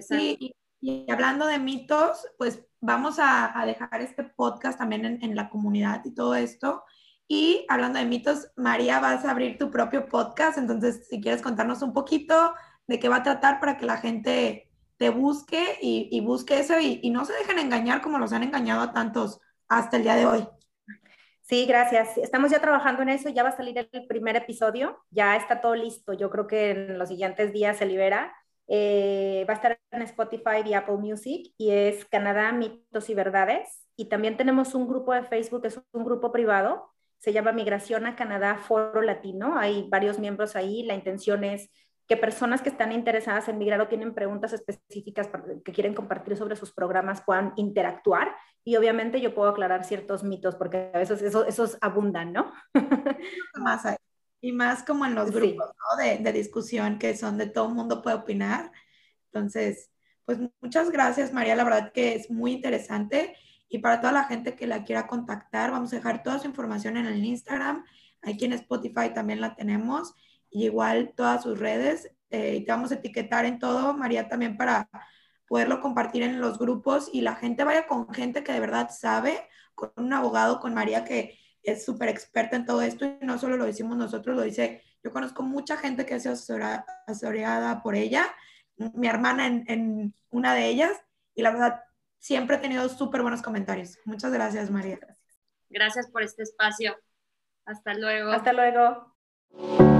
Sí, 0.00 0.54
y, 0.80 1.10
hablando 1.10 1.46
de 1.46 1.58
mitos, 1.58 2.28
pues 2.38 2.64
vamos 2.80 3.18
a, 3.18 3.58
a 3.60 3.66
dejar 3.66 4.00
este 4.02 4.22
podcast 4.22 4.78
también 4.78 5.04
en, 5.04 5.24
en, 5.24 5.34
la 5.34 5.50
comunidad 5.50 6.04
y 6.04 6.14
todo 6.14 6.36
esto. 6.36 6.84
Y 7.26 7.66
hablando 7.68 7.98
de 7.98 8.04
mitos, 8.04 8.52
María, 8.54 9.00
vas 9.00 9.24
a 9.24 9.32
abrir 9.32 9.58
tu 9.58 9.68
propio 9.68 10.08
podcast, 10.08 10.58
entonces 10.58 11.08
si 11.08 11.20
quieres 11.20 11.42
contarnos 11.42 11.82
un 11.82 11.92
poquito 11.92 12.54
de 12.86 13.00
qué 13.00 13.08
va 13.08 13.16
a 13.16 13.22
tratar 13.24 13.58
para 13.58 13.76
que 13.76 13.86
la 13.86 13.96
gente 13.96 14.65
te 14.96 15.10
busque 15.10 15.78
y, 15.80 16.20
busque 16.20 16.58
eso 16.58 16.78
y, 16.80 17.10
no 17.10 17.24
se 17.24 17.34
dejen 17.34 17.58
engañar 17.58 18.00
como 18.00 18.18
los 18.18 18.32
han 18.32 18.42
engañado 18.42 18.82
a 18.82 18.92
tantos 18.92 19.40
hasta 19.68 19.96
el 19.96 20.02
día 20.02 20.16
de 20.16 20.26
hoy. 20.26 20.48
Sí, 21.42 21.64
gracias. 21.66 22.18
Estamos 22.18 22.50
ya 22.50 22.60
trabajando 22.60 23.02
en 23.02 23.10
eso, 23.10 23.28
ya 23.28 23.42
va 23.42 23.50
a 23.50 23.56
salir 23.56 23.78
el 23.78 24.06
primer 24.06 24.34
episodio, 24.36 24.98
ya 25.10 25.36
está 25.36 25.60
todo 25.60 25.76
listo. 25.76 26.12
Yo 26.12 26.28
creo 26.28 26.46
que 26.46 26.70
en 26.70 26.98
los 26.98 27.08
siguientes 27.08 27.52
días 27.52 27.76
se 27.76 27.86
libera. 27.86 28.34
Eh, 28.68 29.46
va 29.48 29.52
a 29.52 29.56
estar 29.56 29.78
en 29.92 30.02
Spotify 30.02 30.62
y 30.64 30.74
Apple 30.74 30.96
Music 30.96 31.52
y 31.56 31.70
es 31.70 32.04
Canadá, 32.06 32.50
mitos 32.52 33.08
y 33.08 33.14
verdades. 33.14 33.86
Y 33.94 34.06
también 34.06 34.36
tenemos 34.36 34.74
un 34.74 34.88
grupo 34.88 35.14
de 35.14 35.22
Facebook, 35.22 35.64
es 35.66 35.80
un 35.92 36.04
grupo 36.04 36.32
privado, 36.32 36.90
se 37.18 37.32
llama 37.32 37.52
Migración 37.52 38.06
a 38.06 38.16
Canadá 38.16 38.56
Foro 38.56 39.02
Latino. 39.02 39.56
Hay 39.56 39.88
varios 39.88 40.18
miembros 40.18 40.56
ahí. 40.56 40.82
La 40.82 40.94
intención 40.94 41.44
es 41.44 41.70
que 42.06 42.16
personas 42.16 42.62
que 42.62 42.68
están 42.68 42.92
interesadas 42.92 43.48
en 43.48 43.58
migrar 43.58 43.80
o 43.80 43.88
tienen 43.88 44.14
preguntas 44.14 44.52
específicas 44.52 45.28
que 45.64 45.72
quieren 45.72 45.94
compartir 45.94 46.36
sobre 46.36 46.54
sus 46.54 46.72
programas 46.72 47.22
puedan 47.22 47.52
interactuar. 47.56 48.34
Y 48.64 48.76
obviamente 48.76 49.20
yo 49.20 49.34
puedo 49.34 49.50
aclarar 49.50 49.84
ciertos 49.84 50.22
mitos 50.22 50.54
porque 50.54 50.90
a 50.94 50.98
veces 50.98 51.20
esos 51.22 51.78
abundan, 51.80 52.32
¿no? 52.32 52.52
más 53.58 53.82
Y 54.40 54.52
más 54.52 54.84
como 54.84 55.04
en 55.04 55.16
los 55.16 55.32
grupos 55.32 55.66
¿no? 55.66 56.04
de, 56.04 56.18
de, 56.18 56.32
discusión 56.32 56.98
que 56.98 57.16
son 57.16 57.38
de 57.38 57.48
todo 57.48 57.68
el 57.68 57.74
mundo 57.74 58.02
puede 58.02 58.16
opinar. 58.16 58.70
Entonces, 59.32 59.90
pues 60.24 60.38
muchas 60.60 60.90
gracias 60.90 61.32
María, 61.32 61.56
la 61.56 61.64
verdad 61.64 61.92
que 61.92 62.14
es 62.14 62.30
muy 62.30 62.52
interesante. 62.52 63.36
Y 63.68 63.78
para 63.78 64.00
toda 64.00 64.12
la 64.12 64.24
gente 64.24 64.54
que 64.54 64.68
la 64.68 64.84
quiera 64.84 65.08
contactar, 65.08 65.72
vamos 65.72 65.92
a 65.92 65.96
dejar 65.96 66.22
toda 66.22 66.38
su 66.38 66.46
información 66.46 66.96
en 66.96 67.06
el 67.06 67.24
Instagram, 67.24 67.84
aquí 68.22 68.44
en 68.44 68.52
Spotify 68.52 69.12
también 69.12 69.40
la 69.40 69.56
tenemos 69.56 70.14
igual 70.50 71.12
todas 71.16 71.42
sus 71.42 71.58
redes. 71.58 72.10
Eh, 72.30 72.64
te 72.64 72.72
vamos 72.72 72.92
a 72.92 72.96
etiquetar 72.96 73.44
en 73.44 73.58
todo, 73.58 73.92
María, 73.94 74.28
también 74.28 74.56
para 74.56 74.88
poderlo 75.46 75.80
compartir 75.80 76.22
en 76.22 76.40
los 76.40 76.58
grupos 76.58 77.08
y 77.12 77.20
la 77.20 77.36
gente 77.36 77.64
vaya 77.64 77.86
con 77.86 78.12
gente 78.12 78.42
que 78.42 78.52
de 78.52 78.60
verdad 78.60 78.90
sabe, 78.90 79.48
con 79.74 79.92
un 79.96 80.12
abogado, 80.12 80.58
con 80.60 80.74
María 80.74 81.04
que 81.04 81.38
es 81.62 81.84
súper 81.84 82.08
experta 82.08 82.56
en 82.56 82.64
todo 82.64 82.82
esto 82.82 83.04
y 83.04 83.18
no 83.24 83.38
solo 83.38 83.56
lo 83.56 83.64
decimos 83.64 83.96
nosotros, 83.96 84.36
lo 84.36 84.42
dice, 84.42 84.82
yo 85.02 85.12
conozco 85.12 85.42
mucha 85.42 85.76
gente 85.76 86.06
que 86.06 86.14
ha 86.14 86.20
sido 86.20 86.34
asesorada, 86.34 87.82
por 87.82 87.94
ella, 87.94 88.26
mi 88.76 89.06
hermana 89.08 89.46
en, 89.46 89.64
en, 89.68 90.14
una 90.30 90.54
de 90.54 90.66
ellas 90.66 90.92
y 91.34 91.42
la 91.42 91.50
verdad 91.50 91.82
siempre 92.18 92.56
he 92.56 92.58
tenido 92.58 92.88
súper 92.88 93.22
buenos 93.22 93.42
comentarios. 93.42 93.98
Muchas 94.04 94.32
gracias, 94.32 94.70
María. 94.70 94.98
Gracias 95.70 96.10
por 96.10 96.22
este 96.22 96.42
espacio. 96.42 96.96
Hasta 97.64 97.94
luego. 97.94 98.30
Hasta 98.30 98.52
luego. 98.52 99.95